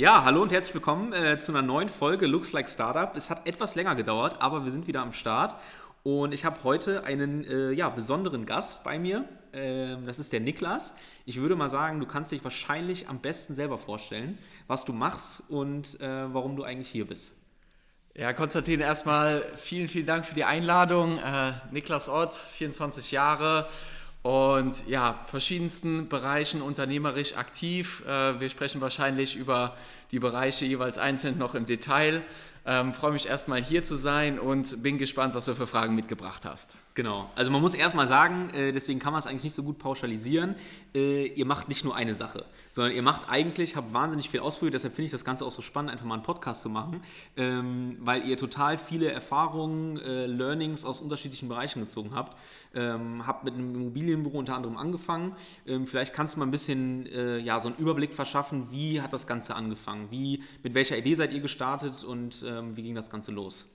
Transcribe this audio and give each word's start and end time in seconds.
Ja, 0.00 0.24
hallo 0.24 0.40
und 0.40 0.50
herzlich 0.50 0.72
willkommen 0.72 1.12
äh, 1.12 1.38
zu 1.38 1.52
einer 1.52 1.60
neuen 1.60 1.90
Folge 1.90 2.26
Looks 2.26 2.52
Like 2.52 2.70
Startup. 2.70 3.14
Es 3.14 3.28
hat 3.28 3.46
etwas 3.46 3.74
länger 3.74 3.94
gedauert, 3.94 4.40
aber 4.40 4.64
wir 4.64 4.70
sind 4.70 4.86
wieder 4.86 5.02
am 5.02 5.12
Start. 5.12 5.56
Und 6.02 6.32
ich 6.32 6.46
habe 6.46 6.64
heute 6.64 7.04
einen 7.04 7.44
äh, 7.44 7.72
ja, 7.72 7.90
besonderen 7.90 8.46
Gast 8.46 8.82
bei 8.82 8.98
mir. 8.98 9.28
Ähm, 9.52 10.06
das 10.06 10.18
ist 10.18 10.32
der 10.32 10.40
Niklas. 10.40 10.94
Ich 11.26 11.36
würde 11.36 11.54
mal 11.54 11.68
sagen, 11.68 12.00
du 12.00 12.06
kannst 12.06 12.32
dich 12.32 12.42
wahrscheinlich 12.42 13.10
am 13.10 13.18
besten 13.18 13.54
selber 13.54 13.76
vorstellen, 13.76 14.38
was 14.68 14.86
du 14.86 14.94
machst 14.94 15.42
und 15.50 16.00
äh, 16.00 16.32
warum 16.32 16.56
du 16.56 16.64
eigentlich 16.64 16.88
hier 16.88 17.06
bist. 17.06 17.34
Ja, 18.14 18.32
Konstantin, 18.32 18.80
erstmal 18.80 19.44
vielen, 19.56 19.86
vielen 19.86 20.06
Dank 20.06 20.24
für 20.24 20.34
die 20.34 20.44
Einladung. 20.44 21.18
Äh, 21.18 21.52
Niklas 21.72 22.08
Ott, 22.08 22.32
24 22.32 23.10
Jahre 23.10 23.68
und 24.22 24.86
ja, 24.86 25.20
verschiedensten 25.26 26.08
Bereichen 26.08 26.60
unternehmerisch 26.60 27.36
aktiv. 27.36 28.02
Äh, 28.06 28.38
wir 28.38 28.50
sprechen 28.50 28.80
wahrscheinlich 28.80 29.36
über 29.36 29.76
die 30.10 30.18
Bereiche 30.18 30.66
jeweils 30.66 30.98
einzeln 30.98 31.38
noch 31.38 31.54
im 31.54 31.64
Detail. 31.64 32.22
Ähm, 32.66 32.92
freue 32.92 33.12
mich 33.12 33.26
erstmal 33.26 33.62
hier 33.62 33.82
zu 33.82 33.96
sein 33.96 34.38
und 34.38 34.82
bin 34.82 34.98
gespannt, 34.98 35.34
was 35.34 35.46
du 35.46 35.54
für 35.54 35.66
Fragen 35.66 35.94
mitgebracht 35.94 36.42
hast. 36.44 36.76
Genau. 37.00 37.30
Also 37.34 37.50
man 37.50 37.62
muss 37.62 37.72
erstmal 37.72 38.06
sagen, 38.06 38.50
äh, 38.50 38.72
deswegen 38.72 39.00
kann 39.00 39.14
man 39.14 39.20
es 39.20 39.26
eigentlich 39.26 39.44
nicht 39.44 39.54
so 39.54 39.62
gut 39.62 39.78
pauschalisieren, 39.78 40.54
äh, 40.94 41.28
ihr 41.28 41.46
macht 41.46 41.70
nicht 41.70 41.82
nur 41.82 41.96
eine 41.96 42.14
Sache, 42.14 42.44
sondern 42.68 42.94
ihr 42.94 43.00
macht 43.00 43.22
eigentlich, 43.30 43.74
habt 43.74 43.94
wahnsinnig 43.94 44.28
viel 44.28 44.40
ausprobiert, 44.40 44.74
deshalb 44.74 44.92
finde 44.92 45.06
ich 45.06 45.10
das 45.10 45.24
Ganze 45.24 45.46
auch 45.46 45.50
so 45.50 45.62
spannend, 45.62 45.92
einfach 45.92 46.04
mal 46.04 46.16
einen 46.16 46.24
Podcast 46.24 46.60
zu 46.60 46.68
machen, 46.68 47.02
ähm, 47.38 47.96
weil 48.00 48.26
ihr 48.26 48.36
total 48.36 48.76
viele 48.76 49.10
Erfahrungen, 49.10 49.96
äh, 49.96 50.26
Learnings 50.26 50.84
aus 50.84 51.00
unterschiedlichen 51.00 51.48
Bereichen 51.48 51.80
gezogen 51.80 52.10
habt. 52.14 52.36
Ähm, 52.74 53.26
habt 53.26 53.44
mit 53.44 53.54
einem 53.54 53.74
Immobilienbüro 53.74 54.38
unter 54.38 54.54
anderem 54.54 54.76
angefangen. 54.76 55.34
Ähm, 55.66 55.86
vielleicht 55.86 56.12
kannst 56.12 56.34
du 56.34 56.40
mal 56.40 56.44
ein 56.44 56.50
bisschen 56.50 57.08
ja, 57.42 57.60
so 57.60 57.68
einen 57.68 57.78
Überblick 57.78 58.12
verschaffen, 58.12 58.70
wie 58.70 59.00
hat 59.00 59.14
das 59.14 59.26
Ganze 59.26 59.54
angefangen? 59.54 60.08
Wie, 60.10 60.42
mit 60.62 60.74
welcher 60.74 60.98
Idee 60.98 61.14
seid 61.14 61.32
ihr 61.32 61.40
gestartet 61.40 62.04
und 62.04 62.42
wie 62.42 62.82
ging 62.82 62.94
das 62.94 63.08
Ganze 63.08 63.32
los? 63.32 63.66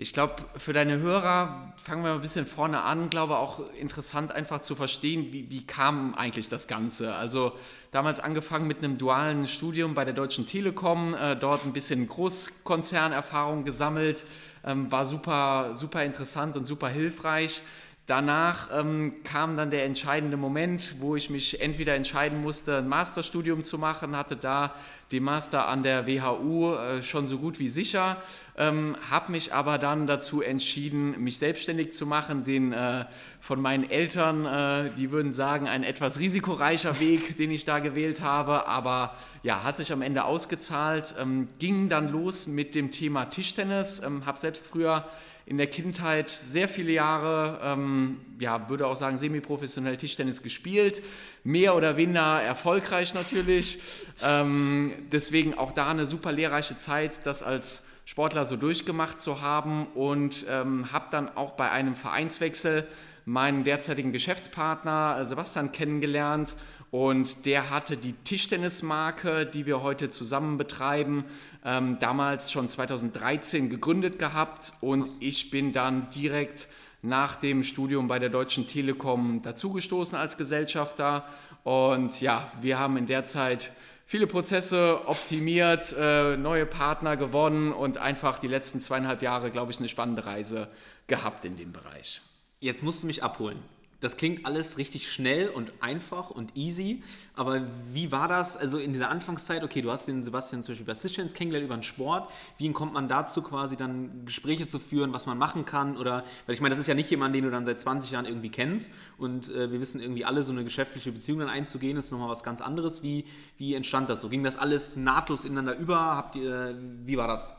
Ich 0.00 0.12
glaube, 0.12 0.34
für 0.56 0.72
deine 0.72 0.98
Hörer 0.98 1.72
fangen 1.82 2.04
wir 2.04 2.10
mal 2.10 2.14
ein 2.14 2.20
bisschen 2.20 2.46
vorne 2.46 2.82
an. 2.82 3.10
Glaube 3.10 3.36
auch 3.36 3.68
interessant 3.80 4.30
einfach 4.30 4.60
zu 4.60 4.76
verstehen, 4.76 5.32
wie, 5.32 5.50
wie 5.50 5.66
kam 5.66 6.14
eigentlich 6.14 6.48
das 6.48 6.68
Ganze. 6.68 7.16
Also 7.16 7.54
damals 7.90 8.20
angefangen 8.20 8.68
mit 8.68 8.78
einem 8.78 8.96
dualen 8.96 9.48
Studium 9.48 9.94
bei 9.94 10.04
der 10.04 10.14
Deutschen 10.14 10.46
Telekom, 10.46 11.14
äh, 11.14 11.34
dort 11.34 11.66
ein 11.66 11.72
bisschen 11.72 12.06
Großkonzernerfahrung 12.06 13.64
gesammelt, 13.64 14.24
ähm, 14.64 14.92
war 14.92 15.04
super, 15.04 15.74
super 15.74 16.04
interessant 16.04 16.56
und 16.56 16.64
super 16.64 16.88
hilfreich. 16.90 17.60
Danach 18.08 18.70
ähm, 18.72 19.16
kam 19.22 19.54
dann 19.54 19.70
der 19.70 19.84
entscheidende 19.84 20.38
Moment, 20.38 20.94
wo 20.98 21.14
ich 21.14 21.28
mich 21.28 21.60
entweder 21.60 21.94
entscheiden 21.94 22.40
musste, 22.40 22.78
ein 22.78 22.88
Masterstudium 22.88 23.64
zu 23.64 23.76
machen, 23.76 24.16
hatte 24.16 24.34
da 24.34 24.74
den 25.12 25.24
Master 25.24 25.68
an 25.68 25.82
der 25.82 26.06
WHU 26.06 26.72
äh, 26.72 27.02
schon 27.02 27.26
so 27.26 27.36
gut 27.36 27.58
wie 27.58 27.68
sicher, 27.68 28.16
ähm, 28.58 28.96
habe 29.08 29.30
mich 29.32 29.54
aber 29.54 29.78
dann 29.78 30.08
dazu 30.08 30.42
entschieden, 30.42 31.22
mich 31.22 31.38
selbstständig 31.38 31.92
zu 31.92 32.06
machen, 32.06 32.44
den 32.44 32.72
äh, 32.72 33.04
von 33.40 33.60
meinen 33.60 33.88
Eltern, 33.88 34.44
äh, 34.44 34.90
die 34.96 35.12
würden 35.12 35.32
sagen, 35.32 35.68
ein 35.68 35.84
etwas 35.84 36.18
risikoreicher 36.18 36.98
Weg, 36.98 37.36
den 37.38 37.52
ich 37.52 37.64
da 37.64 37.78
gewählt 37.78 38.20
habe, 38.20 38.66
aber 38.66 39.14
ja, 39.44 39.62
hat 39.62 39.76
sich 39.76 39.92
am 39.92 40.02
Ende 40.02 40.24
ausgezahlt, 40.24 41.14
ähm, 41.20 41.48
ging 41.60 41.88
dann 41.88 42.10
los 42.10 42.48
mit 42.48 42.74
dem 42.74 42.90
Thema 42.90 43.26
Tischtennis, 43.26 44.02
ähm, 44.04 44.26
habe 44.26 44.38
selbst 44.38 44.66
früher 44.66 45.06
in 45.46 45.56
der 45.56 45.68
Kindheit 45.68 46.28
sehr 46.28 46.68
viele 46.68 46.92
Jahre, 46.92 47.60
ähm, 47.62 48.18
ja, 48.38 48.68
würde 48.68 48.86
auch 48.86 48.96
sagen, 48.96 49.16
semi-professionell 49.16 49.96
Tischtennis 49.96 50.42
gespielt. 50.42 51.00
Mehr 51.42 51.74
oder 51.74 51.96
weniger 51.96 52.42
erfolgreich 52.42 53.14
natürlich. 53.14 53.78
Ähm, 54.22 54.92
deswegen 55.10 55.56
auch 55.56 55.72
da 55.72 55.88
eine 55.88 56.04
super 56.04 56.32
lehrreiche 56.32 56.76
Zeit, 56.76 57.24
das 57.24 57.42
als 57.42 57.87
Sportler 58.08 58.46
so 58.46 58.56
durchgemacht 58.56 59.20
zu 59.20 59.42
haben 59.42 59.86
und 59.88 60.46
ähm, 60.48 60.92
habe 60.92 61.08
dann 61.10 61.28
auch 61.36 61.52
bei 61.52 61.70
einem 61.70 61.94
Vereinswechsel 61.94 62.88
meinen 63.26 63.64
derzeitigen 63.64 64.12
Geschäftspartner 64.12 65.18
äh, 65.20 65.26
Sebastian 65.26 65.72
kennengelernt 65.72 66.54
und 66.90 67.44
der 67.44 67.68
hatte 67.68 67.98
die 67.98 68.14
Tischtennismarke, 68.14 69.44
die 69.44 69.66
wir 69.66 69.82
heute 69.82 70.08
zusammen 70.08 70.56
betreiben, 70.56 71.26
ähm, 71.66 71.98
damals 72.00 72.50
schon 72.50 72.70
2013 72.70 73.68
gegründet 73.68 74.18
gehabt 74.18 74.72
und 74.80 75.06
ich 75.20 75.50
bin 75.50 75.72
dann 75.72 76.08
direkt 76.10 76.66
nach 77.02 77.36
dem 77.36 77.62
Studium 77.62 78.08
bei 78.08 78.18
der 78.18 78.30
Deutschen 78.30 78.66
Telekom 78.66 79.42
dazugestoßen 79.42 80.16
als 80.16 80.38
Gesellschafter. 80.38 81.26
Und 81.62 82.20
ja, 82.20 82.50
wir 82.60 82.78
haben 82.78 82.96
in 82.96 83.06
der 83.06 83.24
Zeit 83.24 83.70
viele 84.08 84.26
Prozesse 84.26 85.02
optimiert, 85.04 85.94
äh, 85.96 86.38
neue 86.38 86.64
Partner 86.64 87.18
gewonnen 87.18 87.74
und 87.74 87.98
einfach 87.98 88.38
die 88.38 88.48
letzten 88.48 88.80
zweieinhalb 88.80 89.20
Jahre, 89.20 89.50
glaube 89.50 89.70
ich, 89.70 89.78
eine 89.78 89.90
spannende 89.90 90.24
Reise 90.24 90.68
gehabt 91.06 91.44
in 91.44 91.56
dem 91.56 91.72
Bereich. 91.72 92.22
Jetzt 92.58 92.82
musst 92.82 93.02
du 93.02 93.06
mich 93.06 93.22
abholen 93.22 93.62
das 94.00 94.16
klingt 94.16 94.46
alles 94.46 94.78
richtig 94.78 95.10
schnell 95.10 95.48
und 95.48 95.72
einfach 95.80 96.30
und 96.30 96.56
easy, 96.56 97.02
aber 97.34 97.62
wie 97.92 98.12
war 98.12 98.28
das, 98.28 98.56
also 98.56 98.78
in 98.78 98.92
dieser 98.92 99.10
Anfangszeit, 99.10 99.64
okay, 99.64 99.82
du 99.82 99.90
hast 99.90 100.06
den 100.06 100.22
Sebastian 100.22 100.62
zum 100.62 100.72
Beispiel 100.72 100.86
bei 100.86 100.94
Tischtennis 100.94 101.34
kennengelernt 101.34 101.66
über 101.66 101.76
den 101.76 101.82
Sport, 101.82 102.30
wie 102.58 102.72
kommt 102.72 102.92
man 102.92 103.08
dazu 103.08 103.42
quasi 103.42 103.76
dann 103.76 104.24
Gespräche 104.24 104.66
zu 104.66 104.78
führen, 104.78 105.12
was 105.12 105.26
man 105.26 105.36
machen 105.36 105.64
kann? 105.64 105.96
Oder, 105.96 106.24
weil 106.46 106.54
ich 106.54 106.60
meine, 106.60 106.70
das 106.70 106.78
ist 106.78 106.86
ja 106.86 106.94
nicht 106.94 107.10
jemand, 107.10 107.34
den 107.34 107.44
du 107.44 107.50
dann 107.50 107.64
seit 107.64 107.80
20 107.80 108.10
Jahren 108.10 108.26
irgendwie 108.26 108.50
kennst. 108.50 108.90
Und 109.16 109.50
äh, 109.50 109.70
wir 109.72 109.80
wissen 109.80 110.00
irgendwie 110.00 110.24
alle, 110.24 110.42
so 110.42 110.52
eine 110.52 110.64
geschäftliche 110.64 111.12
Beziehung 111.12 111.40
dann 111.40 111.48
einzugehen, 111.48 111.96
ist 111.96 112.10
nochmal 112.12 112.28
was 112.28 112.42
ganz 112.42 112.60
anderes, 112.60 113.02
wie, 113.02 113.24
wie 113.56 113.74
entstand 113.74 114.08
das? 114.08 114.20
So? 114.20 114.28
Ging 114.28 114.44
das 114.44 114.56
alles 114.56 114.96
nahtlos 114.96 115.44
ineinander 115.44 115.76
über, 115.76 115.98
habt 115.98 116.36
ihr, 116.36 116.78
wie 117.04 117.16
war 117.16 117.28
das? 117.28 117.54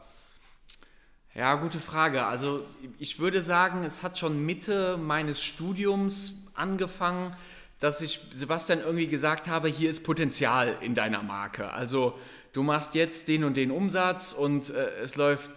Ja, 1.39 1.55
gute 1.55 1.79
Frage. 1.79 2.25
Also 2.25 2.59
ich 2.97 3.17
würde 3.19 3.41
sagen, 3.41 3.85
es 3.85 4.03
hat 4.03 4.19
schon 4.19 4.45
Mitte 4.45 4.97
meines 4.97 5.41
Studiums 5.41 6.47
angefangen, 6.53 7.33
dass 7.79 8.01
ich 8.01 8.19
Sebastian 8.31 8.81
irgendwie 8.81 9.07
gesagt 9.07 9.47
habe, 9.47 9.69
hier 9.69 9.89
ist 9.89 10.03
Potenzial 10.03 10.75
in 10.81 10.95
deiner 10.95 11.23
Marke. 11.23 11.71
Also 11.71 12.19
du 12.51 12.61
machst 12.61 12.93
jetzt 12.93 13.29
den 13.29 13.45
und 13.45 13.55
den 13.55 13.71
Umsatz 13.71 14.33
und 14.33 14.69
äh, 14.69 14.89
es 15.01 15.15
läuft 15.15 15.49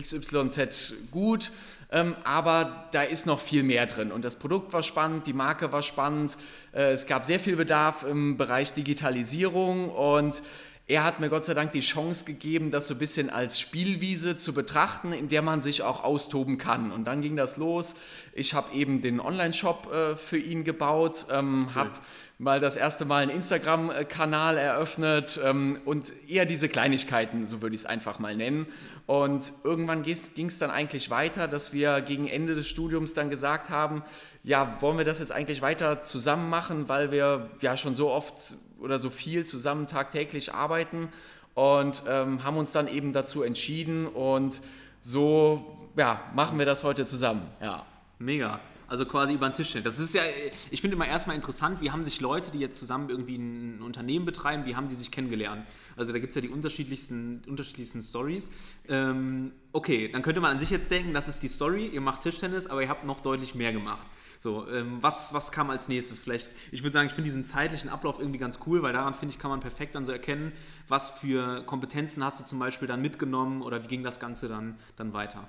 XYZ 0.00 0.94
gut, 1.10 1.50
ähm, 1.90 2.14
aber 2.22 2.84
da 2.92 3.02
ist 3.02 3.26
noch 3.26 3.40
viel 3.40 3.64
mehr 3.64 3.86
drin. 3.86 4.12
Und 4.12 4.24
das 4.24 4.36
Produkt 4.36 4.72
war 4.72 4.84
spannend, 4.84 5.26
die 5.26 5.32
Marke 5.32 5.72
war 5.72 5.82
spannend, 5.82 6.36
äh, 6.72 6.92
es 6.92 7.08
gab 7.08 7.26
sehr 7.26 7.40
viel 7.40 7.56
Bedarf 7.56 8.04
im 8.04 8.36
Bereich 8.36 8.72
Digitalisierung 8.72 9.88
und 9.88 10.40
er 10.86 11.02
hat 11.02 11.18
mir 11.18 11.30
Gott 11.30 11.46
sei 11.46 11.54
Dank 11.54 11.72
die 11.72 11.80
Chance 11.80 12.24
gegeben, 12.24 12.70
das 12.70 12.88
so 12.88 12.94
ein 12.94 12.98
bisschen 12.98 13.30
als 13.30 13.58
Spielwiese 13.58 14.36
zu 14.36 14.52
betrachten, 14.52 15.12
in 15.12 15.30
der 15.30 15.40
man 15.40 15.62
sich 15.62 15.82
auch 15.82 16.04
austoben 16.04 16.58
kann. 16.58 16.92
Und 16.92 17.04
dann 17.04 17.22
ging 17.22 17.36
das 17.36 17.56
los. 17.56 17.94
Ich 18.34 18.52
habe 18.52 18.74
eben 18.74 19.00
den 19.00 19.18
Online-Shop 19.18 19.90
äh, 19.92 20.16
für 20.16 20.36
ihn 20.36 20.62
gebaut, 20.62 21.26
ähm, 21.30 21.68
okay. 21.68 21.74
habe 21.74 21.90
mal 22.38 22.60
das 22.60 22.76
erste 22.76 23.06
Mal 23.06 23.22
einen 23.22 23.30
Instagram-Kanal 23.30 24.58
eröffnet 24.58 25.40
ähm, 25.42 25.80
und 25.86 26.12
eher 26.28 26.44
diese 26.44 26.68
Kleinigkeiten, 26.68 27.46
so 27.46 27.62
würde 27.62 27.74
ich 27.74 27.82
es 27.82 27.86
einfach 27.86 28.18
mal 28.18 28.36
nennen. 28.36 28.66
Und 29.06 29.52
irgendwann 29.62 30.02
ging 30.02 30.46
es 30.46 30.58
dann 30.58 30.70
eigentlich 30.70 31.08
weiter, 31.08 31.48
dass 31.48 31.72
wir 31.72 32.02
gegen 32.02 32.26
Ende 32.26 32.54
des 32.54 32.68
Studiums 32.68 33.14
dann 33.14 33.30
gesagt 33.30 33.70
haben, 33.70 34.02
ja, 34.42 34.76
wollen 34.80 34.98
wir 34.98 35.06
das 35.06 35.20
jetzt 35.20 35.32
eigentlich 35.32 35.62
weiter 35.62 36.02
zusammen 36.02 36.50
machen, 36.50 36.88
weil 36.88 37.10
wir 37.10 37.48
ja 37.62 37.78
schon 37.78 37.94
so 37.94 38.10
oft 38.10 38.56
oder 38.84 39.00
so 39.00 39.10
viel 39.10 39.44
zusammen 39.44 39.88
tagtäglich 39.88 40.54
arbeiten 40.54 41.08
und 41.54 42.04
ähm, 42.06 42.44
haben 42.44 42.56
uns 42.56 42.70
dann 42.72 42.86
eben 42.86 43.12
dazu 43.12 43.42
entschieden 43.42 44.06
und 44.06 44.60
so 45.00 45.78
ja, 45.96 46.22
machen 46.34 46.58
wir 46.58 46.66
das 46.66 46.84
heute 46.84 47.04
zusammen. 47.04 47.42
Ja. 47.60 47.84
Mega. 48.18 48.60
Also 48.86 49.06
quasi 49.06 49.34
über 49.34 49.48
den 49.48 49.54
Tisch. 49.54 49.76
Das 49.82 49.98
ist 49.98 50.14
ja, 50.14 50.22
ich 50.70 50.80
finde 50.80 50.96
immer 50.96 51.06
erstmal 51.06 51.36
interessant, 51.36 51.80
wie 51.80 51.90
haben 51.90 52.04
sich 52.04 52.20
Leute, 52.20 52.50
die 52.50 52.58
jetzt 52.58 52.78
zusammen 52.78 53.08
irgendwie 53.08 53.36
ein 53.36 53.80
Unternehmen 53.80 54.26
betreiben, 54.26 54.66
wie 54.66 54.76
haben 54.76 54.88
die 54.88 54.94
sich 54.94 55.10
kennengelernt? 55.10 55.66
Also 55.96 56.12
da 56.12 56.18
gibt 56.18 56.30
es 56.30 56.34
ja 56.34 56.42
die 56.42 56.50
unterschiedlichsten, 56.50 57.42
unterschiedlichsten 57.46 58.02
Stories. 58.02 58.50
Ähm, 58.88 59.52
okay, 59.72 60.10
dann 60.12 60.22
könnte 60.22 60.40
man 60.40 60.52
an 60.52 60.58
sich 60.58 60.70
jetzt 60.70 60.90
denken, 60.90 61.14
das 61.14 61.28
ist 61.28 61.42
die 61.42 61.48
Story, 61.48 61.86
ihr 61.86 62.00
macht 62.02 62.22
Tischtennis, 62.22 62.66
aber 62.66 62.82
ihr 62.82 62.88
habt 62.88 63.04
noch 63.04 63.20
deutlich 63.20 63.54
mehr 63.54 63.72
gemacht. 63.72 64.06
So, 64.44 64.68
ähm, 64.68 64.98
was, 65.00 65.32
was 65.32 65.52
kam 65.52 65.70
als 65.70 65.88
nächstes? 65.88 66.18
Vielleicht, 66.18 66.50
ich 66.70 66.82
würde 66.82 66.92
sagen, 66.92 67.06
ich 67.06 67.14
finde 67.14 67.28
diesen 67.28 67.46
zeitlichen 67.46 67.88
Ablauf 67.88 68.18
irgendwie 68.18 68.38
ganz 68.38 68.58
cool, 68.66 68.82
weil 68.82 68.92
daran, 68.92 69.14
finde 69.14 69.32
ich, 69.32 69.38
kann 69.38 69.50
man 69.50 69.60
perfekt 69.60 69.94
dann 69.94 70.04
so 70.04 70.12
erkennen, 70.12 70.52
was 70.86 71.08
für 71.08 71.62
Kompetenzen 71.62 72.22
hast 72.22 72.40
du 72.42 72.44
zum 72.44 72.58
Beispiel 72.58 72.86
dann 72.86 73.00
mitgenommen 73.00 73.62
oder 73.62 73.82
wie 73.82 73.88
ging 73.88 74.02
das 74.02 74.20
Ganze 74.20 74.50
dann, 74.50 74.76
dann 74.96 75.14
weiter? 75.14 75.48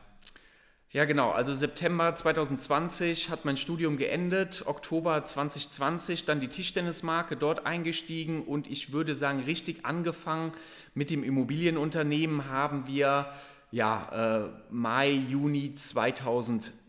Ja, 0.91 1.03
genau. 1.03 1.31
Also 1.31 1.53
September 1.53 2.15
2020 2.15 3.29
hat 3.29 3.43
mein 3.43 3.57
Studium 3.57 3.97
geendet, 3.97 4.63
Oktober 4.65 5.25
2020 5.25 6.23
dann 6.23 6.39
die 6.39 6.47
Tischtennismarke 6.47 7.35
dort 7.35 7.65
eingestiegen 7.65 8.43
und 8.45 8.65
ich 8.65 8.93
würde 8.93 9.13
sagen, 9.13 9.41
richtig 9.41 9.85
angefangen 9.85 10.53
mit 10.93 11.09
dem 11.09 11.25
Immobilienunternehmen 11.25 12.49
haben 12.49 12.87
wir 12.87 13.27
ja, 13.71 14.45
äh, 14.45 14.49
Mai, 14.69 15.11
Juni 15.11 15.73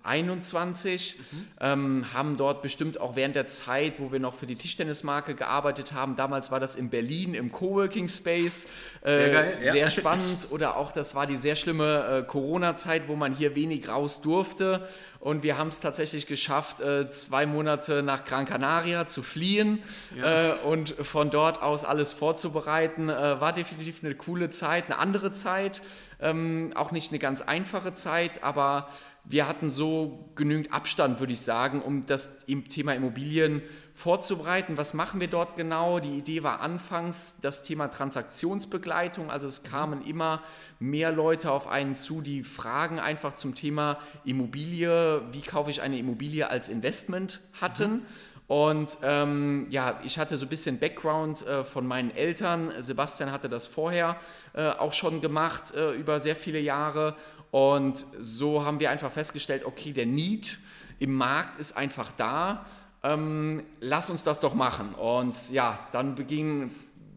2021 0.07 0.47
21, 0.47 1.17
mhm. 1.19 1.47
ähm, 1.61 2.07
haben 2.15 2.37
dort 2.37 2.63
bestimmt 2.63 3.01
auch 3.01 3.17
während 3.17 3.35
der 3.35 3.47
Zeit, 3.47 4.01
wo 4.01 4.13
wir 4.13 4.21
noch 4.21 4.35
für 4.35 4.47
die 4.47 4.55
Tischtennismarke 4.55 5.35
gearbeitet 5.35 5.93
haben, 5.93 6.17
damals 6.17 6.51
war 6.51 6.61
das 6.61 6.75
in 6.75 6.91
Berlin 6.91 7.35
im 7.35 7.51
Coworking 7.51 8.09
Space, 8.09 8.67
äh, 9.03 9.15
sehr, 9.15 9.31
geil, 9.31 9.59
ja. 9.63 9.73
sehr 9.73 9.91
spannend 9.91 10.49
oder 10.51 10.77
auch 10.77 10.93
das 10.93 11.15
war 11.15 11.27
die 11.27 11.37
sehr 11.37 11.57
schlimme 11.57 12.23
äh, 12.23 12.27
Corona-Zeit, 12.27 13.09
wo 13.09 13.17
man 13.17 13.35
hier 13.35 13.55
wenig 13.55 13.89
raus 13.89 14.23
durfte 14.23 14.87
und 15.27 15.43
wir 15.43 15.59
haben 15.59 15.71
es 15.71 15.81
tatsächlich 15.81 16.29
geschafft, 16.29 16.81
äh, 16.81 17.11
zwei 17.11 17.47
Monate 17.47 18.05
nach 18.05 18.25
Gran 18.25 18.47
Canaria 18.47 19.09
zu 19.09 19.25
fliehen 19.25 19.83
ja. 20.17 20.51
Äh, 20.51 20.53
und 20.59 20.91
von 20.91 21.31
dort 21.31 21.63
aus 21.63 21.85
alles 21.85 22.13
vorzubereiten. 22.13 23.09
Äh, 23.09 23.41
war 23.41 23.53
definitiv 23.53 24.05
eine 24.05 24.15
coole 24.15 24.51
Zeit, 24.51 24.85
eine 24.85 24.99
andere 24.99 25.33
Zeit, 25.33 25.83
ähm, 26.21 26.71
auch 26.77 26.93
nicht 26.93 27.11
eine 27.11 27.19
ganz 27.19 27.43
einfache 27.43 27.93
Zeit, 27.93 28.45
aber 28.45 28.87
wir 29.25 29.49
hatten 29.49 29.73
so 29.73 30.31
genügend 30.37 30.73
Abstand, 30.73 31.19
würde 31.19 31.33
ich 31.33 31.41
sagen, 31.41 31.83
um 31.83 32.07
das 32.07 32.39
Thema 32.69 32.95
Immobilien 32.95 33.63
vorzubereiten. 33.97 34.77
Was 34.77 34.93
machen 34.93 35.21
wir 35.21 35.29
dort 35.29 35.57
genau? 35.57 36.01
Die 36.01 36.19
Idee 36.19 36.43
war 36.43 36.61
anfangs 36.61 37.37
das 37.41 37.63
Thema 37.63 37.89
Transaktionsbegleitung. 37.89 39.31
Also 39.31 39.47
es 39.47 39.63
kamen 39.63 40.05
immer 40.05 40.43
mehr 40.79 41.11
Leute 41.11 41.51
auf 41.51 41.67
einen 41.67 41.97
zu, 41.97 42.21
die 42.21 42.45
Fragen 42.45 43.01
einfach 43.01 43.37
zum 43.37 43.55
Thema 43.55 43.99
Immobilie, 44.25 45.23
wie 45.33 45.41
kaufe 45.41 45.71
ich 45.71 45.81
eine 45.81 45.99
Immobilie 45.99 46.49
als 46.49 46.69
Investment 46.69 47.41
hatten. 47.59 47.91
Mhm. 47.91 48.03
Und 48.49 48.99
ähm, 49.03 49.67
ja, 49.71 49.99
ich 50.05 50.19
hatte 50.19 50.37
so 50.37 50.45
ein 50.45 50.51
bisschen 50.51 50.79
Background 50.79 51.45
äh, 51.47 51.65
von 51.65 51.87
meinen 51.87 52.15
Eltern. 52.15 52.71
Sebastian 52.81 53.33
hatte 53.33 53.49
das 53.49 53.67
vorher 53.67 54.21
äh, 54.53 54.69
auch 54.69 54.93
schon 54.93 55.23
gemacht 55.23 55.75
äh, 55.75 55.93
über 55.95 56.21
sehr 56.21 56.37
viele 56.37 56.61
Jahre. 56.61 57.17
Und 57.51 58.05
so 58.21 58.63
haben 58.63 58.79
wir 58.79 58.91
einfach 58.91 59.11
festgestellt, 59.11 59.65
okay, 59.65 59.93
der 59.93 60.07
Need 60.07 60.59
im 60.99 61.15
Markt 61.15 61.59
ist 61.59 61.77
einfach 61.79 62.13
da. 62.19 62.67
Ähm, 63.13 63.63
lass 63.81 64.11
uns 64.11 64.25
das 64.25 64.41
doch 64.41 64.55
machen. 64.55 64.95
Und 64.95 65.51
ja, 65.51 65.79
dann 65.93 66.15
beging 66.15 66.71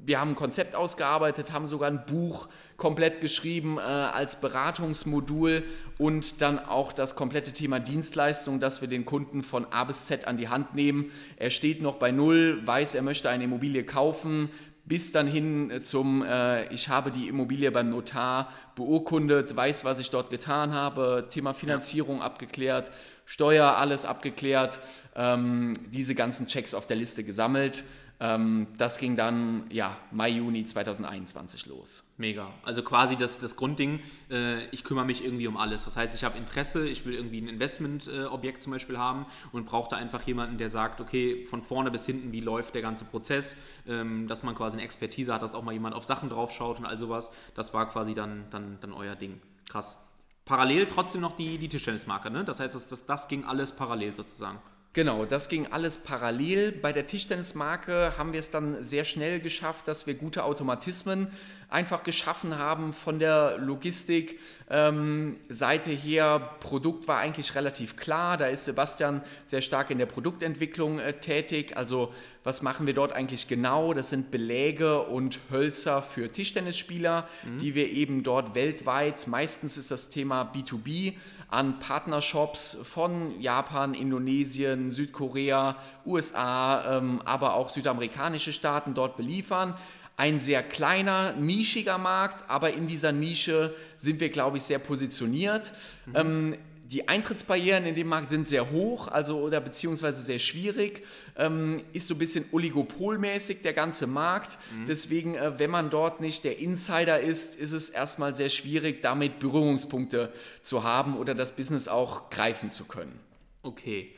wir 0.10 0.20
haben 0.20 0.32
ein 0.32 0.36
Konzept 0.36 0.76
ausgearbeitet, 0.76 1.52
haben 1.52 1.68
sogar 1.68 1.88
ein 1.88 2.04
Buch 2.08 2.48
komplett 2.78 3.22
geschrieben 3.22 3.78
äh, 3.78 3.82
als 3.82 4.42
Beratungsmodul 4.42 5.64
und 6.00 6.42
dann 6.42 6.58
auch 6.58 6.94
das 6.94 7.16
komplette 7.16 7.54
Thema 7.54 7.80
Dienstleistung, 7.80 8.60
dass 8.60 8.82
wir 8.82 8.88
den 8.88 9.06
Kunden 9.06 9.44
von 9.44 9.68
A 9.72 9.84
bis 9.84 10.06
Z 10.08 10.28
an 10.28 10.38
die 10.38 10.48
Hand 10.48 10.74
nehmen. 10.74 11.12
Er 11.38 11.52
steht 11.52 11.84
noch 11.84 11.98
bei 11.98 12.10
Null, 12.10 12.60
weiß, 12.66 12.96
er 12.96 13.04
möchte 13.04 13.30
eine 13.30 13.44
Immobilie 13.44 13.84
kaufen, 13.84 14.50
bis 14.84 15.12
dann 15.12 15.28
hin 15.28 15.72
zum, 15.84 16.24
äh, 16.24 16.74
ich 16.74 16.90
habe 16.90 17.12
die 17.12 17.28
Immobilie 17.28 17.70
beim 17.70 17.92
Notar 17.92 18.52
beurkundet, 18.76 19.56
weiß, 19.56 19.86
was 19.86 20.00
ich 20.00 20.10
dort 20.10 20.32
getan 20.32 20.74
habe, 20.74 21.28
Thema 21.30 21.54
Finanzierung 21.54 22.18
ja. 22.18 22.24
abgeklärt, 22.24 22.92
Steuer, 23.30 23.78
alles 23.78 24.06
abgeklärt, 24.06 24.80
ähm, 25.16 25.76
diese 25.92 26.16
ganzen 26.16 26.48
Checks 26.48 26.74
auf 26.74 26.88
der 26.88 26.98
Liste 26.98 27.24
gesammelt. 27.24 27.84
Ähm, 28.20 28.66
das 28.80 28.98
ging 28.98 29.16
dann 29.16 29.66
ja, 29.70 29.96
Mai, 30.10 30.30
Juni 30.30 30.66
2021 30.66 31.68
los. 31.68 32.06
Mega. 32.18 32.52
Also 32.64 32.82
quasi 32.82 33.18
das, 33.18 33.38
das 33.38 33.56
Grundding, 33.56 34.00
äh, 34.32 34.66
ich 34.72 34.84
kümmere 34.84 35.06
mich 35.06 35.24
irgendwie 35.24 35.46
um 35.46 35.58
alles. 35.58 35.86
Das 35.86 35.96
heißt, 35.96 36.16
ich 36.16 36.24
habe 36.24 36.40
Interesse, 36.40 36.90
ich 36.90 37.06
will 37.06 37.14
irgendwie 37.14 37.40
ein 37.40 37.48
Investmentobjekt 37.48 38.58
äh, 38.58 38.62
zum 38.62 38.72
Beispiel 38.72 38.98
haben 38.98 39.28
und 39.52 39.68
brauche 39.68 39.92
da 39.92 39.98
einfach 39.98 40.24
jemanden, 40.24 40.58
der 40.58 40.72
sagt, 40.72 41.00
okay, 41.00 41.44
von 41.44 41.62
vorne 41.62 41.92
bis 41.92 42.08
hinten, 42.08 42.32
wie 42.32 42.42
läuft 42.42 42.74
der 42.74 42.82
ganze 42.82 43.06
Prozess, 43.06 43.56
ähm, 43.88 44.28
dass 44.28 44.42
man 44.42 44.56
quasi 44.56 44.78
eine 44.78 44.84
Expertise 44.86 45.32
hat, 45.32 45.44
dass 45.44 45.54
auch 45.54 45.64
mal 45.64 45.74
jemand 45.74 45.94
auf 45.94 46.04
Sachen 46.04 46.30
drauf 46.30 46.52
schaut 46.52 46.80
und 46.80 46.88
all 46.88 46.98
sowas. 46.98 47.30
Das 47.54 47.76
war 47.76 47.88
quasi 47.92 48.16
dann, 48.16 48.46
dann, 48.50 48.80
dann 48.82 48.92
euer 48.92 49.16
Ding. 49.16 49.40
Krass. 49.70 50.09
Parallel 50.50 50.88
trotzdem 50.88 51.22
noch 51.22 51.36
die, 51.36 51.60
die 51.60 51.70
Tischtennismarke, 51.70 52.32
ne? 52.32 52.44
Das 52.44 52.60
heißt, 52.60 52.74
das, 52.74 52.88
das, 52.88 53.06
das 53.06 53.28
ging 53.28 53.46
alles 53.46 53.72
parallel 53.72 54.16
sozusagen. 54.16 54.58
Genau, 54.94 55.26
das 55.26 55.50
ging 55.50 55.68
alles 55.68 56.00
parallel. 56.00 56.72
Bei 56.72 56.92
der 56.92 57.06
Tischtennismarke 57.06 58.18
haben 58.18 58.34
wir 58.34 58.40
es 58.40 58.50
dann 58.50 58.84
sehr 58.84 59.06
schnell 59.06 59.40
geschafft, 59.40 59.88
dass 59.88 60.08
wir 60.08 60.16
gute 60.16 60.44
Automatismen 60.44 61.28
einfach 61.70 62.02
geschaffen 62.04 62.58
haben 62.58 62.94
von 62.94 63.20
der 63.20 63.60
Logistik. 63.60 64.40
Ähm, 64.70 65.38
Seite 65.48 65.92
her, 65.92 66.56
Produkt 66.60 67.08
war 67.08 67.20
eigentlich 67.20 67.54
relativ 67.54 67.96
klar. 67.96 68.38
Da 68.38 68.48
ist 68.48 68.66
Sebastian 68.66 69.22
sehr 69.46 69.62
stark 69.62 69.92
in 69.92 70.00
der 70.00 70.08
Produktentwicklung 70.08 70.98
äh, 70.98 71.14
tätig. 71.14 71.78
Also 71.78 72.12
was 72.44 72.64
machen 72.64 72.88
wir 72.88 72.96
dort 72.96 73.12
eigentlich 73.12 73.48
genau? 73.48 73.94
Das 73.94 74.10
sind 74.10 74.32
Beläge 74.32 75.04
und 75.04 75.40
Hölzer 75.52 76.02
für 76.02 76.32
Tischtennisspieler, 76.32 77.28
mhm. 77.44 77.60
die 77.60 77.76
wir 77.76 77.92
eben 77.92 78.24
dort 78.24 78.56
weltweit, 78.56 79.28
meistens 79.28 79.78
ist 79.78 79.92
das 79.92 80.10
Thema 80.10 80.52
B2B, 80.52 81.14
an 81.50 81.80
Partnershops 81.80 82.78
von 82.84 83.40
Japan, 83.40 83.94
Indonesien, 83.94 84.79
Südkorea, 84.92 85.78
USA, 86.06 86.98
ähm, 86.98 87.22
aber 87.26 87.54
auch 87.54 87.70
südamerikanische 87.70 88.54
Staaten 88.54 88.94
dort 88.94 89.18
beliefern. 89.18 89.76
Ein 90.18 90.40
sehr 90.40 90.64
kleiner, 90.64 91.34
nischiger 91.34 91.98
Markt, 91.98 92.50
aber 92.50 92.74
in 92.74 92.88
dieser 92.88 93.12
Nische 93.12 93.74
sind 93.98 94.20
wir, 94.20 94.30
glaube 94.30 94.58
ich, 94.58 94.64
sehr 94.64 94.80
positioniert. 94.80 95.72
Mhm. 96.06 96.16
Ähm, 96.16 96.56
die 96.92 97.08
Eintrittsbarrieren 97.08 97.86
in 97.86 97.94
dem 97.94 98.08
Markt 98.08 98.32
sind 98.32 98.48
sehr 98.48 98.72
hoch, 98.72 99.10
also 99.10 99.40
oder 99.40 99.62
beziehungsweise 99.62 100.24
sehr 100.24 100.40
schwierig. 100.40 101.06
Ähm, 101.38 101.84
ist 101.94 102.08
so 102.08 102.16
ein 102.16 102.18
bisschen 102.18 102.46
oligopolmäßig 102.52 103.62
der 103.62 103.74
ganze 103.74 104.08
Markt. 104.08 104.58
Mhm. 104.74 104.86
Deswegen, 104.88 105.36
äh, 105.36 105.60
wenn 105.60 105.70
man 105.70 105.92
dort 105.92 106.20
nicht 106.20 106.44
der 106.44 106.58
Insider 106.58 107.20
ist, 107.20 107.56
ist 107.56 107.74
es 107.74 107.90
erstmal 107.90 108.36
sehr 108.36 108.50
schwierig, 108.50 109.04
damit 109.04 109.40
Berührungspunkte 109.40 110.34
zu 110.64 110.84
haben 110.84 111.16
oder 111.16 111.36
das 111.36 111.56
Business 111.56 111.88
auch 111.88 112.32
greifen 112.32 112.72
zu 112.72 112.86
können. 112.86 113.20
Okay. 113.62 114.12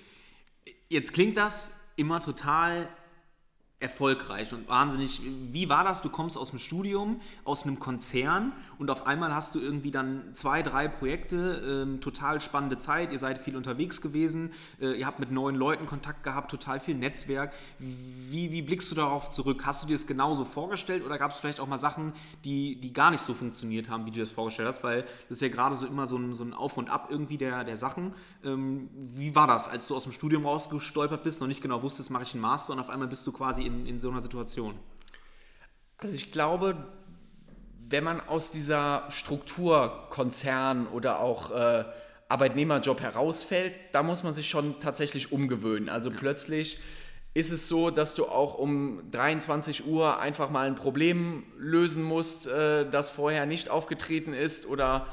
Jetzt 0.91 1.13
klingt 1.13 1.37
das 1.37 1.79
immer 1.95 2.19
total 2.19 2.89
erfolgreich 3.81 4.53
und 4.53 4.69
wahnsinnig. 4.69 5.21
Wie 5.51 5.67
war 5.67 5.83
das? 5.83 6.01
Du 6.01 6.09
kommst 6.09 6.37
aus 6.37 6.51
dem 6.51 6.59
Studium, 6.59 7.19
aus 7.43 7.63
einem 7.63 7.79
Konzern 7.79 8.53
und 8.77 8.89
auf 8.89 9.07
einmal 9.07 9.33
hast 9.33 9.55
du 9.55 9.59
irgendwie 9.59 9.91
dann 9.91 10.33
zwei, 10.33 10.61
drei 10.61 10.87
Projekte, 10.87 11.85
ähm, 11.87 11.99
total 11.99 12.41
spannende 12.41 12.77
Zeit, 12.77 13.11
ihr 13.11 13.19
seid 13.19 13.39
viel 13.39 13.57
unterwegs 13.57 14.01
gewesen, 14.01 14.51
äh, 14.79 14.93
ihr 14.93 15.07
habt 15.07 15.19
mit 15.19 15.31
neuen 15.31 15.55
Leuten 15.55 15.87
Kontakt 15.87 16.23
gehabt, 16.23 16.51
total 16.51 16.79
viel 16.79 16.95
Netzwerk. 16.95 17.53
Wie, 17.79 18.51
wie 18.51 18.61
blickst 18.61 18.91
du 18.91 18.95
darauf 18.95 19.31
zurück? 19.31 19.63
Hast 19.65 19.83
du 19.83 19.87
dir 19.87 19.93
das 19.93 20.05
genauso 20.05 20.45
vorgestellt 20.45 21.03
oder 21.05 21.17
gab 21.17 21.31
es 21.31 21.37
vielleicht 21.37 21.59
auch 21.59 21.67
mal 21.67 21.77
Sachen, 21.77 22.13
die, 22.43 22.75
die 22.75 22.93
gar 22.93 23.09
nicht 23.09 23.21
so 23.21 23.33
funktioniert 23.33 23.89
haben, 23.89 24.05
wie 24.05 24.11
du 24.11 24.19
das 24.19 24.29
vorgestellt 24.29 24.67
hast? 24.67 24.83
Weil 24.83 25.03
das 25.29 25.37
ist 25.37 25.41
ja 25.41 25.49
gerade 25.49 25.75
so 25.75 25.87
immer 25.87 26.07
so 26.07 26.17
ein, 26.17 26.35
so 26.35 26.43
ein 26.43 26.53
Auf 26.53 26.77
und 26.77 26.89
Ab 26.89 27.07
irgendwie 27.09 27.37
der, 27.37 27.63
der 27.63 27.77
Sachen. 27.77 28.13
Ähm, 28.43 28.89
wie 28.93 29.33
war 29.35 29.47
das, 29.47 29.67
als 29.67 29.87
du 29.87 29.95
aus 29.95 30.03
dem 30.03 30.11
Studium 30.11 30.45
rausgestolpert 30.45 31.23
bist, 31.23 31.41
noch 31.41 31.47
nicht 31.47 31.61
genau 31.61 31.81
wusstest, 31.81 32.11
mache 32.11 32.23
ich 32.23 32.33
einen 32.33 32.41
Master 32.41 32.73
und 32.73 32.79
auf 32.79 32.89
einmal 32.89 33.07
bist 33.07 33.25
du 33.25 33.31
quasi 33.31 33.63
in, 33.63 33.70
in 33.85 33.99
so 33.99 34.09
einer 34.09 34.21
Situation? 34.21 34.75
Also 35.97 36.13
ich 36.13 36.31
glaube, 36.31 36.87
wenn 37.89 38.03
man 38.03 38.21
aus 38.21 38.51
dieser 38.51 39.05
Struktur 39.09 40.07
Konzern 40.09 40.87
oder 40.87 41.19
auch 41.19 41.51
äh, 41.51 41.85
Arbeitnehmerjob 42.29 43.01
herausfällt, 43.01 43.73
da 43.91 44.01
muss 44.01 44.23
man 44.23 44.33
sich 44.33 44.49
schon 44.49 44.79
tatsächlich 44.79 45.31
umgewöhnen. 45.31 45.89
Also 45.89 46.09
ja. 46.09 46.15
plötzlich 46.17 46.79
ist 47.33 47.51
es 47.51 47.69
so, 47.69 47.91
dass 47.91 48.15
du 48.15 48.25
auch 48.25 48.55
um 48.55 49.03
23 49.11 49.85
Uhr 49.85 50.19
einfach 50.19 50.49
mal 50.49 50.67
ein 50.67 50.75
Problem 50.75 51.43
lösen 51.57 52.03
musst, 52.03 52.47
äh, 52.47 52.89
das 52.89 53.09
vorher 53.09 53.45
nicht 53.45 53.69
aufgetreten 53.69 54.33
ist 54.33 54.65
oder 54.65 55.07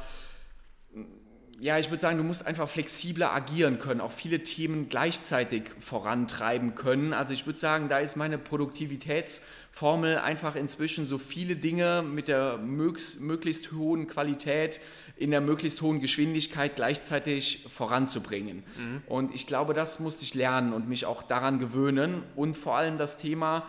ja, 1.60 1.76
ich 1.78 1.90
würde 1.90 2.00
sagen, 2.00 2.18
du 2.18 2.24
musst 2.24 2.46
einfach 2.46 2.68
flexibler 2.68 3.34
agieren 3.34 3.80
können, 3.80 4.00
auch 4.00 4.12
viele 4.12 4.44
Themen 4.44 4.88
gleichzeitig 4.88 5.64
vorantreiben 5.80 6.76
können. 6.76 7.12
Also 7.12 7.34
ich 7.34 7.46
würde 7.46 7.58
sagen, 7.58 7.88
da 7.88 7.98
ist 7.98 8.16
meine 8.16 8.38
Produktivitätsformel 8.38 10.18
einfach 10.18 10.54
inzwischen 10.54 11.08
so 11.08 11.18
viele 11.18 11.56
Dinge 11.56 12.02
mit 12.02 12.28
der 12.28 12.58
möglichst 12.58 13.72
hohen 13.72 14.06
Qualität 14.06 14.80
in 15.16 15.32
der 15.32 15.40
möglichst 15.40 15.82
hohen 15.82 16.00
Geschwindigkeit 16.00 16.76
gleichzeitig 16.76 17.66
voranzubringen. 17.68 18.62
Mhm. 18.76 19.02
Und 19.06 19.34
ich 19.34 19.48
glaube, 19.48 19.74
das 19.74 19.98
musste 19.98 20.22
ich 20.22 20.34
lernen 20.34 20.72
und 20.72 20.88
mich 20.88 21.06
auch 21.06 21.24
daran 21.24 21.58
gewöhnen. 21.58 22.22
Und 22.36 22.56
vor 22.56 22.76
allem 22.76 22.98
das 22.98 23.18
Thema, 23.18 23.66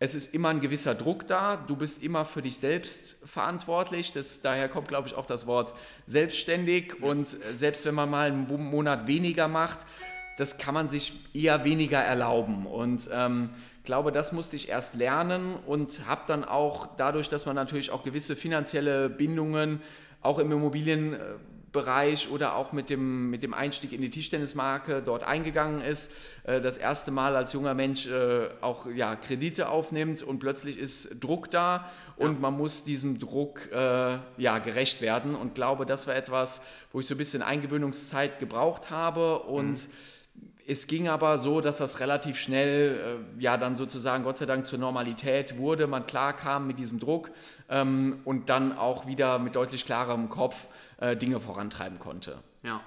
es 0.00 0.14
ist 0.14 0.34
immer 0.34 0.48
ein 0.50 0.60
gewisser 0.60 0.94
Druck 0.94 1.26
da. 1.26 1.56
Du 1.56 1.76
bist 1.76 2.02
immer 2.02 2.24
für 2.24 2.42
dich 2.42 2.58
selbst 2.58 3.16
verantwortlich. 3.26 4.12
Das, 4.12 4.40
daher 4.40 4.68
kommt, 4.68 4.88
glaube 4.88 5.08
ich, 5.08 5.14
auch 5.14 5.26
das 5.26 5.46
Wort 5.46 5.74
selbstständig. 6.06 6.94
Ja. 7.00 7.08
Und 7.08 7.28
selbst 7.28 7.84
wenn 7.84 7.94
man 7.94 8.08
mal 8.08 8.30
einen 8.30 8.46
Monat 8.70 9.06
weniger 9.06 9.48
macht, 9.48 9.78
das 10.36 10.56
kann 10.56 10.74
man 10.74 10.88
sich 10.88 11.14
eher 11.34 11.64
weniger 11.64 11.98
erlauben. 11.98 12.66
Und 12.66 13.10
ähm, 13.12 13.50
glaube, 13.82 14.12
das 14.12 14.32
musste 14.32 14.54
ich 14.54 14.68
erst 14.68 14.94
lernen 14.94 15.56
und 15.66 16.06
habe 16.06 16.20
dann 16.26 16.44
auch 16.44 16.86
dadurch, 16.96 17.28
dass 17.28 17.46
man 17.46 17.56
natürlich 17.56 17.90
auch 17.90 18.04
gewisse 18.04 18.36
finanzielle 18.36 19.08
Bindungen 19.08 19.80
auch 20.20 20.38
im 20.38 20.52
Immobilienbereich 20.52 21.57
Bereich 21.78 22.28
oder 22.30 22.56
auch 22.56 22.72
mit 22.72 22.90
dem, 22.90 23.30
mit 23.30 23.44
dem 23.44 23.54
Einstieg 23.54 23.92
in 23.92 24.00
die 24.00 24.10
Tischtennismarke 24.10 25.00
dort 25.00 25.22
eingegangen 25.22 25.80
ist, 25.80 26.10
äh, 26.42 26.60
das 26.60 26.76
erste 26.76 27.12
Mal 27.12 27.36
als 27.36 27.52
junger 27.52 27.74
Mensch 27.74 28.08
äh, 28.08 28.48
auch 28.60 28.86
ja, 28.86 29.14
Kredite 29.14 29.68
aufnimmt 29.68 30.24
und 30.24 30.40
plötzlich 30.40 30.76
ist 30.76 31.22
Druck 31.22 31.52
da 31.52 31.88
und 32.16 32.32
ja. 32.32 32.40
man 32.40 32.56
muss 32.56 32.82
diesem 32.82 33.20
Druck 33.20 33.70
äh, 33.70 33.76
ja, 34.38 34.58
gerecht 34.58 35.00
werden 35.00 35.36
und 35.36 35.54
glaube, 35.54 35.86
das 35.86 36.08
war 36.08 36.16
etwas, 36.16 36.62
wo 36.92 36.98
ich 36.98 37.06
so 37.06 37.14
ein 37.14 37.18
bisschen 37.18 37.42
Eingewöhnungszeit 37.42 38.40
gebraucht 38.40 38.90
habe 38.90 39.38
und 39.40 39.70
mhm 39.70 39.92
es 40.68 40.86
ging 40.86 41.08
aber 41.08 41.38
so, 41.38 41.62
dass 41.62 41.78
das 41.78 41.98
relativ 41.98 42.36
schnell, 42.36 43.24
äh, 43.38 43.42
ja, 43.42 43.56
dann 43.56 43.74
sozusagen 43.74 44.22
Gott 44.22 44.36
sei 44.36 44.44
Dank 44.44 44.66
zur 44.66 44.78
Normalität 44.78 45.56
wurde. 45.56 45.86
Man 45.86 46.04
klar 46.04 46.34
kam 46.34 46.66
mit 46.66 46.78
diesem 46.78 47.00
Druck 47.00 47.30
ähm, 47.70 48.20
und 48.26 48.50
dann 48.50 48.76
auch 48.76 49.06
wieder 49.06 49.38
mit 49.38 49.56
deutlich 49.56 49.86
klarerem 49.86 50.28
Kopf 50.28 50.66
äh, 51.00 51.16
Dinge 51.16 51.40
vorantreiben 51.40 51.98
konnte. 51.98 52.36
Ja. 52.62 52.82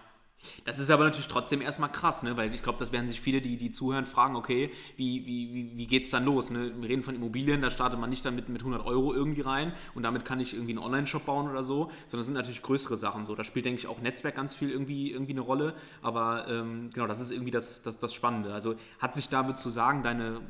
Das 0.66 0.80
ist 0.80 0.90
aber 0.90 1.04
natürlich 1.04 1.28
trotzdem 1.28 1.62
erstmal 1.62 1.92
krass, 1.92 2.24
ne? 2.24 2.38
weil 2.38 2.54
ich 2.54 2.64
glaube, 2.64 2.80
das 2.80 2.92
werden 2.92 3.08
sich 3.08 3.22
viele, 3.22 3.42
die, 3.42 3.58
die 3.58 3.72
zuhören, 3.72 4.06
fragen, 4.06 4.36
okay, 4.36 4.72
wie, 4.96 5.26
wie, 5.26 5.54
wie, 5.54 5.78
wie 5.78 5.88
geht 5.88 6.04
es 6.04 6.10
dann 6.10 6.26
los? 6.26 6.50
Ne? 6.50 6.72
Wir 6.80 6.90
reden 6.90 7.04
von 7.04 7.16
Immobilien, 7.16 7.62
da 7.62 7.70
startet 7.70 8.00
man 8.00 8.10
nicht 8.10 8.26
dann 8.26 8.36
mit, 8.36 8.50
mit 8.50 8.62
100 8.62 8.86
Euro 8.86 9.14
irgendwie 9.14 9.42
rein 9.42 9.74
und 9.94 10.04
damit 10.04 10.26
kann 10.26 10.40
ich 10.40 10.54
irgendwie 10.54 10.72
einen 10.72 10.84
Online-Shop 10.84 11.26
bauen 11.26 11.50
oder 11.50 11.64
so, 11.64 11.92
sondern 12.08 12.20
das 12.20 12.26
sind 12.26 12.36
natürlich 12.36 12.62
größere 12.62 12.98
Sachen. 12.98 13.26
So. 13.26 13.36
Da 13.36 13.44
spielt, 13.44 13.66
denke 13.66 13.80
ich, 13.80 13.88
auch 13.88 14.02
Netzwerk 14.02 14.36
ganz 14.36 14.56
viel 14.56 14.70
irgendwie, 14.72 15.12
irgendwie 15.12 15.34
eine 15.34 15.42
Rolle, 15.42 15.76
aber 16.02 16.48
ähm, 16.48 16.90
genau, 16.94 17.08
das 17.08 17.20
ist 17.20 17.32
irgendwie 17.32 17.52
das, 17.52 17.84
das, 17.84 17.98
das 17.98 18.14
Spannende. 18.14 18.54
Also 18.54 18.76
hat 19.00 19.14
sich 19.14 19.30
da, 19.30 19.46
würdest 19.46 19.66
du 19.66 19.70
sagen, 19.70 20.04
deine 20.04 20.42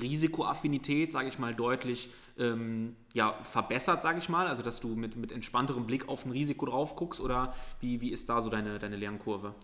Risikoaffinität, 0.00 1.10
sage 1.10 1.28
ich 1.28 1.38
mal, 1.38 1.54
deutlich 1.54 2.10
ähm, 2.38 2.96
ja, 3.12 3.38
verbessert, 3.42 4.02
sage 4.02 4.18
ich 4.18 4.28
mal? 4.28 4.46
Also, 4.46 4.62
dass 4.62 4.80
du 4.80 4.88
mit, 4.88 5.16
mit 5.16 5.32
entspannterem 5.32 5.86
Blick 5.86 6.08
auf 6.08 6.24
ein 6.24 6.30
Risiko 6.30 6.66
drauf 6.66 6.96
guckst 6.96 7.20
oder 7.20 7.54
wie, 7.80 8.00
wie 8.00 8.10
ist 8.10 8.28
da 8.28 8.40
so 8.40 8.50
deine, 8.50 8.78
deine 8.78 8.96
Lernkurve? 8.96 9.54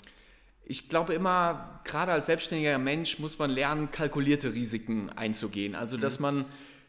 Ich 0.65 0.89
glaube 0.89 1.15
immer, 1.15 1.81
gerade 1.85 2.11
als 2.11 2.27
selbstständiger 2.27 2.79
Mensch 2.79 3.21
muss 3.21 3.39
man 3.39 3.51
lernen, 3.51 3.91
kalkulierte 3.93 4.53
Risiken 4.53 5.11
einzugehen. 5.11 5.77
Also, 5.77 5.97
dass 5.97 6.19
mhm. 6.19 6.23
man 6.23 6.41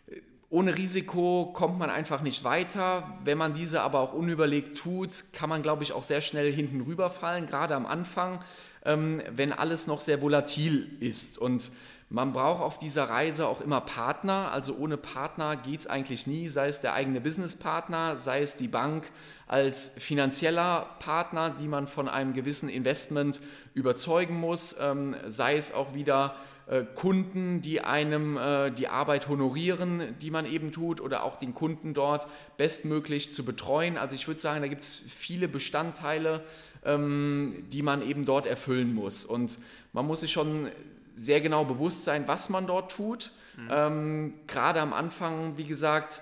äh, 0.08 0.22
ohne 0.50 0.76
Risiko 0.76 1.52
kommt 1.54 1.78
man 1.78 1.92
einfach 1.92 2.22
nicht 2.22 2.44
weiter. 2.44 3.20
Wenn 3.24 3.38
man 3.38 3.54
diese 3.54 3.82
aber 3.82 4.00
auch 4.00 4.14
unüberlegt 4.14 4.80
tut, 4.80 5.26
kann 5.34 5.50
man, 5.50 5.62
glaube 5.62 5.84
ich, 5.84 5.94
auch 5.94 6.04
sehr 6.04 6.22
schnell 6.22 6.52
hinten 6.52 6.82
rüberfallen, 6.82 7.46
gerade 7.46 7.76
am 7.76 7.86
Anfang, 7.86 8.44
ähm, 8.84 9.22
wenn 9.30 9.54
alles 9.54 9.86
noch 9.86 10.02
sehr 10.02 10.24
volatil 10.24 10.98
ist. 11.02 11.38
Und 11.38 11.70
man 12.10 12.32
braucht 12.32 12.64
auf 12.64 12.78
dieser 12.78 13.10
Reise 13.10 13.48
auch 13.48 13.60
immer 13.60 13.82
Partner, 13.82 14.52
also 14.54 14.76
ohne 14.78 14.96
Partner 14.96 15.58
geht 15.58 15.82
es 15.82 15.88
eigentlich 15.88 16.26
nie, 16.26 16.48
sei 16.48 16.68
es 16.70 16.80
der 16.80 16.94
eigene 16.94 17.20
Businesspartner, 17.20 18.16
sei 18.16 18.42
es 18.42 18.56
die 18.56 18.70
Bank 18.70 19.10
als 19.46 19.90
finanzieller 19.98 20.88
Partner, 21.00 21.50
die 21.50 21.68
man 21.68 21.88
von 21.88 22.08
einem 22.08 22.34
gewissen 22.34 22.70
Investment 22.70 23.42
überzeugen 23.74 24.40
muss, 24.40 24.76
ähm, 24.80 25.18
sei 25.28 25.58
es 25.58 25.74
auch 25.74 25.94
wieder 25.94 26.36
äh, 26.68 26.84
Kunden, 26.96 27.62
die 27.62 27.82
einem 27.82 28.38
äh, 28.38 28.72
die 28.72 28.88
Arbeit 28.88 29.28
honorieren, 29.28 30.16
die 30.22 30.32
man 30.32 30.46
eben 30.46 30.72
tut, 30.72 31.02
oder 31.02 31.24
auch 31.24 31.36
den 31.36 31.54
Kunden 31.54 31.94
dort 31.94 32.28
bestmöglich 32.56 33.34
zu 33.34 33.44
betreuen. 33.44 33.98
Also 33.98 34.16
ich 34.16 34.28
würde 34.28 34.40
sagen, 34.40 34.62
da 34.62 34.68
gibt 34.68 34.84
es 34.84 35.04
viele 35.10 35.50
Bestandteile, 35.50 36.44
ähm, 36.86 37.66
die 37.72 37.84
man 37.84 38.02
eben 38.02 38.26
dort 38.26 38.46
erfüllen 38.46 38.94
muss. 38.94 39.26
Und 39.26 39.60
man 39.92 40.06
muss 40.06 40.22
sich 40.22 40.32
schon 40.32 40.70
sehr 41.18 41.42
genau 41.42 41.66
bewusst 41.66 42.06
sein, 42.06 42.28
was 42.28 42.48
man 42.48 42.68
dort 42.68 42.92
tut. 42.92 43.32
Mhm. 43.58 43.68
Ähm, 43.70 44.34
Gerade 44.48 44.80
am 44.80 44.94
Anfang, 44.94 45.58
wie 45.58 45.66
gesagt, 45.66 46.22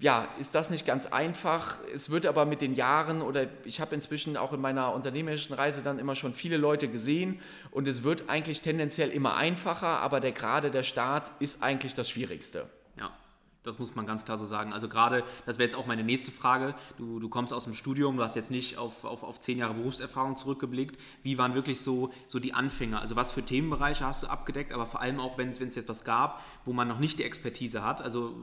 ja, 0.00 0.28
ist 0.38 0.54
das 0.54 0.70
nicht 0.70 0.84
ganz 0.84 1.06
einfach. 1.06 1.78
Es 1.94 2.10
wird 2.10 2.26
aber 2.26 2.44
mit 2.44 2.60
den 2.60 2.74
Jahren 2.74 3.22
oder 3.22 3.46
ich 3.64 3.80
habe 3.80 3.94
inzwischen 3.94 4.36
auch 4.36 4.52
in 4.52 4.60
meiner 4.60 4.92
unternehmerischen 4.92 5.54
Reise 5.54 5.82
dann 5.82 5.98
immer 5.98 6.16
schon 6.16 6.34
viele 6.34 6.56
Leute 6.56 6.88
gesehen 6.88 7.40
und 7.70 7.86
es 7.88 8.02
wird 8.02 8.24
eigentlich 8.28 8.60
tendenziell 8.60 9.10
immer 9.10 9.36
einfacher, 9.36 10.00
aber 10.00 10.20
der 10.20 10.32
gerade 10.32 10.70
der 10.70 10.82
Start 10.82 11.30
ist 11.38 11.62
eigentlich 11.62 11.94
das 11.94 12.10
Schwierigste. 12.10 12.66
Das 13.64 13.78
muss 13.78 13.94
man 13.94 14.04
ganz 14.04 14.26
klar 14.26 14.36
so 14.36 14.44
sagen. 14.44 14.74
Also 14.74 14.90
gerade, 14.90 15.24
das 15.46 15.56
wäre 15.56 15.66
jetzt 15.66 15.74
auch 15.74 15.86
meine 15.86 16.04
nächste 16.04 16.30
Frage. 16.30 16.74
Du, 16.98 17.18
du 17.18 17.30
kommst 17.30 17.50
aus 17.50 17.64
dem 17.64 17.72
Studium, 17.72 18.18
du 18.18 18.22
hast 18.22 18.36
jetzt 18.36 18.50
nicht 18.50 18.76
auf, 18.76 19.04
auf, 19.04 19.22
auf 19.22 19.40
zehn 19.40 19.56
Jahre 19.56 19.72
Berufserfahrung 19.72 20.36
zurückgeblickt. 20.36 21.00
Wie 21.22 21.38
waren 21.38 21.54
wirklich 21.54 21.80
so, 21.80 22.12
so 22.28 22.38
die 22.38 22.52
Anfänger? 22.52 23.00
Also 23.00 23.16
was 23.16 23.32
für 23.32 23.42
Themenbereiche 23.42 24.04
hast 24.04 24.22
du 24.22 24.26
abgedeckt, 24.26 24.70
aber 24.70 24.84
vor 24.84 25.00
allem 25.00 25.18
auch, 25.18 25.38
wenn 25.38 25.48
es 25.48 25.58
jetzt 25.58 25.88
was 25.88 26.04
gab, 26.04 26.44
wo 26.66 26.74
man 26.74 26.86
noch 26.86 26.98
nicht 26.98 27.18
die 27.18 27.24
Expertise 27.24 27.82
hat. 27.82 28.02
Also 28.02 28.34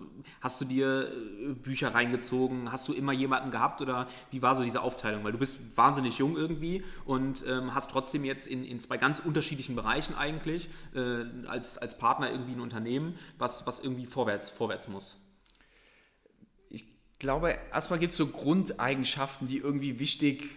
hast 0.42 0.60
du 0.60 0.66
dir 0.66 1.12
äh, 1.12 1.54
Bücher 1.54 1.94
reingezogen? 1.94 2.72
Hast 2.72 2.88
du 2.88 2.94
immer 2.94 3.14
jemanden 3.14 3.52
gehabt 3.52 3.82
oder 3.82 4.08
wie 4.32 4.42
war 4.42 4.56
so 4.56 4.64
diese 4.64 4.82
Aufteilung? 4.82 5.24
Weil 5.24 5.34
du 5.34 5.38
bist 5.38 5.78
wahnsinnig 5.78 6.18
jung 6.18 6.36
irgendwie 6.36 6.84
und 7.06 7.46
ähm, 7.48 7.76
hast 7.76 7.92
trotzdem 7.92 8.26
jetzt 8.26 8.48
in, 8.48 8.66
in 8.66 8.80
zwei 8.80 8.98
ganz 8.98 9.20
unterschiedlichen 9.20 9.76
Bereichen 9.76 10.16
eigentlich 10.16 10.68
äh, 10.96 11.26
als, 11.48 11.78
als 11.78 12.00
Partner 12.00 12.32
irgendwie 12.32 12.54
ein 12.54 12.60
Unternehmen, 12.62 13.14
was, 13.38 13.68
was 13.68 13.82
irgendwie 13.82 14.08
vorwärts, 14.08 14.50
vorwärts 14.50 14.88
muss 14.88 15.11
glaube, 17.22 17.56
erstmal 17.72 18.00
gibt 18.00 18.12
es 18.12 18.18
so 18.18 18.28
Grundeigenschaften, 18.28 19.48
die 19.48 19.60
irgendwie 19.60 20.00
wichtig 20.00 20.50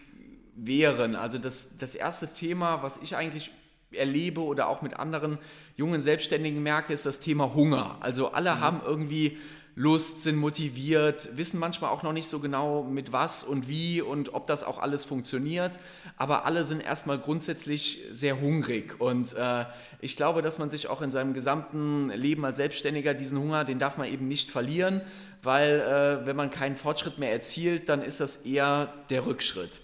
wären. 0.57 1.15
Also 1.15 1.39
das, 1.39 1.77
das 1.79 1.95
erste 1.95 2.33
Thema, 2.33 2.83
was 2.83 2.97
ich 3.03 3.17
eigentlich 3.17 3.51
erlebe 3.93 4.41
oder 4.41 4.69
auch 4.69 4.81
mit 4.83 4.95
anderen 4.95 5.39
jungen 5.77 6.01
Selbstständigen 6.01 6.63
merke, 6.63 6.93
ist 6.93 7.07
das 7.07 7.21
Thema 7.21 7.55
Hunger. 7.55 7.99
Also 8.01 8.33
alle 8.33 8.55
mhm. 8.55 8.61
haben 8.61 8.81
irgendwie 8.85 9.39
Lust, 9.77 10.23
sind 10.23 10.37
motiviert, 10.37 11.37
wissen 11.37 11.59
manchmal 11.59 11.91
auch 11.91 12.05
noch 12.05 12.13
nicht 12.13 12.29
so 12.29 12.39
genau 12.39 12.85
mit 12.85 13.13
was 13.13 13.43
und 13.43 13.69
wie 13.69 14.01
und 14.01 14.33
ob 14.33 14.47
das 14.47 14.63
auch 14.63 14.79
alles 14.79 15.05
funktioniert, 15.05 15.79
aber 16.17 16.45
alle 16.45 16.63
sind 16.63 16.81
erstmal 16.81 17.19
grundsätzlich 17.19 18.05
sehr 18.13 18.41
hungrig 18.41 19.01
und 19.01 19.35
äh, 19.35 19.65
ich 20.01 20.17
glaube, 20.17 20.43
dass 20.43 20.61
man 20.61 20.71
sich 20.71 20.89
auch 20.89 21.03
in 21.03 21.11
seinem 21.11 21.35
gesamten 21.35 22.11
Leben 22.11 22.45
als 22.45 22.59
Selbstständiger 22.59 23.15
diesen 23.15 23.39
Hunger, 23.39 23.65
den 23.65 23.81
darf 23.81 23.99
man 23.99 24.07
eben 24.07 24.29
nicht 24.29 24.51
verlieren, 24.51 25.01
weil 25.43 25.81
äh, 25.81 26.25
wenn 26.27 26.37
man 26.37 26.51
keinen 26.51 26.77
Fortschritt 26.77 27.19
mehr 27.19 27.33
erzielt, 27.33 27.89
dann 27.89 28.03
ist 28.03 28.21
das 28.21 28.37
eher 28.37 28.95
der 29.11 29.27
Rückschritt. 29.27 29.81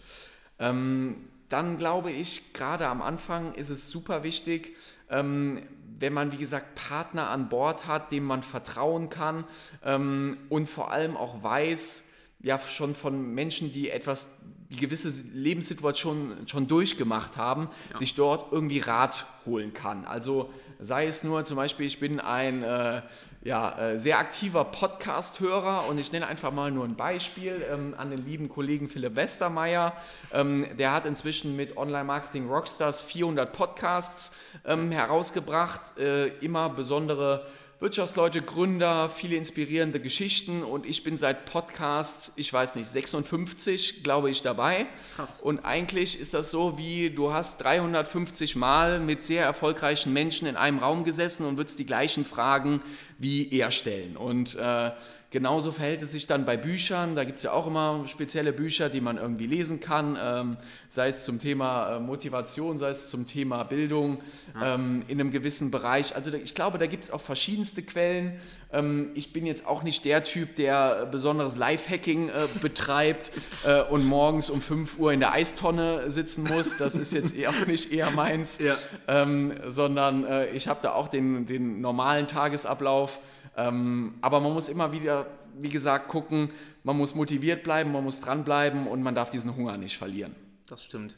Ähm, 0.60 1.16
dann 1.48 1.78
glaube 1.78 2.12
ich, 2.12 2.52
gerade 2.52 2.86
am 2.86 3.02
Anfang 3.02 3.54
ist 3.54 3.70
es 3.70 3.90
super 3.90 4.22
wichtig, 4.22 4.76
ähm, 5.10 5.62
wenn 6.00 6.12
man, 6.14 6.32
wie 6.32 6.38
gesagt, 6.38 6.74
Partner 6.74 7.28
an 7.28 7.48
Bord 7.48 7.86
hat, 7.86 8.10
dem 8.10 8.24
man 8.24 8.42
vertrauen 8.42 9.08
kann 9.10 9.44
ähm, 9.84 10.38
und 10.48 10.68
vor 10.68 10.90
allem 10.90 11.16
auch 11.16 11.42
weiß, 11.42 12.04
ja, 12.42 12.58
schon 12.58 12.94
von 12.94 13.34
Menschen, 13.34 13.72
die 13.72 13.90
etwas, 13.90 14.30
die 14.70 14.76
gewisse 14.76 15.10
Lebenssituationen 15.34 16.48
schon 16.48 16.66
durchgemacht 16.68 17.36
haben, 17.36 17.68
ja. 17.92 17.98
sich 17.98 18.14
dort 18.14 18.50
irgendwie 18.50 18.78
Rat 18.78 19.26
holen 19.44 19.74
kann. 19.74 20.06
Also 20.06 20.50
sei 20.78 21.06
es 21.06 21.22
nur 21.22 21.44
zum 21.44 21.56
Beispiel, 21.56 21.86
ich 21.86 22.00
bin 22.00 22.18
ein 22.18 22.62
äh, 22.62 23.02
ja, 23.42 23.78
äh, 23.78 23.98
sehr 23.98 24.18
aktiver 24.18 24.64
Podcast-Hörer 24.64 25.88
und 25.88 25.98
ich 25.98 26.12
nenne 26.12 26.26
einfach 26.26 26.52
mal 26.52 26.70
nur 26.70 26.84
ein 26.84 26.94
Beispiel 26.94 27.64
ähm, 27.70 27.94
an 27.96 28.10
den 28.10 28.24
lieben 28.24 28.50
Kollegen 28.50 28.90
Philipp 28.90 29.16
Westermeier. 29.16 29.94
Ähm, 30.32 30.66
der 30.78 30.92
hat 30.92 31.06
inzwischen 31.06 31.56
mit 31.56 31.78
Online 31.78 32.04
Marketing 32.04 32.50
Rockstars 32.50 33.00
400 33.00 33.50
Podcasts 33.50 34.36
ähm, 34.66 34.90
herausgebracht, 34.90 35.96
äh, 35.98 36.28
immer 36.40 36.68
besondere 36.68 37.46
Wirtschaftsleute, 37.80 38.42
Gründer, 38.42 39.08
viele 39.08 39.36
inspirierende 39.36 40.00
Geschichten 40.00 40.62
und 40.62 40.84
ich 40.84 41.02
bin 41.02 41.16
seit 41.16 41.46
Podcast, 41.46 42.32
ich 42.36 42.52
weiß 42.52 42.74
nicht, 42.74 42.86
56, 42.86 44.02
glaube 44.02 44.28
ich, 44.28 44.42
dabei. 44.42 44.84
Krass. 45.16 45.40
Und 45.40 45.60
eigentlich 45.60 46.20
ist 46.20 46.34
das 46.34 46.50
so, 46.50 46.76
wie 46.76 47.08
du 47.08 47.32
hast 47.32 47.62
350 47.64 48.54
Mal 48.56 49.00
mit 49.00 49.22
sehr 49.22 49.44
erfolgreichen 49.44 50.12
Menschen 50.12 50.46
in 50.46 50.56
einem 50.56 50.78
Raum 50.78 51.04
gesessen 51.04 51.46
und 51.46 51.56
würdest 51.56 51.78
die 51.78 51.86
gleichen 51.86 52.26
Fragen 52.26 52.82
wie 53.16 53.50
er 53.50 53.70
stellen. 53.70 54.18
Und 54.18 54.56
äh, 54.56 54.90
Genauso 55.32 55.70
verhält 55.70 56.02
es 56.02 56.10
sich 56.10 56.26
dann 56.26 56.44
bei 56.44 56.56
Büchern. 56.56 57.14
Da 57.14 57.22
gibt 57.22 57.38
es 57.38 57.44
ja 57.44 57.52
auch 57.52 57.68
immer 57.68 58.02
spezielle 58.08 58.52
Bücher, 58.52 58.88
die 58.88 59.00
man 59.00 59.16
irgendwie 59.16 59.46
lesen 59.46 59.78
kann, 59.78 60.18
ähm, 60.20 60.56
sei 60.88 61.06
es 61.06 61.24
zum 61.24 61.38
Thema 61.38 61.96
äh, 61.96 62.00
Motivation, 62.00 62.80
sei 62.80 62.88
es 62.88 63.10
zum 63.10 63.28
Thema 63.28 63.62
Bildung 63.62 64.18
ja. 64.56 64.74
ähm, 64.74 65.04
in 65.06 65.20
einem 65.20 65.30
gewissen 65.30 65.70
Bereich. 65.70 66.16
Also 66.16 66.32
ich 66.32 66.56
glaube, 66.56 66.78
da 66.78 66.86
gibt 66.86 67.04
es 67.04 67.12
auch 67.12 67.20
verschiedenste 67.20 67.82
Quellen. 67.82 68.40
Ähm, 68.72 69.10
ich 69.14 69.32
bin 69.32 69.46
jetzt 69.46 69.68
auch 69.68 69.84
nicht 69.84 70.04
der 70.04 70.24
Typ, 70.24 70.56
der 70.56 71.06
besonderes 71.06 71.56
Lifehacking 71.56 72.30
äh, 72.30 72.32
betreibt 72.60 73.30
äh, 73.64 73.82
und 73.82 74.06
morgens 74.06 74.50
um 74.50 74.60
5 74.60 74.98
Uhr 74.98 75.12
in 75.12 75.20
der 75.20 75.32
Eistonne 75.32 76.10
sitzen 76.10 76.42
muss. 76.42 76.76
Das 76.76 76.96
ist 76.96 77.12
jetzt 77.12 77.36
eher 77.36 77.50
auch 77.50 77.66
nicht 77.68 77.92
eher 77.92 78.10
meins, 78.10 78.58
ja. 78.58 78.76
Ähm, 79.06 79.54
sondern 79.68 80.24
äh, 80.24 80.50
ich 80.50 80.66
habe 80.66 80.80
da 80.82 80.92
auch 80.92 81.06
den, 81.06 81.46
den 81.46 81.80
normalen 81.80 82.26
Tagesablauf. 82.26 83.20
Ähm, 83.56 84.14
aber 84.20 84.40
man 84.40 84.52
muss 84.52 84.68
immer 84.68 84.92
wieder, 84.92 85.26
wie 85.58 85.68
gesagt, 85.68 86.08
gucken, 86.08 86.50
man 86.84 86.96
muss 86.96 87.14
motiviert 87.14 87.62
bleiben, 87.62 87.92
man 87.92 88.04
muss 88.04 88.20
dranbleiben 88.20 88.86
und 88.86 89.02
man 89.02 89.14
darf 89.14 89.30
diesen 89.30 89.56
Hunger 89.56 89.76
nicht 89.76 89.98
verlieren. 89.98 90.34
Das 90.66 90.84
stimmt. 90.84 91.16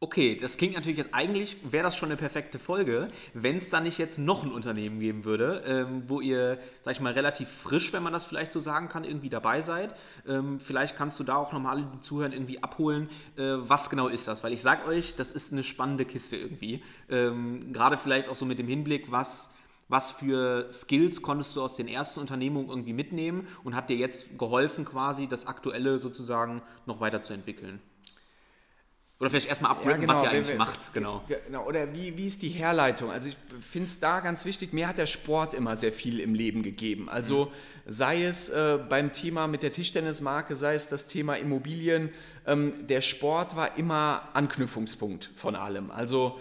Okay, 0.00 0.38
das 0.40 0.58
klingt 0.58 0.76
natürlich 0.76 0.98
jetzt 0.98 1.12
eigentlich, 1.12 1.56
wäre 1.64 1.82
das 1.82 1.96
schon 1.96 2.08
eine 2.08 2.16
perfekte 2.16 2.60
Folge, 2.60 3.08
wenn 3.34 3.56
es 3.56 3.68
da 3.68 3.80
nicht 3.80 3.98
jetzt 3.98 4.16
noch 4.16 4.44
ein 4.44 4.52
Unternehmen 4.52 5.00
geben 5.00 5.24
würde, 5.24 5.64
ähm, 5.66 6.04
wo 6.06 6.20
ihr, 6.20 6.60
sag 6.82 6.92
ich 6.92 7.00
mal, 7.00 7.14
relativ 7.14 7.48
frisch, 7.48 7.92
wenn 7.92 8.04
man 8.04 8.12
das 8.12 8.24
vielleicht 8.24 8.52
so 8.52 8.60
sagen 8.60 8.88
kann, 8.88 9.02
irgendwie 9.02 9.28
dabei 9.28 9.60
seid. 9.60 9.96
Ähm, 10.24 10.60
vielleicht 10.60 10.96
kannst 10.96 11.18
du 11.18 11.24
da 11.24 11.34
auch 11.34 11.52
nochmal 11.52 11.78
alle, 11.78 11.90
die 11.92 12.00
zuhören, 12.00 12.32
irgendwie 12.32 12.62
abholen, 12.62 13.10
äh, 13.36 13.42
was 13.42 13.90
genau 13.90 14.06
ist 14.06 14.28
das? 14.28 14.44
Weil 14.44 14.52
ich 14.52 14.60
sag 14.62 14.86
euch, 14.86 15.16
das 15.16 15.32
ist 15.32 15.52
eine 15.52 15.64
spannende 15.64 16.04
Kiste 16.04 16.36
irgendwie. 16.36 16.80
Ähm, 17.10 17.72
Gerade 17.72 17.98
vielleicht 17.98 18.28
auch 18.28 18.36
so 18.36 18.46
mit 18.46 18.60
dem 18.60 18.68
Hinblick, 18.68 19.10
was 19.10 19.52
was 19.88 20.10
für 20.10 20.70
Skills 20.70 21.22
konntest 21.22 21.56
du 21.56 21.62
aus 21.62 21.74
den 21.74 21.88
ersten 21.88 22.20
Unternehmungen 22.20 22.68
irgendwie 22.68 22.92
mitnehmen 22.92 23.48
und 23.64 23.74
hat 23.74 23.90
dir 23.90 23.96
jetzt 23.96 24.38
geholfen, 24.38 24.84
quasi 24.84 25.26
das 25.26 25.46
Aktuelle 25.46 25.98
sozusagen 25.98 26.62
noch 26.86 27.00
weiterzuentwickeln? 27.00 27.80
Oder 29.20 29.30
vielleicht 29.30 29.48
erstmal 29.48 29.72
abbilden, 29.72 30.02
ja, 30.02 30.06
genau. 30.06 30.12
was 30.12 30.22
ihr 30.22 30.30
eigentlich 30.30 30.48
wir, 30.48 30.56
macht. 30.56 30.94
Genau. 30.94 31.24
genau. 31.26 31.66
Oder 31.66 31.92
wie, 31.92 32.16
wie 32.16 32.28
ist 32.28 32.40
die 32.40 32.50
Herleitung? 32.50 33.10
Also 33.10 33.28
ich 33.28 33.36
finde 33.60 33.86
es 33.86 33.98
da 33.98 34.20
ganz 34.20 34.44
wichtig, 34.44 34.72
mir 34.72 34.86
hat 34.86 34.96
der 34.96 35.06
Sport 35.06 35.54
immer 35.54 35.76
sehr 35.76 35.92
viel 35.92 36.20
im 36.20 36.34
Leben 36.34 36.62
gegeben. 36.62 37.08
Also 37.08 37.46
mhm. 37.46 37.50
sei 37.86 38.24
es 38.24 38.48
äh, 38.48 38.78
beim 38.88 39.10
Thema 39.10 39.48
mit 39.48 39.64
der 39.64 39.72
Tischtennismarke, 39.72 40.54
sei 40.54 40.74
es 40.74 40.88
das 40.88 41.06
Thema 41.06 41.34
Immobilien, 41.34 42.10
ähm, 42.46 42.86
der 42.86 43.00
Sport 43.00 43.56
war 43.56 43.76
immer 43.76 44.28
Anknüpfungspunkt 44.34 45.32
von 45.34 45.56
allem. 45.56 45.90
Also 45.90 46.38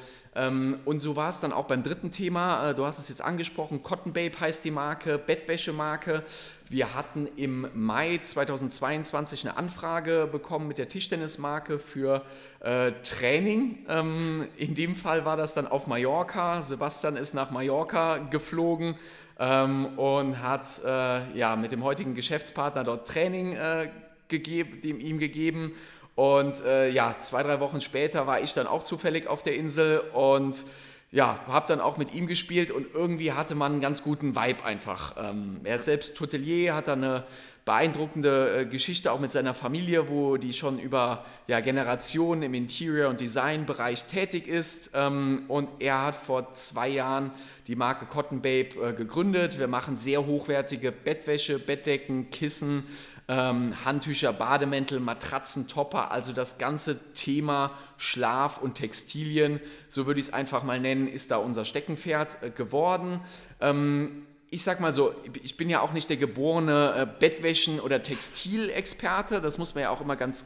und 0.86 1.00
so 1.00 1.16
war 1.16 1.30
es 1.30 1.40
dann 1.40 1.52
auch 1.52 1.66
beim 1.66 1.82
dritten 1.82 2.12
Thema. 2.12 2.70
Äh, 2.70 2.76
du 2.76 2.86
hast 2.86 3.00
es 3.00 3.10
jetzt 3.10 3.24
angesprochen. 3.24 3.82
Cotton 3.82 4.14
Babe 4.14 4.40
heißt 4.40 4.64
die 4.64 4.72
Marke, 4.72 5.18
Bettwäschemarke. 5.18 6.24
Wir 6.70 6.94
hatten 6.94 7.28
im 7.38 7.68
Mai 7.74 8.20
2022 8.22 9.48
eine 9.48 9.58
Anfrage 9.58 10.28
bekommen 10.32 10.68
mit 10.68 10.78
der 10.78 10.90
Tischtennismarke 10.90 11.80
für 11.80 12.24
äh, 12.60 12.92
Training. 13.04 13.80
Ähm, 13.88 14.48
in 14.58 14.76
dem 14.76 14.96
Fall 14.96 15.26
war 15.26 15.38
das 15.38 15.54
dann 15.54 15.66
auf 15.66 15.88
Mallorca. 15.88 16.62
Sebastian 16.62 17.16
ist 17.16 17.34
nach 17.34 17.50
Mallorca 17.50 18.18
geflogen 18.18 18.96
ähm, 19.40 19.98
und 19.98 20.42
hat 20.42 20.82
äh, 20.86 21.38
ja, 21.38 21.56
mit 21.56 21.72
dem 21.72 21.84
heutigen 21.84 22.16
Geschäftspartner 22.16 22.84
dort 22.84 23.08
Training 23.08 23.54
äh, 23.54 23.90
gegeben, 24.28 24.82
dem 24.82 25.00
ihm 25.00 25.20
gegeben. 25.20 25.74
Und 26.18 26.66
äh, 26.66 26.90
ja, 26.90 27.16
zwei, 27.22 27.44
drei 27.44 27.60
Wochen 27.60 27.80
später 27.80 28.26
war 28.26 28.42
ich 28.42 28.56
dann 28.56 28.66
auch 28.66 28.82
zufällig 28.82 29.28
auf 29.28 29.44
der 29.44 29.54
Insel 29.54 30.00
und 30.00 30.66
ja, 31.12 31.40
habe 31.46 31.68
dann 31.68 31.80
auch 31.80 31.98
mit 31.98 32.12
ihm 32.12 32.26
gespielt 32.26 32.72
und 32.72 32.88
irgendwie 32.92 33.34
hatte 33.34 33.54
man 33.54 33.74
einen 33.74 33.82
ganz 33.82 34.02
guten 34.02 34.36
Vibe 34.36 34.66
einfach. 34.66 35.16
Ähm, 35.20 35.62
er 35.64 35.76
ist 35.76 35.86
selbst 35.86 36.20
Hotelier, 36.20 36.74
hat 36.74 36.88
da 36.88 36.94
eine 36.94 37.24
beeindruckende 37.68 38.62
äh, 38.62 38.66
Geschichte 38.66 39.12
auch 39.12 39.20
mit 39.20 39.34
seiner 39.34 39.54
Familie, 39.54 40.08
wo 40.08 40.38
die 40.38 40.54
schon 40.54 40.80
über 40.80 41.26
ja, 41.48 41.60
Generationen 41.60 42.44
im 42.44 42.54
Interior- 42.54 43.10
und 43.10 43.20
Designbereich 43.20 44.06
tätig 44.06 44.48
ist. 44.48 44.92
Ähm, 44.94 45.44
und 45.50 45.68
er 45.80 46.02
hat 46.06 46.16
vor 46.16 46.50
zwei 46.52 46.88
Jahren 46.88 47.32
die 47.68 47.76
Marke 47.76 48.06
Cotton 48.06 48.42
Babe 48.42 48.70
äh, 48.82 48.94
gegründet. 48.94 49.60
Wir 49.60 49.68
machen 49.68 49.98
sehr 49.98 50.26
hochwertige 50.26 50.94
Bettwäsche, 50.94 51.60
Bettdecken, 51.60 52.32
Kissen, 52.32 52.86
ähm, 53.28 53.74
Handtücher, 53.84 54.32
Bademäntel, 54.32 55.02
Matratzen, 55.02 55.68
Topper, 55.68 56.12
also 56.12 56.32
das 56.32 56.60
ganze 56.60 57.14
Thema 57.16 57.72
Schlaf 57.98 58.60
und 58.62 58.76
Textilien, 58.76 59.60
so 59.90 60.08
würde 60.08 60.22
ich 60.22 60.28
es 60.28 60.34
einfach 60.34 60.64
mal 60.64 60.80
nennen, 60.80 61.10
ist 61.10 61.32
da 61.32 61.38
unser 61.38 61.66
Steckenpferd 61.66 62.44
äh, 62.44 62.50
geworden. 62.50 63.20
Ähm, 63.60 64.27
ich 64.50 64.64
sag 64.64 64.80
mal 64.80 64.94
so, 64.94 65.14
ich 65.44 65.58
bin 65.58 65.70
ja 65.70 65.82
auch 65.82 65.94
nicht 65.94 66.10
der 66.10 66.18
geborene 66.18 66.94
äh, 66.96 67.06
Bettwäschen- 67.20 67.80
oder 67.80 68.02
Textilexperte, 68.02 69.42
das 69.42 69.58
muss 69.58 69.76
man 69.76 69.84
ja 69.84 69.90
auch 69.90 70.02
immer 70.02 70.16
ganz 70.16 70.46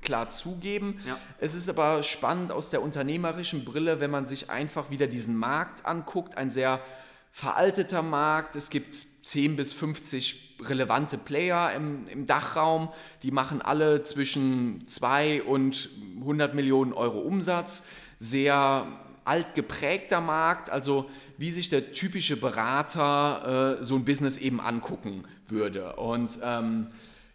klar 0.00 0.30
zugeben. 0.30 0.98
Ja. 1.06 1.18
Es 1.38 1.54
ist 1.54 1.68
aber 1.68 2.02
spannend 2.02 2.50
aus 2.50 2.70
der 2.70 2.82
unternehmerischen 2.82 3.64
Brille, 3.64 4.00
wenn 4.00 4.10
man 4.10 4.26
sich 4.26 4.50
einfach 4.50 4.90
wieder 4.90 5.06
diesen 5.06 5.36
Markt 5.36 5.84
anguckt, 5.84 6.36
ein 6.36 6.50
sehr 6.50 6.80
veralteter 7.30 8.02
Markt. 8.02 8.56
Es 8.56 8.70
gibt 8.70 8.96
10 9.22 9.56
bis 9.56 9.72
50 9.74 10.58
relevante 10.62 11.18
Player 11.18 11.72
im, 11.74 12.06
im 12.08 12.26
Dachraum. 12.26 12.88
Die 13.22 13.30
machen 13.30 13.62
alle 13.62 14.02
zwischen 14.02 14.86
2 14.86 15.42
und 15.42 15.90
100 16.20 16.54
Millionen 16.54 16.92
Euro 16.92 17.20
Umsatz. 17.20 17.84
Sehr 18.18 18.86
alt 19.24 19.54
geprägter 19.54 20.20
Markt, 20.20 20.70
also 20.70 21.08
wie 21.38 21.50
sich 21.50 21.68
der 21.68 21.92
typische 21.92 22.36
Berater 22.36 23.78
äh, 23.80 23.84
so 23.84 23.96
ein 23.96 24.04
Business 24.04 24.36
eben 24.36 24.60
angucken 24.60 25.24
würde. 25.48 25.96
Und 25.96 26.38
ähm, 26.42 26.88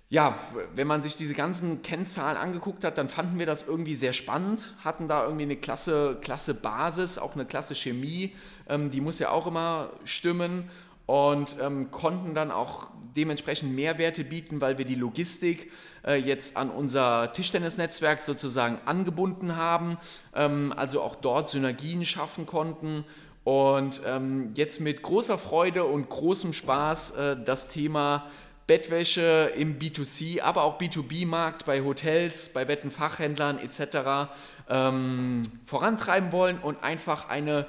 ja, 0.10 0.38
wenn 0.74 0.88
man 0.88 1.02
sich 1.02 1.16
diese 1.16 1.34
ganzen 1.34 1.82
Kennzahlen 1.82 2.38
angeguckt 2.38 2.86
hat, 2.86 2.98
dann 2.98 3.10
fanden 3.10 3.40
wir 3.40 3.46
das 3.46 3.68
irgendwie 3.68 3.96
sehr 3.96 4.14
spannend, 4.14 4.74
hatten 4.84 5.10
da 5.10 5.24
irgendwie 5.24 5.44
eine 5.44 5.58
klasse, 5.58 6.18
klasse 6.22 6.54
Basis, 6.54 7.18
auch 7.18 7.36
eine 7.36 7.46
klasse 7.46 7.76
Chemie, 7.76 8.34
ähm, 8.70 8.90
die 8.90 9.02
muss 9.02 9.20
ja 9.20 9.30
auch 9.32 9.48
immer 9.48 9.90
stimmen 10.06 10.70
und 11.08 11.56
ähm, 11.60 11.90
konnten 11.90 12.36
dann 12.36 12.52
auch 12.52 12.92
dementsprechend 13.16 13.74
Mehrwerte 13.74 14.24
bieten, 14.24 14.62
weil 14.62 14.78
wir 14.78 14.86
die 14.86 14.96
Logistik 14.96 15.72
äh, 16.06 16.16
jetzt 16.16 16.56
an 16.56 16.70
unser 16.70 17.34
Tischtennisnetzwerk 17.34 18.22
sozusagen 18.22 18.78
angebunden 18.86 19.56
haben, 19.56 19.98
ähm, 20.36 20.72
also 20.76 21.02
auch 21.02 21.16
dort 21.16 21.50
Synergien 21.50 22.06
schaffen 22.06 22.46
konnten 22.46 23.04
und 23.44 24.02
ähm, 24.06 24.52
jetzt 24.56 24.82
mit 24.82 25.02
großer 25.02 25.38
Freude 25.38 25.86
und 25.86 26.10
großem 26.10 26.54
Spaß 26.54 27.12
äh, 27.12 27.38
das 27.44 27.70
Thema 27.70 28.26
Bettwäsche 28.68 29.54
im 29.56 29.80
B2C, 29.80 30.42
aber 30.42 30.64
auch 30.64 30.78
B2B-Markt 30.78 31.66
bei 31.66 31.82
Hotels, 31.82 32.50
bei 32.50 32.66
Bettenfachhändlern 32.66 33.60
etc. 33.60 34.30
Ähm, 34.70 35.44
vorantreiben 35.66 36.34
wollen 36.34 36.60
und 36.60 36.84
einfach 36.84 37.30
eine 37.30 37.66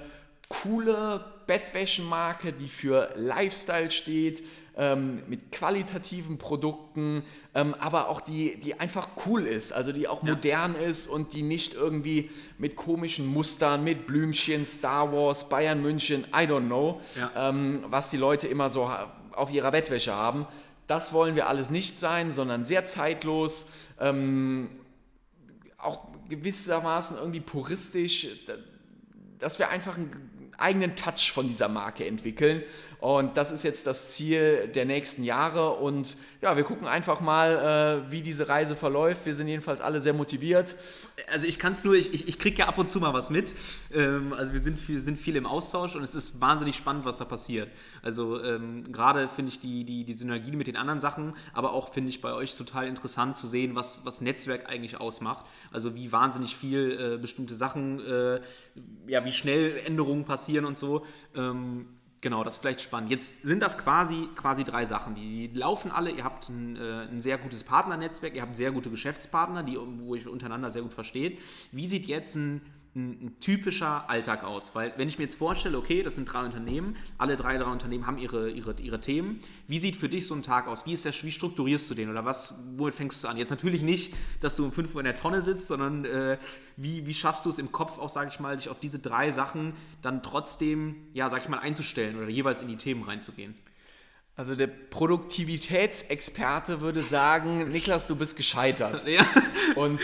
coole 0.49 1.25
Bettwäschenmarke, 1.47 2.53
die 2.53 2.69
für 2.69 3.11
Lifestyle 3.17 3.91
steht, 3.91 4.43
ähm, 4.77 5.23
mit 5.29 5.51
qualitativen 5.51 6.39
Produkten, 6.39 7.25
ähm, 7.55 7.75
aber 7.81 8.09
auch 8.09 8.21
die, 8.21 8.57
die 8.61 8.79
einfach 8.79 9.09
cool 9.27 9.45
ist, 9.45 9.73
also 9.73 9.93
die 9.93 10.07
auch 10.07 10.23
ja. 10.23 10.35
modern 10.35 10.77
ist 10.77 11.09
und 11.09 11.33
die 11.33 11.43
nicht 11.43 11.75
irgendwie 11.75 12.31
mit 12.59 12.77
komischen 12.77 13.27
Mustern, 13.27 13.83
mit 13.83 14.07
Blümchen, 14.07 14.65
Star 14.65 15.13
Wars, 15.13 15.49
Bayern 15.49 15.83
München, 15.83 16.25
I 16.29 16.47
don't 16.47 16.67
know, 16.67 17.01
ja. 17.17 17.49
ähm, 17.49 17.85
was 17.89 18.11
die 18.11 18.17
Leute 18.17 18.47
immer 18.47 18.71
so 18.71 18.89
auf 19.33 19.51
ihrer 19.51 19.73
Bettwäsche 19.73 20.15
haben. 20.15 20.47
Das 20.87 21.13
wollen 21.13 21.35
wir 21.35 21.49
alles 21.49 21.71
nicht 21.71 21.99
sein, 21.99 22.33
sondern 22.33 22.65
sehr 22.65 22.87
zeitlos, 22.87 23.71
ähm, 23.99 24.71
auch 25.77 26.07
gewissermaßen 26.29 27.17
irgendwie 27.17 27.41
puristisch, 27.41 28.29
dass 29.39 29.59
wir 29.59 29.71
einfach 29.71 29.97
ein 29.97 30.11
eigenen 30.59 30.97
Touch 30.97 31.33
von 31.33 31.49
dieser 31.49 31.69
Marke 31.69 32.05
entwickeln. 32.05 32.63
Und 33.01 33.37
das 33.37 33.53
ist 33.53 33.63
jetzt 33.63 33.87
das 33.87 34.11
Ziel 34.11 34.69
der 34.75 34.85
nächsten 34.85 35.23
Jahre. 35.23 35.75
Und 35.75 36.17
ja, 36.41 36.57
wir 36.57 36.65
gucken 36.65 36.89
einfach 36.89 37.21
mal, 37.21 38.03
äh, 38.09 38.11
wie 38.11 38.23
diese 38.23 38.49
Reise 38.49 38.75
verläuft. 38.75 39.25
Wir 39.25 39.35
sind 39.35 39.47
jedenfalls 39.47 39.81
alle 39.81 40.01
sehr 40.01 40.15
motiviert. 40.15 40.75
Also 41.31 41.47
ich 41.47 41.61
kann 41.61 41.75
es 41.75 41.85
nur, 41.85 41.95
ich, 41.95 42.13
ich, 42.13 42.27
ich 42.27 42.41
kriege 42.41 42.59
ja 42.59 42.67
ab 42.67 42.77
und 42.77 42.91
zu 42.91 42.99
mal 42.99 43.15
was 43.15 43.31
mit. 43.31 43.55
Ähm, 43.95 44.33
also 44.33 44.53
wir 44.53 44.59
sind, 44.59 44.89
wir 44.89 45.01
sind 45.01 45.17
viel 45.17 45.37
im 45.37 45.47
Austausch 45.47 45.95
und 45.95 46.03
es 46.03 46.17
ist 46.17 46.41
wahnsinnig 46.41 46.75
spannend, 46.75 47.05
was 47.05 47.19
da 47.19 47.25
passiert. 47.25 47.71
Also 48.03 48.43
ähm, 48.43 48.91
gerade 48.91 49.29
finde 49.29 49.53
ich 49.53 49.61
die, 49.61 49.85
die, 49.85 50.03
die 50.03 50.15
Synergie 50.15 50.57
mit 50.57 50.67
den 50.67 50.77
anderen 50.77 50.99
Sachen, 50.99 51.35
aber 51.53 51.75
auch 51.75 51.93
finde 51.93 52.11
ich 52.11 52.21
bei 52.21 52.33
euch 52.33 52.57
total 52.57 52.89
interessant 52.89 53.37
zu 53.37 53.47
sehen, 53.47 53.77
was, 53.77 54.05
was 54.05 54.21
Netzwerk 54.21 54.69
eigentlich 54.69 55.01
ausmacht. 55.01 55.45
Also 55.71 55.95
wie 55.95 56.11
wahnsinnig 56.11 56.57
viel 56.57 57.15
äh, 57.15 57.19
bestimmte 57.19 57.55
Sachen, 57.55 58.05
äh, 58.05 58.41
ja, 59.07 59.25
wie 59.25 59.33
schnell 59.33 59.79
Änderungen 59.87 60.25
passieren 60.25 60.48
und 60.65 60.79
so. 60.79 61.05
Ähm, 61.35 61.87
Genau, 62.21 62.43
das 62.43 62.55
ist 62.55 62.61
vielleicht 62.61 62.81
spannend. 62.81 63.11
Jetzt 63.11 63.43
sind 63.43 63.63
das 63.63 63.79
quasi, 63.79 64.29
quasi 64.35 64.65
drei 64.65 64.85
Sachen. 64.85 65.15
Die, 65.15 65.49
die 65.49 65.59
laufen 65.59 65.93
alle. 65.93 66.11
Ihr 66.11 66.25
habt 66.25 66.49
ein, 66.49 66.75
äh, 66.75 67.07
ein, 67.09 67.21
sehr 67.21 67.39
gutes 67.39 67.63
Partnernetzwerk, 67.63 68.35
ihr 68.35 68.43
habt 68.43 68.57
sehr 68.57 68.73
gute 68.73 68.91
Geschäftspartner, 68.91 69.63
die, 69.63 69.79
wo 69.79 70.17
ihr 70.17 70.31
untereinander 70.31 70.69
sehr 70.71 70.83
gut 70.83 70.93
versteht. 70.93 71.39
Wie 71.71 71.87
sieht 71.87 72.07
jetzt 72.07 72.35
ein 72.35 72.63
ein, 72.99 73.27
ein, 73.27 73.41
typischer 73.41 74.09
Alltag 74.11 74.45
aus? 74.45 74.75
Weil 74.75 74.93
wenn 74.97 75.09
ich 75.09 75.19
mir 75.19 75.25
jetzt 75.25 75.37
vorstelle, 75.37 75.79
okay, 75.79 76.03
das 76.03 76.17
sind 76.17 76.27
drei 76.27 76.45
Unternehmen, 76.45 76.97
alle 77.17 77.37
drei, 77.37 77.57
drei 77.57 77.71
Unternehmen 77.71 78.07
haben 78.07 78.19
ihre, 78.19 78.51
ihre, 78.51 78.75
ihre 78.81 79.01
Themen. 79.01 79.41
Wie 79.67 79.79
sieht 79.79 79.97
für 79.97 80.09
dich 80.09 80.27
so 80.27 80.35
ein 80.35 80.43
Tag 80.43 80.67
aus? 80.67 80.87
Wie, 80.87 80.93
ist 80.93 81.05
der, 81.05 81.15
wie 81.23 81.33
strukturierst 81.33 81.89
du 81.89 81.95
den 81.95 82.11
oder 82.11 82.25
was, 82.25 82.55
womit 82.77 82.95
fängst 82.95 83.23
du 83.23 83.29
an? 83.29 83.37
Jetzt 83.37 83.51
natürlich 83.51 83.83
nicht, 83.83 84.15
dass 84.41 84.57
du 84.57 84.65
um 84.65 84.73
5 84.73 84.95
Uhr 84.95 85.01
in 85.01 85.07
der 85.07 85.17
Tonne 85.17 85.41
sitzt, 85.41 85.69
sondern 85.69 86.05
äh, 86.05 86.39
wie, 86.77 87.07
wie 87.07 87.15
schaffst 87.15 87.47
du 87.47 87.51
es 87.51 87.59
im 87.59 87.73
Kopf 87.73 87.99
auch, 87.99 88.09
sage 88.09 88.31
ich 88.33 88.41
mal, 88.41 88.57
dich 88.57 88.69
auf 88.69 88.81
diese 88.81 88.99
drei 88.99 89.31
Sachen 89.31 89.75
dann 90.03 90.23
trotzdem, 90.23 90.97
ja, 91.15 91.31
sag 91.31 91.43
ich 91.43 91.49
mal, 91.49 91.59
einzustellen 91.59 92.17
oder 92.17 92.29
jeweils 92.29 92.63
in 92.63 92.69
die 92.69 92.77
Themen 92.77 93.05
reinzugehen? 93.05 93.55
Also 94.39 94.55
der 94.55 94.69
Produktivitätsexperte 94.69 96.81
würde 96.81 97.01
sagen, 97.01 97.73
Niklas, 97.73 98.07
du 98.07 98.15
bist 98.15 98.37
gescheitert. 98.37 99.05
Ja. 99.09 99.27
Und 99.75 99.99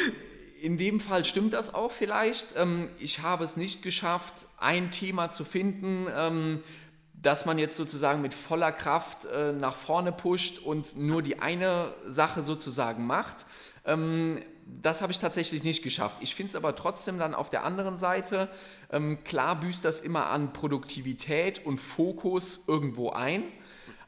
in 0.65 0.79
dem 0.79 0.99
Fall 0.99 1.27
stimmt 1.27 1.53
das 1.53 1.75
auch 1.75 1.93
vielleicht. 1.93 2.57
Ähm, 2.57 2.89
ich 2.99 3.21
habe 3.21 3.45
es 3.45 3.59
nicht 3.59 3.83
geschafft, 3.83 4.47
ein 4.59 4.91
Thema 4.91 5.31
zu 5.31 5.45
finden, 5.45 6.07
ähm, 6.17 6.63
das 7.13 7.45
man 7.45 7.59
jetzt 7.59 7.77
sozusagen 7.77 8.23
mit 8.23 8.33
voller 8.33 8.73
Kraft 8.73 9.27
äh, 9.27 9.53
nach 9.53 9.77
vorne 9.77 10.11
pusht 10.11 10.59
und 10.61 10.97
nur 10.97 11.23
die 11.23 11.41
eine 11.41 11.93
Sache 12.07 12.43
sozusagen 12.43 13.07
macht. 13.07 13.45
Ähm, 13.85 14.41
das 14.67 15.03
habe 15.03 15.13
ich 15.13 15.19
tatsächlich 15.19 15.65
nicht 15.65 15.85
geschafft. 15.85 16.19
Ich 16.23 16.35
finde 16.35 16.49
es 16.49 16.57
aber 16.57 16.75
trotzdem 16.75 17.19
dann 17.19 17.35
auf 17.35 17.51
der 17.51 17.65
anderen 17.65 17.99
Seite, 17.99 18.49
klar 19.25 19.61
büßt 19.61 19.85
das 19.85 20.01
immer 20.01 20.29
an 20.29 20.55
Produktivität 20.55 21.67
und 21.67 21.77
Fokus 21.77 22.65
irgendwo 22.67 23.11
ein. 23.11 23.43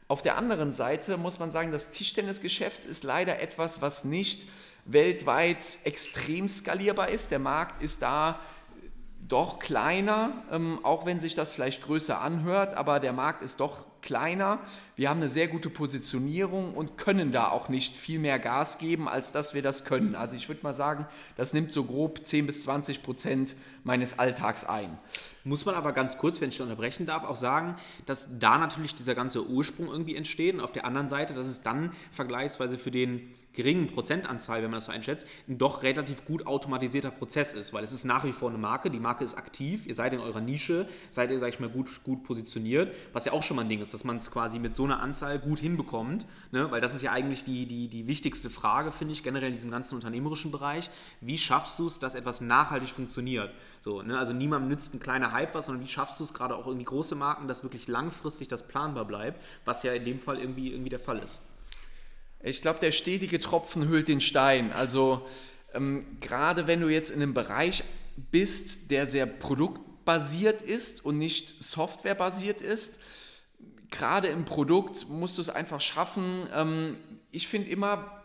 Auf 0.08 0.22
der 0.22 0.38
anderen 0.38 0.72
Seite 0.72 1.18
muss 1.18 1.38
man 1.38 1.50
sagen, 1.50 1.72
das 1.72 1.90
Tischtennisgeschäft 1.90 2.86
ist 2.86 3.04
leider 3.04 3.38
etwas, 3.38 3.82
was 3.82 4.04
nicht 4.04 4.48
weltweit 4.86 5.78
extrem 5.84 6.48
skalierbar 6.48 7.08
ist. 7.08 7.30
Der 7.30 7.38
Markt 7.38 7.82
ist 7.82 8.02
da 8.02 8.38
doch 9.28 9.58
kleiner, 9.58 10.30
ähm, 10.52 10.78
auch 10.82 11.04
wenn 11.04 11.18
sich 11.18 11.34
das 11.34 11.52
vielleicht 11.52 11.82
größer 11.82 12.20
anhört, 12.20 12.74
aber 12.74 13.00
der 13.00 13.12
Markt 13.12 13.42
ist 13.42 13.60
doch 13.60 13.84
kleiner. 14.06 14.60
Wir 14.94 15.10
haben 15.10 15.20
eine 15.20 15.28
sehr 15.28 15.48
gute 15.48 15.68
Positionierung 15.68 16.72
und 16.72 16.96
können 16.96 17.32
da 17.32 17.48
auch 17.48 17.68
nicht 17.68 17.94
viel 17.94 18.18
mehr 18.18 18.38
Gas 18.38 18.78
geben, 18.78 19.08
als 19.08 19.32
dass 19.32 19.52
wir 19.52 19.60
das 19.60 19.84
können. 19.84 20.14
Also 20.14 20.36
ich 20.36 20.48
würde 20.48 20.62
mal 20.62 20.72
sagen, 20.72 21.06
das 21.36 21.52
nimmt 21.52 21.72
so 21.72 21.84
grob 21.84 22.24
10 22.24 22.46
bis 22.46 22.62
20 22.62 23.02
Prozent 23.02 23.56
meines 23.84 24.18
Alltags 24.18 24.64
ein. 24.64 24.96
Muss 25.44 25.64
man 25.64 25.74
aber 25.74 25.92
ganz 25.92 26.18
kurz, 26.18 26.40
wenn 26.40 26.48
ich 26.48 26.60
unterbrechen 26.60 27.06
darf, 27.06 27.24
auch 27.24 27.36
sagen, 27.36 27.76
dass 28.04 28.38
da 28.38 28.58
natürlich 28.58 28.94
dieser 28.94 29.14
ganze 29.14 29.46
Ursprung 29.46 29.88
irgendwie 29.88 30.16
entsteht 30.16 30.54
und 30.54 30.60
auf 30.60 30.72
der 30.72 30.84
anderen 30.84 31.08
Seite, 31.08 31.34
dass 31.34 31.46
es 31.46 31.62
dann 31.62 31.92
vergleichsweise 32.10 32.78
für 32.78 32.90
den 32.90 33.32
geringen 33.56 33.88
Prozentanzahl, 33.88 34.62
wenn 34.62 34.70
man 34.70 34.78
das 34.78 34.84
so 34.84 34.92
einschätzt, 34.92 35.26
ein 35.48 35.58
doch 35.58 35.82
relativ 35.82 36.24
gut 36.24 36.46
automatisierter 36.46 37.10
Prozess 37.10 37.54
ist, 37.54 37.72
weil 37.72 37.82
es 37.82 37.92
ist 37.92 38.04
nach 38.04 38.24
wie 38.24 38.32
vor 38.32 38.50
eine 38.50 38.58
Marke, 38.58 38.90
die 38.90 39.00
Marke 39.00 39.24
ist 39.24 39.36
aktiv, 39.36 39.86
ihr 39.86 39.94
seid 39.94 40.12
in 40.12 40.20
eurer 40.20 40.40
Nische, 40.40 40.88
seid 41.10 41.30
ihr, 41.30 41.38
sag 41.38 41.48
ich 41.48 41.58
mal, 41.58 41.70
gut, 41.70 42.04
gut 42.04 42.22
positioniert, 42.22 42.94
was 43.12 43.24
ja 43.24 43.32
auch 43.32 43.42
schon 43.42 43.56
mal 43.56 43.62
ein 43.62 43.68
Ding 43.68 43.80
ist, 43.80 43.94
dass 43.96 44.04
man 44.04 44.18
es 44.18 44.30
quasi 44.30 44.58
mit 44.58 44.76
so 44.76 44.84
einer 44.84 45.00
Anzahl 45.00 45.38
gut 45.38 45.58
hinbekommt, 45.58 46.26
ne? 46.52 46.70
weil 46.70 46.82
das 46.82 46.94
ist 46.94 47.00
ja 47.00 47.12
eigentlich 47.12 47.44
die, 47.44 47.64
die, 47.64 47.88
die 47.88 48.06
wichtigste 48.06 48.50
Frage, 48.50 48.92
finde 48.92 49.14
ich, 49.14 49.22
generell 49.22 49.48
in 49.48 49.54
diesem 49.54 49.70
ganzen 49.70 49.94
unternehmerischen 49.94 50.50
Bereich. 50.50 50.90
Wie 51.22 51.38
schaffst 51.38 51.78
du 51.78 51.86
es, 51.86 51.98
dass 51.98 52.14
etwas 52.14 52.42
nachhaltig 52.42 52.90
funktioniert? 52.90 53.50
So, 53.80 54.02
ne? 54.02 54.18
Also 54.18 54.34
niemandem 54.34 54.68
nützt 54.68 54.92
ein 54.92 55.00
kleiner 55.00 55.32
Hype 55.32 55.54
was, 55.54 55.64
sondern 55.64 55.82
wie 55.82 55.88
schaffst 55.88 56.20
du 56.20 56.24
es 56.24 56.34
gerade 56.34 56.56
auch 56.56 56.66
irgendwie 56.66 56.84
große 56.84 57.14
Marken, 57.14 57.48
dass 57.48 57.62
wirklich 57.62 57.88
langfristig 57.88 58.48
das 58.48 58.68
planbar 58.68 59.06
bleibt, 59.06 59.42
was 59.64 59.82
ja 59.82 59.94
in 59.94 60.04
dem 60.04 60.20
Fall 60.20 60.38
irgendwie, 60.38 60.72
irgendwie 60.72 60.90
der 60.90 61.00
Fall 61.00 61.20
ist. 61.20 61.40
Ich 62.42 62.60
glaube, 62.60 62.78
der 62.80 62.92
stetige 62.92 63.40
Tropfen 63.40 63.88
hüllt 63.88 64.08
den 64.08 64.20
Stein. 64.20 64.72
Also 64.72 65.26
ähm, 65.72 66.04
gerade 66.20 66.66
wenn 66.66 66.82
du 66.82 66.90
jetzt 66.90 67.08
in 67.08 67.22
einem 67.22 67.32
Bereich 67.32 67.82
bist, 68.30 68.90
der 68.90 69.06
sehr 69.06 69.24
produktbasiert 69.24 70.60
ist 70.60 71.02
und 71.02 71.16
nicht 71.16 71.64
softwarebasiert 71.64 72.60
ist, 72.60 72.98
gerade 73.90 74.28
im 74.28 74.44
Produkt 74.44 75.08
musst 75.08 75.38
du 75.38 75.42
es 75.42 75.48
einfach 75.48 75.80
schaffen. 75.80 76.48
Ähm, 76.52 76.96
ich 77.30 77.48
finde 77.48 77.70
immer, 77.70 78.15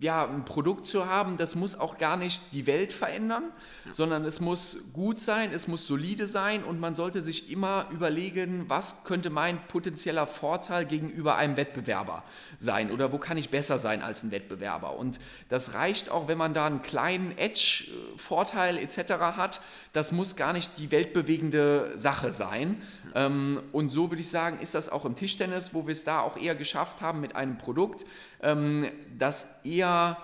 ja, 0.00 0.26
ein 0.26 0.44
Produkt 0.44 0.86
zu 0.86 1.06
haben, 1.06 1.38
das 1.38 1.54
muss 1.54 1.78
auch 1.78 1.96
gar 1.96 2.16
nicht 2.16 2.42
die 2.52 2.66
Welt 2.66 2.92
verändern, 2.92 3.44
ja. 3.86 3.92
sondern 3.92 4.24
es 4.24 4.40
muss 4.40 4.92
gut 4.92 5.20
sein, 5.20 5.52
es 5.52 5.68
muss 5.68 5.86
solide 5.86 6.26
sein 6.26 6.64
und 6.64 6.80
man 6.80 6.94
sollte 6.94 7.22
sich 7.22 7.50
immer 7.50 7.86
überlegen, 7.90 8.66
was 8.68 9.04
könnte 9.04 9.30
mein 9.30 9.58
potenzieller 9.68 10.26
Vorteil 10.26 10.84
gegenüber 10.84 11.36
einem 11.36 11.56
Wettbewerber 11.56 12.24
sein 12.58 12.90
oder 12.90 13.12
wo 13.12 13.18
kann 13.18 13.38
ich 13.38 13.48
besser 13.48 13.78
sein 13.78 14.02
als 14.02 14.22
ein 14.22 14.32
Wettbewerber. 14.32 14.96
Und 14.98 15.18
das 15.48 15.72
reicht 15.72 16.10
auch, 16.10 16.28
wenn 16.28 16.38
man 16.38 16.52
da 16.52 16.66
einen 16.66 16.82
kleinen 16.82 17.36
Edge-Vorteil 17.38 18.76
etc. 18.76 18.98
hat, 19.36 19.60
das 19.94 20.12
muss 20.12 20.36
gar 20.36 20.52
nicht 20.52 20.72
die 20.78 20.90
weltbewegende 20.90 21.92
Sache 21.96 22.32
sein. 22.32 22.82
Ja. 23.14 23.26
Ähm, 23.26 23.62
und 23.72 23.90
so 23.90 24.10
würde 24.10 24.20
ich 24.20 24.30
sagen, 24.30 24.60
ist 24.60 24.74
das 24.74 24.90
auch 24.90 25.06
im 25.06 25.14
Tischtennis, 25.14 25.72
wo 25.72 25.86
wir 25.86 25.92
es 25.92 26.04
da 26.04 26.20
auch 26.20 26.36
eher 26.36 26.54
geschafft 26.54 27.00
haben 27.00 27.20
mit 27.20 27.34
einem 27.34 27.56
Produkt, 27.56 28.04
das 28.40 29.64
eher 29.64 30.18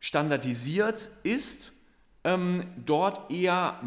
standardisiert 0.00 1.10
ist, 1.22 1.72
ähm, 2.22 2.64
dort 2.84 3.30
eher 3.30 3.80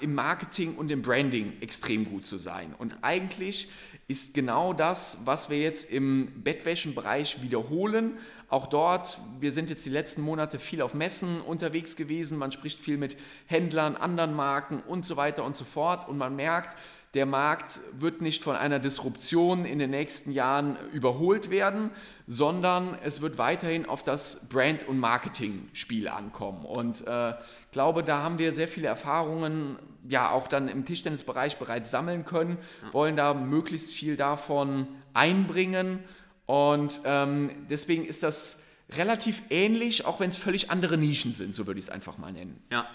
im 0.00 0.14
Marketing 0.14 0.74
und 0.74 0.90
im 0.90 1.00
Branding 1.00 1.54
extrem 1.62 2.04
gut 2.04 2.26
zu 2.26 2.36
sein. 2.36 2.74
Und 2.76 2.96
eigentlich 3.00 3.70
ist 4.08 4.34
genau 4.34 4.74
das, 4.74 5.18
was 5.24 5.48
wir 5.48 5.58
jetzt 5.58 5.90
im 5.90 6.42
Bettwäschenbereich 6.42 7.42
wiederholen. 7.42 8.18
Auch 8.48 8.66
dort, 8.66 9.20
wir 9.40 9.52
sind 9.52 9.70
jetzt 9.70 9.86
die 9.86 9.90
letzten 9.90 10.20
Monate 10.20 10.58
viel 10.58 10.82
auf 10.82 10.92
Messen 10.92 11.40
unterwegs 11.40 11.96
gewesen, 11.96 12.36
man 12.38 12.52
spricht 12.52 12.80
viel 12.80 12.98
mit 12.98 13.16
Händlern, 13.46 13.96
anderen 13.96 14.34
Marken 14.34 14.80
und 14.80 15.06
so 15.06 15.16
weiter 15.16 15.44
und 15.44 15.56
so 15.56 15.64
fort 15.64 16.08
und 16.08 16.18
man 16.18 16.36
merkt, 16.36 16.76
der 17.14 17.24
Markt 17.26 17.80
wird 17.98 18.20
nicht 18.20 18.44
von 18.44 18.54
einer 18.54 18.78
Disruption 18.78 19.64
in 19.64 19.78
den 19.78 19.90
nächsten 19.90 20.30
Jahren 20.30 20.76
überholt 20.92 21.50
werden, 21.50 21.90
sondern 22.26 22.98
es 23.02 23.22
wird 23.22 23.38
weiterhin 23.38 23.86
auf 23.86 24.02
das 24.02 24.48
Brand- 24.48 24.86
und 24.86 24.98
Marketing-Spiel 24.98 26.08
ankommen. 26.08 26.64
Und 26.66 27.06
äh, 27.06 27.34
glaube, 27.72 28.02
da 28.02 28.22
haben 28.22 28.38
wir 28.38 28.52
sehr 28.52 28.68
viele 28.68 28.88
Erfahrungen, 28.88 29.78
ja 30.06 30.30
auch 30.30 30.48
dann 30.48 30.68
im 30.68 30.84
Tischtennisbereich 30.84 31.56
bereits 31.56 31.90
sammeln 31.90 32.24
können, 32.24 32.58
wollen 32.92 33.16
da 33.16 33.34
möglichst 33.34 33.92
viel 33.92 34.16
davon 34.16 34.86
einbringen. 35.14 36.00
Und 36.46 37.00
ähm, 37.04 37.66
deswegen 37.70 38.04
ist 38.04 38.22
das 38.22 38.64
relativ 38.90 39.42
ähnlich, 39.50 40.06
auch 40.06 40.20
wenn 40.20 40.30
es 40.30 40.36
völlig 40.36 40.70
andere 40.70 40.96
Nischen 40.96 41.32
sind, 41.32 41.54
so 41.54 41.66
würde 41.66 41.78
ich 41.78 41.86
es 41.86 41.90
einfach 41.90 42.18
mal 42.18 42.32
nennen. 42.32 42.62
Ja, 42.70 42.86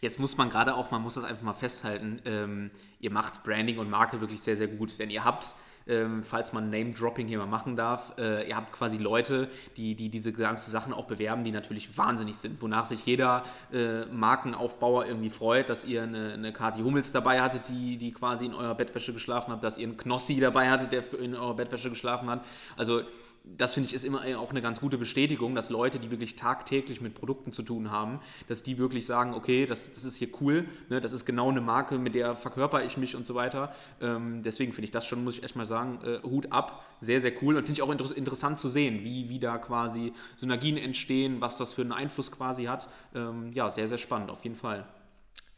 Jetzt 0.00 0.18
muss 0.18 0.36
man 0.36 0.50
gerade 0.50 0.74
auch, 0.74 0.90
man 0.90 1.02
muss 1.02 1.14
das 1.14 1.24
einfach 1.24 1.42
mal 1.42 1.54
festhalten, 1.54 2.20
ähm, 2.24 2.70
ihr 3.00 3.10
macht 3.10 3.42
Branding 3.42 3.78
und 3.78 3.90
Marke 3.90 4.20
wirklich 4.20 4.40
sehr, 4.40 4.56
sehr 4.56 4.68
gut, 4.68 4.98
denn 4.98 5.10
ihr 5.10 5.24
habt 5.24 5.54
ähm, 5.86 6.22
falls 6.22 6.52
man 6.52 6.70
Name-Dropping 6.70 7.28
hier 7.28 7.38
mal 7.38 7.46
machen 7.46 7.76
darf. 7.76 8.14
Äh, 8.18 8.48
ihr 8.48 8.56
habt 8.56 8.72
quasi 8.72 8.98
Leute, 8.98 9.48
die, 9.76 9.94
die 9.94 10.08
diese 10.08 10.32
ganzen 10.32 10.70
Sachen 10.70 10.92
auch 10.92 11.06
bewerben, 11.06 11.44
die 11.44 11.52
natürlich 11.52 11.96
wahnsinnig 11.96 12.36
sind, 12.36 12.60
wonach 12.62 12.86
sich 12.86 13.04
jeder 13.04 13.44
äh, 13.72 14.06
Markenaufbauer 14.06 15.06
irgendwie 15.06 15.30
freut, 15.30 15.68
dass 15.68 15.84
ihr 15.84 16.02
eine, 16.02 16.34
eine 16.34 16.52
Kati 16.52 16.80
Hummels 16.80 17.12
dabei 17.12 17.40
hattet, 17.40 17.68
die, 17.68 17.96
die 17.96 18.12
quasi 18.12 18.46
in 18.46 18.54
eurer 18.54 18.74
Bettwäsche 18.74 19.12
geschlafen 19.12 19.52
hat, 19.52 19.62
dass 19.62 19.78
ihr 19.78 19.86
einen 19.86 19.96
Knossi 19.96 20.40
dabei 20.40 20.70
hattet, 20.70 20.92
der 20.92 21.20
in 21.20 21.34
eurer 21.34 21.54
Bettwäsche 21.54 21.90
geschlafen 21.90 22.30
hat. 22.30 22.44
Also 22.76 23.02
das 23.44 23.74
finde 23.74 23.88
ich 23.88 23.94
ist 23.94 24.04
immer 24.04 24.22
auch 24.38 24.50
eine 24.50 24.62
ganz 24.62 24.80
gute 24.80 24.96
Bestätigung, 24.96 25.54
dass 25.54 25.68
Leute, 25.68 25.98
die 25.98 26.10
wirklich 26.10 26.34
tagtäglich 26.34 27.02
mit 27.02 27.14
Produkten 27.14 27.52
zu 27.52 27.62
tun 27.62 27.90
haben, 27.90 28.20
dass 28.48 28.62
die 28.62 28.78
wirklich 28.78 29.04
sagen, 29.04 29.34
okay, 29.34 29.66
das, 29.66 29.92
das 29.92 30.04
ist 30.04 30.16
hier 30.16 30.28
cool, 30.40 30.64
ne, 30.88 31.00
das 31.02 31.12
ist 31.12 31.26
genau 31.26 31.50
eine 31.50 31.60
Marke, 31.60 31.98
mit 31.98 32.14
der 32.14 32.36
verkörper 32.36 32.84
ich 32.84 32.96
mich 32.96 33.14
und 33.14 33.26
so 33.26 33.34
weiter. 33.34 33.74
Ähm, 34.00 34.42
deswegen 34.42 34.72
finde 34.72 34.86
ich 34.86 34.92
das 34.92 35.04
schon, 35.04 35.22
muss 35.22 35.36
ich 35.36 35.44
echt 35.44 35.56
mal 35.56 35.66
sagen, 35.66 35.98
äh, 36.04 36.26
Hut 36.26 36.52
ab, 36.52 36.86
sehr, 37.00 37.20
sehr 37.20 37.32
cool 37.42 37.56
und 37.56 37.64
finde 37.64 37.78
ich 37.78 37.82
auch 37.82 37.90
inter 37.90 38.16
interessant 38.16 38.58
zu 38.58 38.68
sehen, 38.68 39.04
wie, 39.04 39.28
wie 39.28 39.38
da 39.38 39.58
quasi 39.58 40.14
Synergien 40.36 40.78
entstehen, 40.78 41.42
was 41.42 41.58
das 41.58 41.74
für 41.74 41.82
einen 41.82 41.92
Einfluss 41.92 42.32
quasi 42.32 42.64
hat. 42.64 42.88
Ähm, 43.14 43.52
ja, 43.52 43.68
sehr, 43.68 43.88
sehr 43.88 43.98
spannend, 43.98 44.30
auf 44.30 44.42
jeden 44.42 44.56
Fall. 44.56 44.86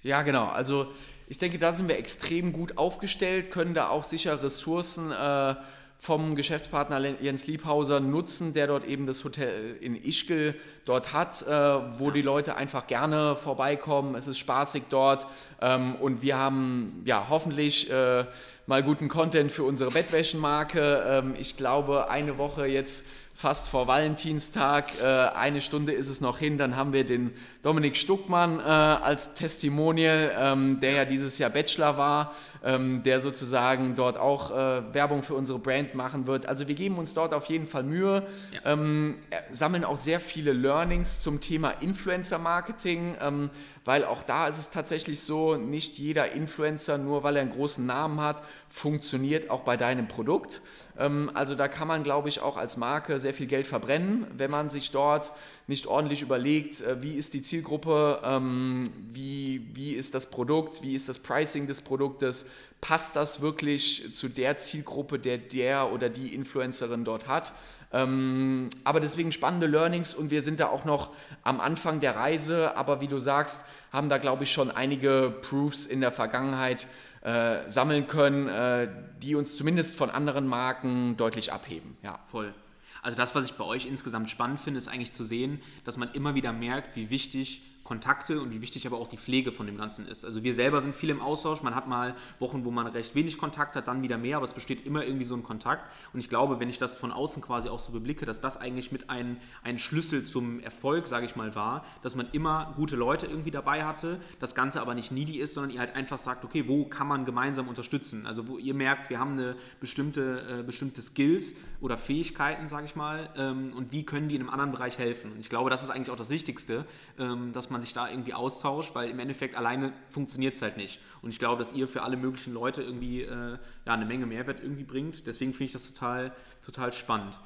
Ja, 0.03 0.23
genau. 0.23 0.47
Also 0.47 0.89
ich 1.29 1.39
denke, 1.39 1.59
da 1.59 1.73
sind 1.73 1.89
wir 1.89 1.99
extrem 1.99 2.53
gut 2.53 2.79
aufgestellt, 2.79 3.51
können 3.51 3.75
da 3.75 3.89
auch 3.89 4.05
sicher 4.05 4.43
Ressourcen 4.43 5.13
äh, 5.13 5.55
vom 5.99 6.37
Geschäftspartner 6.37 6.99
Jens 7.21 7.47
Liebhauser 7.47 8.01
nutzen, 8.01 8.55
der 8.55 8.67
dort 8.67 8.85
eben 8.85 9.07
das 9.07 9.25
Hotel 9.25 9.77
in 9.81 9.97
Ischgl 9.97 10.55
dort 10.85 11.13
hat, 11.13 11.43
äh, 11.43 11.51
wo 11.99 12.11
die 12.11 12.23
Leute 12.23 12.57
einfach 12.57 12.87
gerne 12.87 13.35
vorbeikommen. 13.37 14.15
Es 14.15 14.29
ist 14.29 14.39
spaßig 14.39 14.85
dort 14.91 15.27
ähm, 15.61 15.97
und 15.97 16.23
wir 16.23 16.37
haben 16.37 17.03
ja 17.07 17.27
hoffentlich 17.29 17.91
äh, 17.91 18.25
mal 18.67 18.83
guten 18.83 19.09
Content 19.09 19.51
für 19.51 19.65
unsere 19.65 19.91
Bettwäschenmarke. 19.91 21.05
Ähm, 21.07 21.35
ich 21.39 21.57
glaube, 21.57 22.11
eine 22.11 22.39
Woche 22.39 22.67
jetzt 22.67 23.07
fast 23.37 23.69
vor 23.69 23.87
Valentinstag. 23.87 24.99
Äh, 24.99 25.05
eine 25.05 25.61
Stunde 25.61 25.93
ist 25.93 26.09
es 26.09 26.23
noch 26.23 26.39
hin. 26.39 26.57
Dann 26.57 26.75
haben 26.75 26.95
wir 26.95 27.05
den 27.05 27.33
Dominik 27.63 27.99
Stuckmann 27.99 28.59
äh, 28.59 28.63
als 28.63 29.35
Testimonial, 29.35 30.33
ähm, 30.39 30.81
der 30.81 30.93
ja 30.93 31.05
dieses 31.05 31.37
Jahr 31.37 31.51
Bachelor 31.51 31.99
war, 31.99 32.35
ähm, 32.65 33.03
der 33.03 33.21
sozusagen 33.21 33.95
dort 33.95 34.17
auch 34.17 34.51
äh, 34.51 34.95
Werbung 34.95 35.23
für 35.23 35.35
unsere 35.35 35.59
Brand 35.59 35.95
machen 35.95 36.27
wird. 36.27 36.47
Also 36.47 36.67
wir 36.67 36.75
geben 36.75 36.97
uns 36.97 37.13
dort 37.13 37.35
auf 37.35 37.45
jeden 37.47 37.67
Fall 37.67 37.83
Mühe, 37.83 38.27
ja. 38.53 38.73
ähm, 38.73 39.19
sammeln 39.53 39.85
auch 39.85 39.99
sehr 39.99 40.21
viele 40.21 40.55
Learnings 40.55 41.21
zum 41.21 41.43
Thema 41.43 41.73
Influencer-Marketing, 41.81 43.17
ähm, 43.21 43.51
weil 43.85 44.07
auch 44.07 44.23
da 44.23 44.49
ist 44.49 44.59
es 44.59 44.71
tatsächlich 44.71 45.21
so, 45.21 45.57
nicht 45.57 45.99
jeder 45.99 46.33
Influencer, 46.33 46.97
nur 46.97 47.23
weil 47.23 47.37
er 47.37 47.43
einen 47.43 47.53
großen 47.53 47.85
Namen 47.85 48.23
hat, 48.23 48.43
funktioniert 48.71 49.51
auch 49.51 49.61
bei 49.61 49.77
deinem 49.77 50.09
Produkt. 50.09 50.63
Ähm, 50.99 51.31
also 51.35 51.55
da 51.55 51.69
kann 51.69 51.89
man, 51.89 52.03
glaube 52.03 52.29
ich, 52.29 52.41
auch 52.41 52.57
als 52.57 52.77
Marke 52.77 53.19
sehr 53.19 53.35
viel 53.35 53.47
Geld 53.47 53.67
verbrennen, 53.67 54.27
wenn 54.37 54.51
man 54.51 54.71
sich 54.71 54.91
dort 54.91 55.33
nicht 55.67 55.87
ordentlich 55.87 56.23
überlegt, 56.23 56.81
äh, 56.81 57.03
wie 57.03 57.15
ist 57.15 57.35
die 57.35 57.43
Zielgruppe, 57.43 58.21
ähm, 58.25 58.85
wie, 59.11 59.69
wie 59.75 59.93
ist 59.93 60.15
das 60.15 60.31
Produkt, 60.31 60.83
wie 60.83 60.95
ist 60.95 61.09
das 61.09 61.19
Pricing 61.19 61.67
des 61.67 61.81
Produktes, 61.81 62.47
passt 62.81 63.17
das 63.17 63.41
wirklich 63.41 64.15
zu 64.15 64.29
der 64.29 64.59
Zielgruppe, 64.59 65.19
der 65.19 65.39
der 65.39 65.93
oder 65.93 66.09
die 66.09 66.35
Influencerin 66.35 67.05
dort 67.05 67.27
hat. 67.27 67.53
Ähm, 67.93 68.69
aber 68.85 69.01
deswegen 69.01 69.33
spannende 69.33 69.67
Learnings 69.67 70.15
und 70.15 70.31
wir 70.31 70.43
sind 70.43 70.61
da 70.61 70.69
auch 70.69 70.85
noch 70.85 71.11
am 71.43 71.61
Anfang 71.61 72.01
der 72.01 72.17
Reise, 72.17 72.77
aber 72.77 73.01
wie 73.01 73.09
du 73.09 73.19
sagst, 73.19 73.63
haben 73.93 74.09
da, 74.09 74.19
glaube 74.19 74.45
ich, 74.45 74.53
schon 74.53 74.71
einige 74.71 75.35
Proofs 75.43 75.87
in 75.87 76.01
der 76.01 76.13
Vergangenheit 76.13 76.87
äh, 77.27 77.69
sammeln 77.69 78.07
können, 78.07 78.47
äh, 78.47 78.89
die 79.21 79.35
uns 79.35 79.57
zumindest 79.57 79.97
von 79.97 80.11
anderen 80.11 80.47
Marken 80.47 81.17
deutlich 81.17 81.53
abheben. 81.53 81.97
Ja, 82.01 82.21
voll. 82.31 82.55
Also 83.03 83.17
das, 83.17 83.35
was 83.35 83.47
ich 83.47 83.55
bei 83.55 83.65
euch 83.65 83.85
insgesamt 83.85 84.31
spannend 84.31 84.61
finde, 84.61 84.79
ist 84.79 84.87
eigentlich 84.87 85.11
zu 85.11 85.25
sehen, 85.25 85.61
dass 85.85 85.97
man 85.97 86.13
immer 86.13 86.37
wieder 86.37 86.53
merkt, 86.53 86.95
wie 86.95 87.11
wichtig 87.11 87.63
Kontakte 87.87 88.41
und 88.41 88.51
wie 88.51 88.61
wichtig 88.61 88.87
aber 88.87 88.99
auch 88.99 89.09
die 89.09 89.17
Pflege 89.17 89.53
von 89.53 89.67
dem 89.67 89.79
Ganzen 89.79 90.07
ist. 90.07 90.25
Also 90.25 90.43
wir 90.43 90.55
selber 90.55 90.81
sind 90.81 90.95
viel 90.95 91.09
im 91.09 91.21
Austausch. 91.21 91.63
Man 91.63 91.75
hat 91.75 91.87
mal 91.87 92.15
Wochen, 92.41 92.65
wo 92.65 92.71
man 92.71 92.87
recht 92.89 93.15
wenig 93.15 93.39
Kontakt 93.39 93.77
hat, 93.77 93.87
dann 93.89 94.03
wieder 94.03 94.19
mehr, 94.19 94.37
aber 94.39 94.45
es 94.45 94.53
besteht 94.53 94.85
immer 94.85 95.05
irgendwie 95.05 95.25
so 95.25 95.35
ein 95.35 95.45
Kontakt. 95.45 95.85
Und 96.13 96.21
ich 96.21 96.29
glaube, 96.29 96.59
wenn 96.61 96.69
ich 96.69 96.79
das 96.79 96.97
von 96.97 97.13
außen 97.13 97.41
quasi 97.43 97.69
auch 97.69 97.79
so 97.79 97.93
beblicke, 97.93 98.27
dass 98.27 98.41
das 98.41 98.61
eigentlich 98.61 98.91
mit 98.91 99.09
ein, 99.09 99.39
ein 99.63 99.79
Schlüssel 99.79 100.25
zum 100.25 100.61
Erfolg, 100.61 101.07
sage 101.07 101.27
ich 101.27 101.37
mal, 101.37 101.55
war, 101.55 101.85
dass 102.03 102.17
man 102.17 102.29
immer 102.33 102.75
gute 102.77 102.97
Leute 102.97 103.27
irgendwie 103.27 103.53
dabei 103.53 103.85
hatte, 103.85 104.21
das 104.41 104.55
Ganze 104.55 104.81
aber 104.81 104.95
nicht 104.95 105.13
needy 105.13 105.39
ist, 105.39 105.55
sondern 105.55 105.71
ihr 105.71 105.81
halt 105.81 105.95
einfach 105.95 106.19
sagt, 106.19 106.45
okay, 106.45 106.65
wo 106.67 106.85
kann 106.85 107.07
man 107.07 107.25
gemeinsam 107.25 107.69
unterstützen? 107.69 108.27
Also 108.27 108.49
wo 108.49 108.59
ihr 108.59 108.75
merkt, 108.75 109.11
wir 109.11 109.21
haben 109.21 109.33
eine 109.33 109.57
bestimmte, 109.81 110.61
äh, 110.61 110.63
bestimmte 110.63 111.03
Skills 111.03 111.55
oder 111.81 111.97
Fähigkeiten, 111.97 112.69
sage 112.69 112.87
ich 112.87 112.97
mal, 112.97 113.31
ähm, 113.37 113.73
und 113.77 113.93
wie 113.93 114.05
können 114.05 114.29
die 114.29 114.35
in 114.35 114.41
einem 114.41 114.51
anderen 114.51 114.73
Bereich 114.73 114.99
helfen? 114.99 115.33
Und 115.33 115.41
ich 115.41 115.49
glaube, 115.49 115.71
das 115.71 115.83
ist 115.83 115.91
eigentlich 115.91 116.11
auch 116.11 116.17
das 116.17 116.31
Wichtigste, 116.31 116.85
ähm, 117.19 117.53
dass 117.53 117.71
man 117.71 117.76
man 117.77 117.83
sich 117.83 117.93
da 117.93 118.09
irgendwie 118.09 118.33
austauscht, 118.33 118.95
weil 118.95 119.11
im 119.11 119.19
Endeffekt 119.19 119.55
alleine 119.55 119.93
funktioniert 120.09 120.55
es 120.55 120.63
halt 120.63 120.79
nicht. 120.79 120.99
Und 121.21 121.29
ich 121.29 121.39
glaube, 121.39 121.59
dass 121.59 121.75
ihr 121.75 121.89
für 121.89 122.03
alle 122.03 122.17
möglichen 122.17 122.55
Leute 122.55 122.83
irgendwie 122.83 123.21
äh, 123.21 123.59
ja, 123.85 123.93
eine 123.93 124.07
Menge 124.07 124.25
Mehrwert 124.25 124.63
irgendwie 124.63 124.85
bringt. 124.85 125.27
Deswegen 125.27 125.53
finde 125.53 125.65
ich 125.65 125.73
das 125.73 125.93
total, 125.93 126.35
total 126.63 126.95
spannend. 126.95 127.39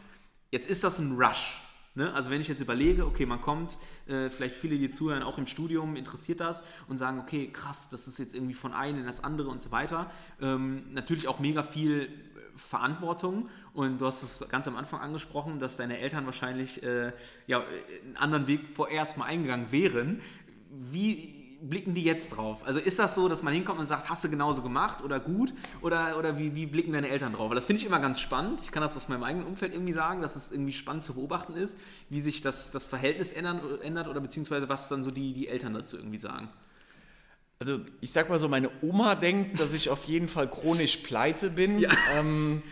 Jetzt 0.53 0.71
ist 0.71 0.85
das 0.85 1.01
ein 1.01 1.21
Rush. 1.21 1.61
Ne? 1.97 2.14
Also 2.14 2.31
wenn 2.31 2.40
ich 2.40 2.47
jetzt 2.47 2.61
überlege, 2.61 3.07
okay, 3.07 3.27
man 3.27 3.40
kommt, 3.40 3.79
äh, 4.07 4.31
vielleicht 4.31 4.55
viele, 4.55 4.79
die 4.79 4.88
zuhören, 4.88 5.25
auch 5.25 5.37
im 5.37 5.49
Studium 5.49 5.97
interessiert 5.97 6.38
das 6.38 6.62
und 6.87 6.97
sagen, 6.97 7.19
okay, 7.19 7.51
krass, 7.53 7.88
das 7.90 8.07
ist 8.07 8.21
jetzt 8.21 8.33
irgendwie 8.33 8.55
von 8.55 8.73
einem 8.73 9.01
in 9.01 9.07
das 9.07 9.25
andere 9.25 9.49
und 9.49 9.61
so 9.61 9.73
weiter. 9.73 10.12
Ähm, 10.40 10.93
natürlich 10.93 11.27
auch 11.27 11.40
mega 11.40 11.64
viel 11.64 12.09
Verantwortung 12.57 13.49
und 13.75 14.01
du 14.01 14.07
hast 14.07 14.23
es 14.23 14.49
ganz 14.49 14.67
am 14.69 14.77
Anfang 14.77 15.01
angesprochen, 15.01 15.59
dass 15.59 15.77
deine 15.77 15.99
Eltern 15.99 16.27
wahrscheinlich 16.27 16.83
äh, 16.83 17.13
ja, 17.47 17.61
einen 18.05 18.17
anderen 18.17 18.47
Weg 18.47 18.61
vorerst 18.75 19.17
mal 19.17 19.27
eingegangen 19.27 19.73
wären. 19.73 20.21
Wie 20.71 21.41
blicken 21.63 21.95
die 21.95 22.03
jetzt 22.03 22.31
drauf? 22.31 22.63
Also 22.65 22.79
ist 22.79 22.99
das 22.99 23.15
so, 23.15 23.29
dass 23.29 23.43
man 23.43 23.53
hinkommt 23.53 23.81
und 23.81 23.87
sagt, 23.87 24.09
hast 24.09 24.25
du 24.25 24.31
genauso 24.31 24.63
gemacht 24.63 25.03
oder 25.05 25.21
gut? 25.21 25.53
Oder, 25.83 26.19
oder 26.19 26.39
wie, 26.39 26.55
wie 26.55 26.67
blicken 26.67 26.93
deine 26.93 27.09
Eltern 27.09 27.33
drauf? 27.33 27.51
Weil 27.51 27.55
das 27.55 27.67
finde 27.67 27.81
ich 27.81 27.87
immer 27.87 28.01
ganz 28.01 28.21
spannend. 28.21 28.61
Ich 28.63 28.73
kann 28.73 28.83
das 28.83 28.97
aus 28.97 29.09
meinem 29.09 29.23
eigenen 29.23 29.47
Umfeld 29.47 29.73
irgendwie 29.73 29.93
sagen, 29.93 30.23
dass 30.23 30.37
es 30.37 30.51
irgendwie 30.51 30.73
spannend 30.73 31.03
zu 31.03 31.15
beobachten 31.15 31.55
ist, 31.55 31.79
wie 32.09 32.21
sich 32.21 32.41
das, 32.41 32.71
das 32.71 32.85
Verhältnis 32.85 33.33
ändern, 33.33 33.61
ändert 33.83 34.09
oder 34.09 34.21
beziehungsweise 34.21 34.69
was 34.69 34.89
dann 34.89 35.05
so 35.05 35.11
die, 35.11 35.33
die 35.33 35.49
Eltern 35.49 35.75
dazu 35.75 35.97
irgendwie 35.97 36.19
sagen. 36.19 36.49
Also 37.62 37.81
ich 38.01 38.11
sag 38.11 38.31
mal 38.31 38.38
so, 38.38 38.49
meine 38.49 38.70
Oma 38.81 39.14
denkt, 39.14 39.61
dass 39.61 39.75
ich 39.75 39.90
auf 39.90 40.05
jeden 40.05 40.31
Fall 40.31 40.49
chronisch 40.49 40.96
pleite 40.96 41.51
bin. 41.51 41.79
Ja. 41.79 41.90
Ähm, 42.16 42.62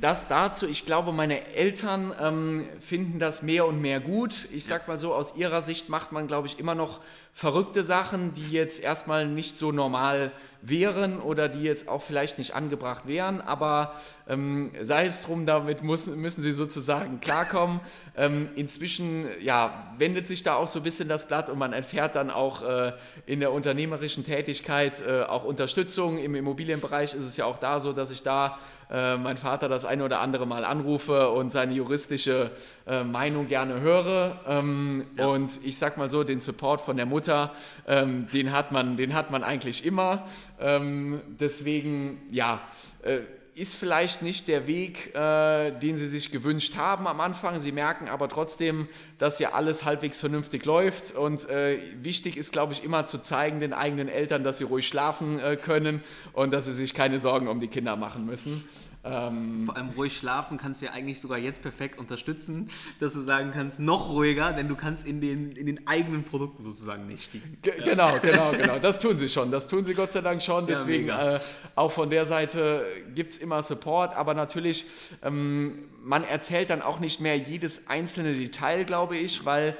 das 0.00 0.28
dazu, 0.28 0.68
ich 0.68 0.86
glaube, 0.86 1.10
meine 1.10 1.44
Eltern 1.56 2.14
ähm, 2.20 2.68
finden 2.78 3.18
das 3.18 3.42
mehr 3.42 3.66
und 3.66 3.80
mehr 3.80 3.98
gut. 3.98 4.46
Ich 4.52 4.64
sag 4.64 4.86
mal 4.86 4.96
so, 4.96 5.12
aus 5.12 5.34
ihrer 5.34 5.60
Sicht 5.60 5.88
macht 5.88 6.12
man, 6.12 6.28
glaube 6.28 6.46
ich, 6.46 6.60
immer 6.60 6.76
noch 6.76 7.00
verrückte 7.32 7.82
Sachen, 7.82 8.32
die 8.34 8.50
jetzt 8.50 8.80
erstmal 8.80 9.26
nicht 9.26 9.56
so 9.56 9.72
normal 9.72 10.32
wären 10.62 11.20
oder 11.20 11.48
die 11.48 11.62
jetzt 11.62 11.88
auch 11.88 12.02
vielleicht 12.02 12.38
nicht 12.38 12.54
angebracht 12.54 13.06
wären, 13.08 13.40
aber 13.40 13.94
ähm, 14.28 14.70
sei 14.82 15.06
es 15.06 15.22
drum, 15.22 15.44
damit 15.44 15.82
muss, 15.82 16.06
müssen 16.06 16.42
sie 16.42 16.52
sozusagen 16.52 17.20
klarkommen. 17.20 17.80
Ähm, 18.16 18.48
inzwischen 18.54 19.26
ja, 19.40 19.92
wendet 19.98 20.28
sich 20.28 20.44
da 20.44 20.54
auch 20.54 20.68
so 20.68 20.78
ein 20.78 20.84
bisschen 20.84 21.08
das 21.08 21.26
Blatt 21.26 21.50
und 21.50 21.58
man 21.58 21.72
erfährt 21.72 22.14
dann 22.14 22.30
auch 22.30 22.62
äh, 22.62 22.92
in 23.26 23.40
der 23.40 23.52
unternehmerischen 23.52 24.24
Tätigkeit 24.24 25.02
äh, 25.04 25.22
auch 25.22 25.44
Unterstützung. 25.44 26.18
Im 26.18 26.36
Immobilienbereich 26.36 27.14
ist 27.14 27.26
es 27.26 27.36
ja 27.36 27.44
auch 27.44 27.58
da 27.58 27.80
so, 27.80 27.92
dass 27.92 28.12
ich 28.12 28.22
da 28.22 28.58
äh, 28.92 29.16
mein 29.16 29.38
Vater 29.38 29.68
das 29.68 29.84
eine 29.84 30.04
oder 30.04 30.20
andere 30.20 30.46
Mal 30.46 30.64
anrufe 30.64 31.30
und 31.30 31.50
seine 31.50 31.72
juristische 31.72 32.50
äh, 32.86 33.02
Meinung 33.02 33.48
gerne 33.48 33.80
höre. 33.80 34.40
Ähm, 34.46 35.06
ja. 35.16 35.26
Und 35.26 35.58
ich 35.64 35.78
sag 35.78 35.96
mal 35.96 36.10
so, 36.10 36.22
den 36.24 36.40
Support 36.40 36.80
von 36.82 36.96
der 36.96 37.06
Mutter, 37.06 37.21
ähm, 37.28 38.26
den, 38.32 38.52
hat 38.52 38.72
man, 38.72 38.96
den 38.96 39.14
hat 39.14 39.30
man 39.30 39.44
eigentlich 39.44 39.84
immer. 39.84 40.26
Ähm, 40.60 41.20
deswegen, 41.38 42.22
ja, 42.30 42.60
äh, 43.02 43.20
ist 43.54 43.74
vielleicht 43.74 44.22
nicht 44.22 44.48
der 44.48 44.66
Weg, 44.66 45.14
äh, 45.14 45.72
den 45.72 45.98
Sie 45.98 46.06
sich 46.08 46.32
gewünscht 46.32 46.76
haben 46.76 47.06
am 47.06 47.20
Anfang. 47.20 47.60
Sie 47.60 47.72
merken 47.72 48.08
aber 48.08 48.28
trotzdem, 48.28 48.88
dass 49.22 49.38
ja 49.38 49.52
alles 49.52 49.84
halbwegs 49.84 50.18
vernünftig 50.18 50.64
läuft. 50.64 51.12
Und 51.14 51.48
äh, 51.48 51.78
wichtig 52.02 52.36
ist, 52.36 52.52
glaube 52.52 52.72
ich, 52.72 52.82
immer 52.82 53.06
zu 53.06 53.18
zeigen 53.18 53.60
den 53.60 53.72
eigenen 53.72 54.08
Eltern, 54.08 54.42
dass 54.42 54.58
sie 54.58 54.64
ruhig 54.64 54.88
schlafen 54.88 55.38
äh, 55.38 55.54
können 55.54 56.00
und 56.32 56.52
dass 56.52 56.66
sie 56.66 56.72
sich 56.72 56.92
keine 56.92 57.20
Sorgen 57.20 57.46
um 57.46 57.60
die 57.60 57.68
Kinder 57.68 57.94
machen 57.94 58.26
müssen. 58.26 58.64
Ähm, 59.04 59.60
Vor 59.64 59.76
allem 59.76 59.90
ruhig 59.90 60.16
schlafen 60.16 60.58
kannst 60.58 60.82
du 60.82 60.86
ja 60.86 60.92
eigentlich 60.92 61.20
sogar 61.20 61.38
jetzt 61.38 61.62
perfekt 61.62 62.00
unterstützen, 62.00 62.68
dass 62.98 63.12
du 63.12 63.20
sagen 63.20 63.52
kannst, 63.54 63.78
noch 63.78 64.10
ruhiger, 64.10 64.52
denn 64.52 64.66
du 64.66 64.74
kannst 64.74 65.06
in 65.06 65.20
den, 65.20 65.52
in 65.52 65.66
den 65.66 65.86
eigenen 65.86 66.24
Produkten 66.24 66.64
sozusagen 66.64 67.06
nicht 67.06 67.22
stiegen. 67.22 67.58
G 67.62 67.70
genau, 67.84 68.18
genau, 68.20 68.50
genau. 68.50 68.80
Das 68.80 68.98
tun 68.98 69.16
sie 69.16 69.28
schon. 69.28 69.52
Das 69.52 69.68
tun 69.68 69.84
sie 69.84 69.94
Gott 69.94 70.10
sei 70.10 70.20
Dank 70.20 70.42
schon. 70.42 70.66
Deswegen 70.66 71.06
ja, 71.06 71.36
äh, 71.36 71.40
auch 71.76 71.92
von 71.92 72.10
der 72.10 72.26
Seite 72.26 72.84
gibt 73.14 73.34
es 73.34 73.38
immer 73.38 73.62
Support, 73.62 74.16
aber 74.16 74.34
natürlich, 74.34 74.84
ähm, 75.22 75.88
man 76.02 76.24
erzählt 76.24 76.70
dann 76.70 76.82
auch 76.82 77.00
nicht 77.00 77.20
mehr 77.20 77.36
jedes 77.36 77.88
einzelne 77.88 78.34
Detail, 78.34 78.84
glaube 78.84 79.16
ich, 79.16 79.44
weil 79.44 79.76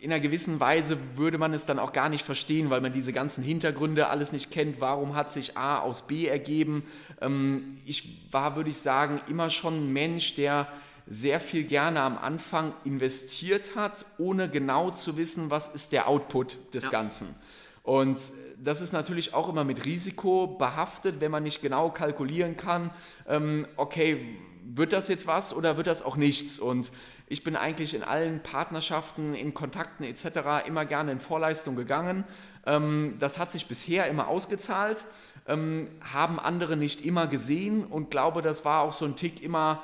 in 0.00 0.10
einer 0.10 0.20
gewissen 0.20 0.60
Weise 0.60 0.96
würde 1.16 1.36
man 1.36 1.52
es 1.52 1.66
dann 1.66 1.78
auch 1.78 1.92
gar 1.92 2.08
nicht 2.08 2.24
verstehen, 2.24 2.70
weil 2.70 2.80
man 2.80 2.92
diese 2.92 3.12
ganzen 3.12 3.44
Hintergründe 3.44 4.08
alles 4.08 4.32
nicht 4.32 4.50
kennt. 4.50 4.80
Warum 4.80 5.14
hat 5.14 5.30
sich 5.30 5.58
A 5.58 5.78
aus 5.78 6.06
B 6.06 6.26
ergeben? 6.26 6.84
Ähm, 7.20 7.78
ich 7.84 8.32
war, 8.32 8.56
würde 8.56 8.70
ich 8.70 8.78
sagen, 8.78 9.20
immer 9.28 9.50
schon 9.50 9.74
ein 9.74 9.92
Mensch, 9.92 10.36
der 10.36 10.68
sehr 11.06 11.40
viel 11.40 11.64
gerne 11.64 12.00
am 12.00 12.16
Anfang 12.16 12.72
investiert 12.84 13.76
hat, 13.76 14.06
ohne 14.16 14.48
genau 14.48 14.90
zu 14.90 15.16
wissen, 15.16 15.50
was 15.50 15.68
ist 15.68 15.92
der 15.92 16.08
Output 16.08 16.56
des 16.72 16.84
ja. 16.84 16.90
Ganzen. 16.90 17.34
Und 17.82 18.20
das 18.62 18.80
ist 18.80 18.92
natürlich 18.92 19.34
auch 19.34 19.48
immer 19.48 19.64
mit 19.64 19.84
Risiko 19.84 20.46
behaftet, 20.46 21.20
wenn 21.20 21.30
man 21.30 21.42
nicht 21.42 21.60
genau 21.60 21.90
kalkulieren 21.90 22.56
kann, 22.56 22.90
ähm, 23.26 23.66
okay, 23.76 24.38
wird 24.74 24.92
das 24.92 25.08
jetzt 25.08 25.26
was 25.26 25.54
oder 25.54 25.76
wird 25.76 25.86
das 25.86 26.02
auch 26.02 26.16
nichts? 26.16 26.58
Und 26.58 26.92
ich 27.26 27.44
bin 27.44 27.56
eigentlich 27.56 27.94
in 27.94 28.02
allen 28.02 28.42
Partnerschaften, 28.42 29.34
in 29.34 29.54
Kontakten 29.54 30.04
etc. 30.04 30.66
immer 30.66 30.84
gerne 30.84 31.12
in 31.12 31.20
Vorleistung 31.20 31.76
gegangen. 31.76 32.24
Ähm, 32.66 33.16
das 33.20 33.38
hat 33.38 33.50
sich 33.50 33.66
bisher 33.66 34.06
immer 34.06 34.28
ausgezahlt, 34.28 35.04
ähm, 35.46 35.88
haben 36.12 36.38
andere 36.38 36.76
nicht 36.76 37.04
immer 37.04 37.26
gesehen 37.26 37.84
und 37.84 38.10
glaube, 38.10 38.42
das 38.42 38.64
war 38.64 38.82
auch 38.82 38.92
so 38.92 39.04
ein 39.04 39.16
Tick 39.16 39.42
immer 39.42 39.82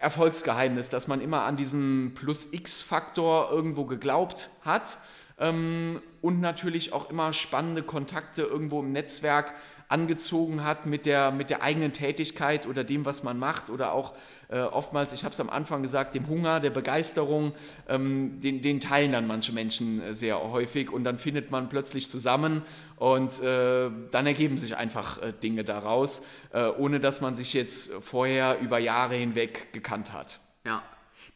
Erfolgsgeheimnis, 0.00 0.88
dass 0.88 1.08
man 1.08 1.20
immer 1.20 1.42
an 1.42 1.56
diesen 1.56 2.14
Plus-X-Faktor 2.14 3.50
irgendwo 3.50 3.84
geglaubt 3.84 4.50
hat 4.62 4.98
ähm, 5.38 6.00
und 6.20 6.40
natürlich 6.40 6.92
auch 6.92 7.10
immer 7.10 7.32
spannende 7.32 7.82
Kontakte 7.82 8.42
irgendwo 8.42 8.80
im 8.80 8.92
Netzwerk 8.92 9.54
angezogen 9.88 10.64
hat 10.64 10.84
mit 10.84 11.06
der, 11.06 11.30
mit 11.30 11.48
der 11.48 11.62
eigenen 11.62 11.92
Tätigkeit 11.92 12.66
oder 12.66 12.84
dem, 12.84 13.06
was 13.06 13.22
man 13.22 13.38
macht 13.38 13.70
oder 13.70 13.92
auch 13.92 14.12
äh, 14.48 14.60
oftmals, 14.60 15.12
ich 15.14 15.24
habe 15.24 15.32
es 15.32 15.40
am 15.40 15.48
Anfang 15.48 15.82
gesagt, 15.82 16.14
dem 16.14 16.28
Hunger, 16.28 16.60
der 16.60 16.70
Begeisterung, 16.70 17.52
ähm, 17.88 18.40
den, 18.40 18.60
den, 18.60 18.80
teilen 18.80 19.12
dann 19.12 19.26
manche 19.26 19.52
Menschen 19.52 20.02
äh, 20.02 20.14
sehr 20.14 20.40
häufig 20.42 20.90
und 20.90 21.04
dann 21.04 21.18
findet 21.18 21.50
man 21.50 21.70
plötzlich 21.70 22.10
zusammen 22.10 22.62
und 22.96 23.42
äh, 23.42 23.90
dann 24.10 24.26
ergeben 24.26 24.58
sich 24.58 24.76
einfach 24.76 25.22
äh, 25.22 25.32
Dinge 25.32 25.64
daraus, 25.64 26.22
äh, 26.52 26.68
ohne 26.68 27.00
dass 27.00 27.22
man 27.22 27.34
sich 27.34 27.54
jetzt 27.54 27.90
vorher 28.02 28.58
über 28.60 28.78
Jahre 28.78 29.14
hinweg 29.14 29.72
gekannt 29.72 30.12
hat. 30.12 30.40
Ja, 30.66 30.82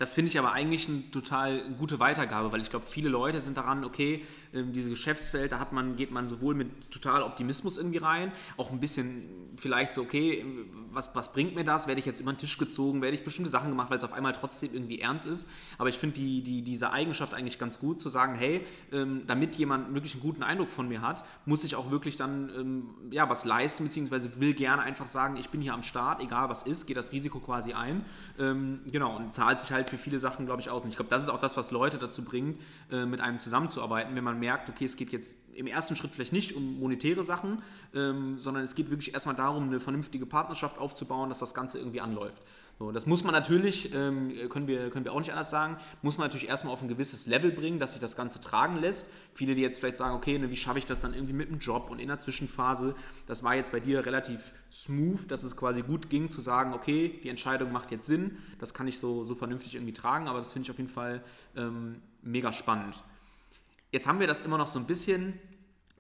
das 0.03 0.15
finde 0.15 0.31
ich 0.31 0.39
aber 0.41 0.51
eigentlich 0.51 0.89
eine 0.89 1.09
total 1.13 1.63
gute 1.79 2.01
Weitergabe, 2.01 2.51
weil 2.51 2.61
ich 2.61 2.71
glaube, 2.71 2.87
viele 2.87 3.09
Leute 3.09 3.41
sind 3.41 3.57
daran, 3.57 3.85
okay, 3.85 4.25
ähm, 4.53 4.73
diese 4.73 4.91
Geschäftswelt, 4.91 5.53
da 5.53 5.61
hat 5.61 5.73
man, 5.73 5.95
geht 5.95 6.11
man 6.11 6.29
sowohl 6.29 6.57
mit 6.57 6.91
total 6.91 7.23
Optimismus 7.23 7.77
irgendwie 7.77 7.99
rein, 7.99 8.33
auch 8.57 8.73
ein 8.73 8.81
bisschen 8.81 9.53
vielleicht 9.57 9.93
so, 9.93 10.03
okay, 10.03 10.45
was, 10.91 11.15
was 11.15 11.33
bringt 11.33 11.55
mir 11.55 11.63
das? 11.63 11.87
Werde 11.87 12.01
ich 12.01 12.07
jetzt 12.07 12.19
über 12.19 12.33
den 12.33 12.39
Tisch 12.39 12.59
gezogen? 12.59 13.01
Werde 13.01 13.17
ich 13.17 13.23
bestimmte 13.23 13.49
Sachen 13.49 13.69
gemacht, 13.69 13.91
weil 13.91 13.99
es 13.99 14.03
auf 14.03 14.13
einmal 14.13 14.33
trotzdem 14.33 14.75
irgendwie 14.75 15.01
ernst 15.01 15.25
ist? 15.25 15.49
Aber 15.79 15.89
ich 15.89 15.99
finde 15.99 16.17
die, 16.17 16.43
die, 16.43 16.63
diese 16.63 16.91
Eigenschaft 16.91 17.33
eigentlich 17.33 17.61
ganz 17.61 17.79
gut, 17.79 18.01
zu 18.01 18.09
sagen, 18.09 18.35
hey, 18.35 18.67
ähm, 18.91 19.23
damit 19.29 19.55
jemand 19.55 19.95
wirklich 19.95 20.15
einen 20.15 20.23
guten 20.23 20.43
Eindruck 20.43 20.71
von 20.71 20.89
mir 20.89 21.01
hat, 21.01 21.25
muss 21.47 21.63
ich 21.63 21.77
auch 21.77 21.93
wirklich 21.93 22.17
dann 22.17 22.51
ähm, 22.59 22.91
ja, 23.13 23.31
was 23.31 23.45
leisten, 23.45 23.85
beziehungsweise 23.85 24.41
will 24.41 24.53
gerne 24.53 24.83
einfach 24.83 25.07
sagen, 25.07 25.37
ich 25.37 25.51
bin 25.51 25.61
hier 25.61 25.75
am 25.75 25.85
Start, 25.85 26.21
egal 26.21 26.49
was 26.49 26.65
ist, 26.65 26.87
gehe 26.87 26.97
das 26.97 27.13
Risiko 27.13 27.39
quasi 27.39 27.73
ein. 27.73 28.05
Genau, 28.37 29.17
und 29.17 29.35
zahlt 29.35 29.61
sich 29.61 29.73
halt 29.73 29.92
für 29.93 29.99
viele 29.99 30.19
Sachen, 30.19 30.47
glaube 30.47 30.63
ich, 30.63 30.71
aus. 30.71 30.85
Und 30.85 30.91
ich 30.91 30.97
glaube, 30.97 31.11
das 31.11 31.23
ist 31.23 31.29
auch 31.29 31.39
das, 31.39 31.57
was 31.57 31.71
Leute 31.71 31.99
dazu 31.99 32.25
bringt, 32.25 32.59
äh, 32.91 33.05
mit 33.05 33.21
einem 33.21 33.39
zusammenzuarbeiten, 33.39 34.17
wenn 34.17 34.25
man 34.25 34.39
merkt, 34.39 34.69
okay, 34.71 34.87
es 34.87 34.97
geht 34.97 35.13
jetzt 35.13 35.37
im 35.55 35.67
ersten 35.67 35.97
Schritt 35.97 36.13
vielleicht 36.13 36.33
nicht 36.33 36.57
um 36.57 36.81
monetäre 36.81 37.23
Sachen, 37.23 37.63
ähm, 37.95 38.41
sondern 38.41 38.65
es 38.65 38.75
geht 38.75 38.89
wirklich 38.89 39.13
erstmal 39.13 39.37
darum, 39.37 39.65
eine 39.65 39.81
vernünftige 39.81 40.25
Partnerschaft 40.25 40.79
aufzubauen, 40.79 41.29
dass 41.29 41.39
das 41.39 41.53
Ganze 41.53 41.79
irgendwie 41.79 42.01
anläuft. 42.01 42.43
So, 42.79 42.91
das 42.91 43.07
muss 43.07 43.23
man 43.23 43.33
natürlich, 43.33 43.95
ähm, 43.95 44.33
können, 44.49 44.67
wir, 44.67 44.91
können 44.91 45.05
wir 45.05 45.13
auch 45.13 45.19
nicht 45.19 45.31
anders 45.31 45.51
sagen, 45.51 45.77
muss 46.01 46.19
man 46.19 46.27
natürlich 46.27 46.49
erstmal 46.49 46.73
auf 46.73 46.83
ein 46.83 46.89
gewisses 46.89 47.27
Level 47.27 47.53
bringen, 47.53 47.79
dass 47.79 47.93
sich 47.93 48.01
das 48.01 48.17
Ganze 48.17 48.41
tragen 48.41 48.77
lässt. 48.77 49.07
Viele, 49.35 49.55
die 49.55 49.63
jetzt 49.63 49.79
vielleicht 49.79 49.99
sagen, 49.99 50.17
okay, 50.17 50.39
ne, 50.39 50.51
wie 50.51 50.57
schaffe 50.57 50.79
ich 50.79 50.87
das 50.87 51.01
dann 51.01 51.15
irgendwie 51.15 51.33
mit 51.33 51.49
dem 51.49 51.59
Job 51.59 51.91
und 51.91 52.01
in 52.01 52.09
der 52.09 52.19
Zwischenphase, 52.19 52.95
das 53.27 53.43
war 53.45 53.55
jetzt 53.55 53.73
bei 53.73 53.81
dir 53.81 54.05
relativ 54.05 54.53
smooth, 54.71 55.31
dass 55.31 55.43
es 55.43 55.57
quasi 55.57 55.83
gut 55.83 56.11
ging 56.11 56.29
zu 56.29 56.41
sagen, 56.41 56.73
okay, 56.73 57.21
die 57.23 57.29
Entscheidung 57.29 57.71
macht 57.73 57.93
jetzt 57.93 58.07
Sinn, 58.07 58.39
das 58.59 58.75
kann 58.75 58.89
ich 58.89 58.99
so, 58.99 59.25
so 59.25 59.35
vernünftig 59.35 59.75
irgendwie 59.75 59.93
tragen, 59.93 60.27
aber 60.27 60.39
das 60.39 60.53
finde 60.53 60.67
ich 60.67 60.71
auf 60.71 60.79
jeden 60.79 60.91
Fall 60.91 61.23
ähm, 61.57 62.01
mega 62.23 62.53
spannend. 62.53 63.05
Jetzt 63.93 64.09
haben 64.09 64.19
wir 64.19 64.27
das 64.27 64.41
immer 64.41 64.59
noch 64.59 64.69
so 64.69 64.79
ein 64.79 64.87
bisschen 64.87 65.35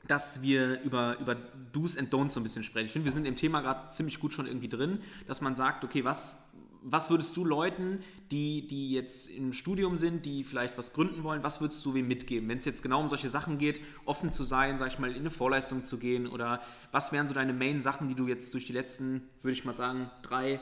dass 0.06 0.42
wir 0.42 0.80
über, 0.82 1.18
über 1.20 1.36
Do's 1.72 1.96
and 1.96 2.12
Don'ts 2.12 2.30
so 2.30 2.40
ein 2.40 2.42
bisschen 2.42 2.64
sprechen. 2.64 2.86
Ich 2.86 2.92
finde, 2.92 3.04
wir 3.06 3.12
sind 3.12 3.24
im 3.24 3.36
Thema 3.36 3.60
gerade 3.60 3.88
ziemlich 3.90 4.18
gut 4.18 4.32
schon 4.32 4.46
irgendwie 4.46 4.68
drin, 4.68 5.00
dass 5.26 5.40
man 5.40 5.54
sagt, 5.54 5.84
okay, 5.84 6.04
was, 6.04 6.50
was 6.84 7.10
würdest 7.10 7.36
du 7.36 7.44
Leuten, 7.44 8.02
die, 8.30 8.66
die 8.66 8.92
jetzt 8.92 9.30
im 9.30 9.52
Studium 9.52 9.96
sind, 9.96 10.26
die 10.26 10.44
vielleicht 10.44 10.76
was 10.76 10.92
gründen 10.92 11.22
wollen, 11.22 11.42
was 11.42 11.60
würdest 11.60 11.84
du 11.84 11.94
wem 11.94 12.08
mitgeben? 12.08 12.48
Wenn 12.48 12.58
es 12.58 12.64
jetzt 12.64 12.82
genau 12.82 13.00
um 13.00 13.08
solche 13.08 13.28
Sachen 13.28 13.58
geht, 13.58 13.80
offen 14.04 14.32
zu 14.32 14.44
sein, 14.44 14.78
sag 14.78 14.88
ich 14.88 14.98
mal, 14.98 15.10
in 15.10 15.18
eine 15.18 15.30
Vorleistung 15.30 15.84
zu 15.84 15.98
gehen 15.98 16.26
oder 16.26 16.60
was 16.90 17.12
wären 17.12 17.28
so 17.28 17.34
deine 17.34 17.52
Main-Sachen, 17.52 18.08
die 18.08 18.14
du 18.14 18.26
jetzt 18.26 18.52
durch 18.54 18.66
die 18.66 18.72
letzten, 18.72 19.22
würde 19.42 19.52
ich 19.52 19.64
mal 19.64 19.72
sagen, 19.72 20.10
drei, 20.22 20.60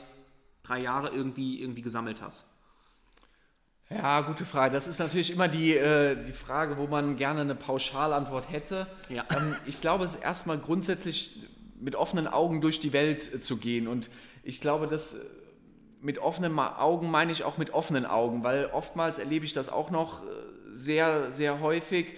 drei 0.63 0.79
Jahre 0.79 1.09
irgendwie, 1.09 1.61
irgendwie 1.61 1.81
gesammelt 1.81 2.21
hast? 2.21 2.47
Ja, 3.89 4.21
gute 4.21 4.45
Frage. 4.45 4.73
Das 4.73 4.87
ist 4.87 4.99
natürlich 4.99 5.31
immer 5.31 5.49
die, 5.49 5.75
äh, 5.75 6.23
die 6.23 6.31
Frage, 6.31 6.77
wo 6.77 6.87
man 6.87 7.17
gerne 7.17 7.41
eine 7.41 7.55
Pauschalantwort 7.55 8.49
hätte. 8.49 8.87
Ja. 9.09 9.25
Ähm, 9.35 9.55
ich 9.65 9.81
glaube, 9.81 10.05
es 10.05 10.15
ist 10.15 10.21
erstmal 10.21 10.57
grundsätzlich 10.57 11.35
mit 11.77 11.95
offenen 11.95 12.27
Augen 12.27 12.61
durch 12.61 12.79
die 12.79 12.93
Welt 12.93 13.33
äh, 13.33 13.41
zu 13.41 13.57
gehen. 13.57 13.87
Und 13.87 14.09
ich 14.43 14.61
glaube, 14.61 14.87
dass 14.87 15.15
äh, 15.15 15.25
mit 16.01 16.19
offenen 16.19 16.57
Augen 16.57 17.11
meine 17.11 17.31
ich 17.31 17.43
auch 17.43 17.57
mit 17.57 17.73
offenen 17.73 18.05
Augen, 18.05 18.43
weil 18.43 18.67
oftmals 18.67 19.19
erlebe 19.19 19.45
ich 19.45 19.53
das 19.53 19.69
auch 19.69 19.91
noch 19.91 20.23
äh, 20.23 20.25
sehr, 20.73 21.31
sehr 21.31 21.61
häufig. 21.61 22.13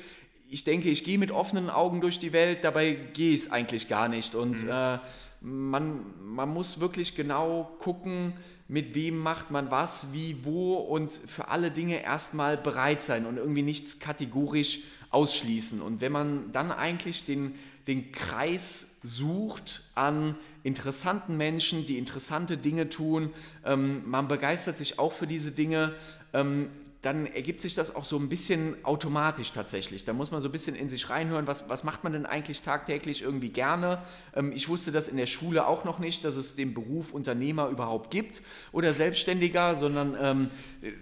Ich 0.50 0.64
denke, 0.64 0.90
ich 0.90 1.04
gehe 1.04 1.18
mit 1.18 1.32
offenen 1.32 1.70
Augen 1.70 2.00
durch 2.00 2.20
die 2.20 2.34
Welt, 2.34 2.64
dabei 2.64 2.92
gehe 2.92 3.34
ich 3.34 3.42
es 3.42 3.52
eigentlich 3.52 3.88
gar 3.88 4.08
nicht. 4.08 4.36
Und 4.36 4.64
mhm. 4.64 4.70
äh, 4.70 5.00
man, 5.42 6.06
man 6.22 6.50
muss 6.50 6.80
wirklich 6.80 7.16
genau 7.16 7.76
gucken, 7.80 8.34
mit 8.68 8.96
wem 8.96 9.18
macht 9.18 9.52
man 9.52 9.70
was, 9.72 10.14
wie, 10.14 10.46
wo 10.46 10.76
und 10.76 11.12
für 11.12 11.50
alle 11.50 11.70
Dinge 11.70 12.02
erstmal 12.02 12.58
bereit 12.58 13.04
sein 13.04 13.26
und 13.26 13.38
irgendwie 13.38 13.62
nichts 13.62 14.00
kategorisch 14.00 14.80
ausschließen. 15.10 15.82
Und 15.82 16.02
wenn 16.02 16.12
man 16.12 16.52
dann 16.54 16.72
eigentlich 16.72 17.26
den, 17.26 17.56
den 17.88 18.12
Kreis 18.12 18.93
sucht 19.04 19.84
an 19.96 20.36
interessanten 20.64 21.38
Menschen, 21.38 21.86
die 21.86 21.98
interessante 21.98 22.58
Dinge 22.58 22.90
tun, 22.90 23.32
ähm, 23.66 24.04
man 24.10 24.28
begeistert 24.28 24.78
sich 24.78 24.98
auch 24.98 25.12
für 25.12 25.28
diese 25.28 25.52
Dinge, 25.52 25.94
ähm, 26.34 26.70
dann 27.04 27.28
ergibt 27.28 27.60
sich 27.60 27.76
das 27.76 27.96
auch 27.96 28.06
so 28.06 28.18
ein 28.18 28.30
bisschen 28.30 28.78
automatisch 28.84 29.52
tatsächlich. 29.52 30.06
Da 30.06 30.14
muss 30.14 30.32
man 30.32 30.40
so 30.40 30.48
ein 30.48 30.54
bisschen 30.54 30.74
in 30.74 30.88
sich 30.88 31.10
reinhören, 31.10 31.48
was, 31.48 31.68
was 31.68 31.84
macht 31.84 32.06
man 32.06 32.14
denn 32.14 32.26
eigentlich 32.26 32.62
tagtäglich 32.62 33.22
irgendwie 33.22 33.50
gerne. 33.50 34.02
Ähm, 34.34 34.54
ich 34.56 34.70
wusste 34.70 34.94
das 34.94 35.10
in 35.10 35.18
der 35.18 35.26
Schule 35.26 35.68
auch 35.68 35.84
noch 35.84 36.00
nicht, 36.00 36.24
dass 36.24 36.38
es 36.38 36.56
den 36.56 36.74
Beruf 36.74 37.12
Unternehmer 37.12 37.68
überhaupt 37.68 38.10
gibt 38.10 38.42
oder 38.72 38.94
Selbstständiger, 38.94 39.76
sondern 39.76 40.16
ähm, 40.20 40.50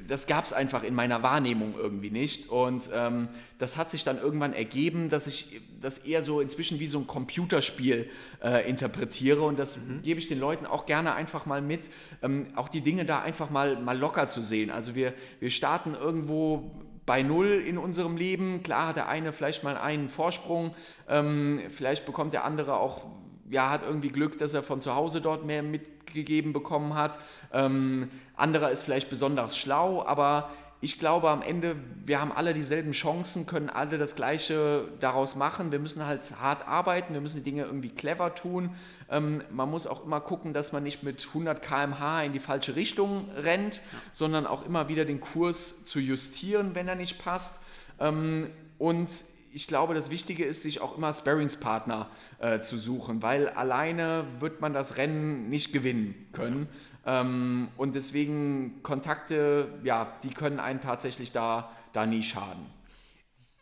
das 0.07 0.25
gab 0.25 0.45
es 0.45 0.53
einfach 0.53 0.81
in 0.81 0.95
meiner 0.95 1.21
Wahrnehmung 1.21 1.75
irgendwie 1.77 2.09
nicht. 2.09 2.49
Und 2.49 2.89
ähm, 2.91 3.29
das 3.59 3.77
hat 3.77 3.91
sich 3.91 4.03
dann 4.03 4.17
irgendwann 4.17 4.53
ergeben, 4.53 5.11
dass 5.11 5.27
ich 5.27 5.61
das 5.79 5.99
eher 5.99 6.21
so 6.21 6.41
inzwischen 6.41 6.79
wie 6.79 6.87
so 6.87 6.99
ein 6.99 7.07
Computerspiel 7.07 8.09
äh, 8.43 8.67
interpretiere 8.69 9.41
und 9.41 9.59
das 9.59 9.77
mhm. 9.77 10.01
gebe 10.01 10.19
ich 10.19 10.27
den 10.27 10.39
Leuten 10.39 10.65
auch 10.65 10.85
gerne 10.85 11.13
einfach 11.13 11.45
mal 11.45 11.61
mit, 11.61 11.89
ähm, 12.21 12.47
auch 12.55 12.69
die 12.69 12.81
Dinge 12.81 13.05
da 13.05 13.21
einfach 13.21 13.49
mal, 13.49 13.79
mal 13.79 13.97
locker 13.97 14.27
zu 14.27 14.41
sehen. 14.41 14.71
Also 14.71 14.95
wir, 14.95 15.13
wir 15.39 15.49
starten 15.49 15.90
irgendwo 15.95 16.71
bei 17.05 17.23
Null 17.23 17.47
in 17.47 17.77
unserem 17.77 18.15
Leben. 18.17 18.63
Klar 18.63 18.87
hat 18.87 18.95
der 18.95 19.07
eine 19.07 19.33
vielleicht 19.33 19.63
mal 19.63 19.77
einen 19.77 20.09
Vorsprung, 20.09 20.73
ähm, 21.09 21.61
vielleicht 21.69 22.05
bekommt 22.05 22.33
der 22.33 22.45
andere 22.45 22.77
auch, 22.77 23.01
ja, 23.49 23.69
hat 23.69 23.81
irgendwie 23.85 24.09
Glück, 24.09 24.37
dass 24.37 24.53
er 24.53 24.63
von 24.63 24.81
zu 24.81 24.95
Hause 24.95 25.21
dort 25.21 25.45
mehr 25.45 25.63
mitgegeben 25.63 26.53
bekommen 26.53 26.95
hat. 26.95 27.19
Ähm, 27.51 28.09
anderer 28.35 28.71
ist 28.71 28.83
vielleicht 28.83 29.09
besonders 29.09 29.57
schlau, 29.57 30.05
aber 30.05 30.49
ich 30.83 30.97
glaube 30.97 31.29
am 31.29 31.43
Ende, 31.43 31.75
wir 32.05 32.19
haben 32.19 32.31
alle 32.31 32.55
dieselben 32.55 32.91
Chancen, 32.91 33.45
können 33.45 33.69
alle 33.69 33.99
das 33.99 34.15
Gleiche 34.15 34.85
daraus 34.99 35.35
machen. 35.35 35.71
Wir 35.71 35.77
müssen 35.77 36.07
halt 36.07 36.21
hart 36.39 36.67
arbeiten, 36.67 37.13
wir 37.13 37.21
müssen 37.21 37.37
die 37.37 37.43
Dinge 37.43 37.65
irgendwie 37.65 37.89
clever 37.89 38.33
tun. 38.33 38.71
Ähm, 39.07 39.43
man 39.51 39.69
muss 39.69 39.85
auch 39.85 40.03
immer 40.03 40.19
gucken, 40.19 40.53
dass 40.53 40.71
man 40.71 40.81
nicht 40.81 41.03
mit 41.03 41.27
100 41.27 41.61
km/h 41.61 42.23
in 42.23 42.33
die 42.33 42.39
falsche 42.39 42.75
Richtung 42.75 43.29
rennt, 43.35 43.75
ja. 43.75 43.81
sondern 44.11 44.47
auch 44.47 44.65
immer 44.65 44.89
wieder 44.89 45.05
den 45.05 45.21
Kurs 45.21 45.85
zu 45.85 45.99
justieren, 45.99 46.73
wenn 46.73 46.87
er 46.87 46.95
nicht 46.95 47.23
passt. 47.23 47.61
Ähm, 47.99 48.49
und 48.79 49.11
ich 49.53 49.67
glaube, 49.67 49.93
das 49.93 50.09
Wichtige 50.09 50.45
ist, 50.45 50.61
sich 50.61 50.81
auch 50.81 50.97
immer 50.97 51.13
Sparringspartner 51.13 52.09
äh, 52.39 52.61
zu 52.61 52.77
suchen, 52.77 53.21
weil 53.21 53.49
alleine 53.49 54.25
wird 54.39 54.61
man 54.61 54.73
das 54.73 54.97
Rennen 54.97 55.49
nicht 55.49 55.73
gewinnen 55.73 56.15
können. 56.31 56.67
Ähm, 57.05 57.69
und 57.77 57.95
deswegen 57.95 58.81
Kontakte, 58.83 59.67
ja, 59.83 60.13
die 60.23 60.29
können 60.29 60.59
einen 60.59 60.81
tatsächlich 60.81 61.31
da, 61.31 61.71
da 61.93 62.05
nie 62.05 62.23
schaden. 62.23 62.65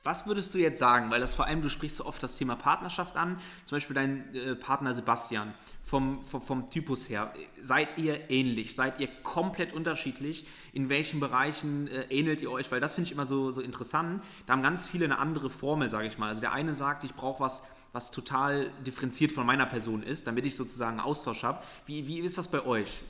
Was 0.04 0.26
würdest 0.26 0.54
du 0.54 0.60
jetzt 0.60 0.80
sagen, 0.80 1.12
weil 1.12 1.20
das 1.20 1.36
vor 1.36 1.46
allem, 1.46 1.62
du 1.62 1.68
sprichst 1.68 1.98
so 1.98 2.06
oft 2.06 2.24
das 2.24 2.36
Thema 2.36 2.56
Partnerschaft 2.56 3.18
an, 3.18 3.38
zum 3.66 3.76
Beispiel 3.76 3.96
dein 3.96 4.34
äh, 4.34 4.56
Partner 4.56 4.94
Sebastian, 4.94 5.54
vom, 5.82 6.24
vom, 6.24 6.42
vom, 6.42 6.70
Typus 6.70 7.10
her, 7.10 7.34
seid 7.60 7.98
ihr 7.98 8.32
ähnlich, 8.32 8.76
seid 8.76 9.02
ihr 9.02 9.08
komplett 9.24 9.74
unterschiedlich, 9.74 10.48
in 10.72 10.88
welchen 10.88 11.20
Bereichen 11.20 11.90
äh, 11.90 12.04
ähnelt 12.04 12.40
ihr 12.40 12.50
euch, 12.50 12.72
weil 12.72 12.80
das 12.80 12.94
finde 12.94 13.08
ich 13.08 13.12
immer 13.12 13.26
so, 13.26 13.52
so 13.52 13.60
interessant, 13.60 14.24
da 14.46 14.54
haben 14.54 14.62
ganz 14.62 14.88
viele 14.88 15.04
eine 15.04 15.20
andere 15.20 15.50
Formel, 15.50 15.90
sage 15.90 16.08
ich 16.08 16.18
mal, 16.18 16.30
also 16.30 16.40
der 16.40 16.54
eine 16.54 16.76
sagt, 16.76 17.04
ich 17.04 17.14
brauche 17.14 17.44
was, 17.44 17.64
was 17.92 18.10
total 18.10 18.72
differenziert 18.86 19.34
von 19.34 19.46
meiner 19.46 19.66
Person 19.66 20.02
ist, 20.02 20.28
damit 20.28 20.46
ich 20.46 20.56
sozusagen 20.56 20.92
einen 20.92 21.08
Austausch 21.08 21.44
habe. 21.44 21.62
Wie, 21.86 22.08
wie 22.08 22.20
ist 22.20 22.38
das 22.38 22.48
bei 22.48 22.66
euch? 22.66 23.04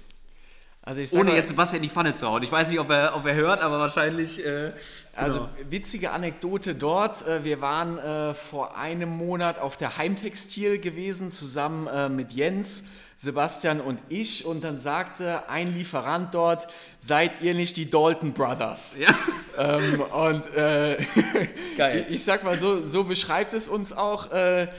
Also 0.82 1.18
Ohne 1.18 1.36
jetzt 1.36 1.50
Sebastian 1.50 1.84
in 1.84 1.89
die 1.89 1.94
Pfanne 1.94 2.13
zu 2.13 2.28
hauen. 2.28 2.42
Ich 2.42 2.52
weiß 2.52 2.70
nicht, 2.70 2.80
ob 2.80 2.89
er, 2.89 3.15
ob 3.15 3.26
er 3.26 3.36
hört, 3.36 3.62
aber 3.62 3.80
wahrscheinlich. 3.80 4.44
Äh, 4.44 4.72
also 5.13 5.39
genau. 5.39 5.72
witzige 5.72 6.12
Anekdote 6.12 6.74
dort. 6.74 7.28
Äh, 7.28 7.44
wir 7.44 7.60
waren 7.60 7.98
äh, 7.98 8.34
vor 8.34 8.78
einem 8.78 9.10
Monat 9.10 9.60
auf 9.60 9.76
der 9.76 9.98
Heimtextil 9.98 10.80
gewesen, 10.80 11.32
zusammen 11.32 11.88
äh, 11.88 12.08
mit 12.08 12.32
Jens, 12.32 12.86
Sebastian 13.18 13.82
und 13.82 14.00
ich. 14.08 14.46
Und 14.46 14.63
dann 14.63 14.80
sagte 14.80 15.50
ein 15.50 15.72
Lieferant 15.74 16.34
dort, 16.34 16.68
seid 17.02 17.42
ihr 17.42 17.56
nicht 17.56 17.76
die 17.76 17.89
Dalton 17.89 18.34
Brothers? 18.34 18.96
Ja. 19.00 19.13
Ähm, 19.58 20.00
und 20.00 20.56
äh, 20.56 20.96
Geil. 21.78 22.06
ich 22.10 22.24
sag 22.24 22.46
mal 22.46 22.58
so, 22.58 22.88
so 22.88 23.04
beschreibt 23.04 23.54
es 23.54 23.68
uns 23.68 23.92
auch. 23.92 24.32
Äh, 24.32 24.70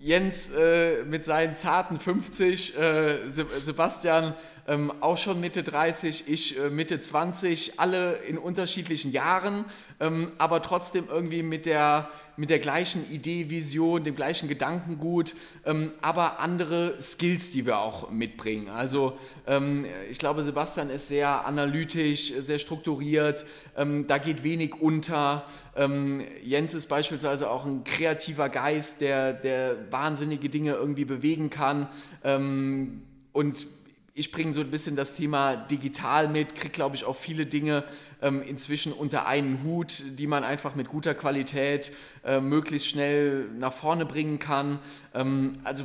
Jens 0.00 0.50
äh, 0.50 1.02
mit 1.04 1.24
seinen 1.24 1.56
zarten 1.56 1.98
50, 1.98 2.78
äh, 2.78 3.16
Sebastian 3.28 4.34
ähm, 4.68 4.92
auch 5.00 5.16
schon 5.16 5.40
Mitte 5.40 5.62
30, 5.62 6.28
ich 6.28 6.58
äh, 6.58 6.68
Mitte 6.68 7.00
20, 7.00 7.80
alle 7.80 8.16
in 8.28 8.36
unterschiedlichen 8.36 9.10
Jahren, 9.10 9.64
ähm, 9.98 10.32
aber 10.36 10.62
trotzdem 10.62 11.06
irgendwie 11.10 11.42
mit 11.42 11.64
der, 11.64 12.10
mit 12.36 12.50
der 12.50 12.58
gleichen 12.58 13.10
Idee, 13.10 13.48
Vision, 13.48 14.04
dem 14.04 14.14
gleichen 14.14 14.46
Gedankengut, 14.46 15.34
ähm, 15.64 15.92
aber 16.02 16.40
andere 16.40 17.00
Skills, 17.00 17.50
die 17.50 17.64
wir 17.64 17.78
auch 17.78 18.10
mitbringen. 18.10 18.68
Also 18.68 19.18
ähm, 19.46 19.86
ich 20.10 20.18
glaube, 20.18 20.42
Sebastian 20.42 20.90
ist 20.90 21.08
sehr 21.08 21.46
analytisch, 21.46 22.34
sehr 22.34 22.58
strukturiert, 22.58 23.46
ähm, 23.74 24.06
da 24.06 24.18
geht 24.18 24.42
wenig 24.42 24.74
unter. 24.74 25.46
Ähm, 25.76 26.22
Jens 26.44 26.74
ist 26.74 26.88
beispielsweise 26.88 27.48
auch 27.50 27.64
ein 27.64 27.84
kreativer 27.84 28.50
Geist, 28.50 29.00
der, 29.00 29.32
der 29.32 29.90
wahnsinnige 29.90 30.50
Dinge 30.50 30.72
irgendwie 30.72 31.06
bewegen 31.06 31.48
kann. 31.48 31.88
und 33.32 33.66
ich 34.18 34.32
bringe 34.32 34.52
so 34.52 34.60
ein 34.60 34.70
bisschen 34.70 34.96
das 34.96 35.14
Thema 35.14 35.54
digital 35.56 36.28
mit, 36.28 36.54
kriege, 36.56 36.70
glaube 36.70 36.96
ich, 36.96 37.04
auch 37.04 37.16
viele 37.16 37.46
Dinge 37.46 37.84
ähm, 38.20 38.42
inzwischen 38.42 38.92
unter 38.92 39.26
einen 39.26 39.62
Hut, 39.62 40.02
die 40.18 40.26
man 40.26 40.42
einfach 40.42 40.74
mit 40.74 40.88
guter 40.88 41.14
Qualität 41.14 41.92
äh, 42.24 42.40
möglichst 42.40 42.88
schnell 42.88 43.48
nach 43.58 43.72
vorne 43.72 44.06
bringen 44.06 44.38
kann. 44.38 44.80
Ähm, 45.14 45.52
also 45.62 45.84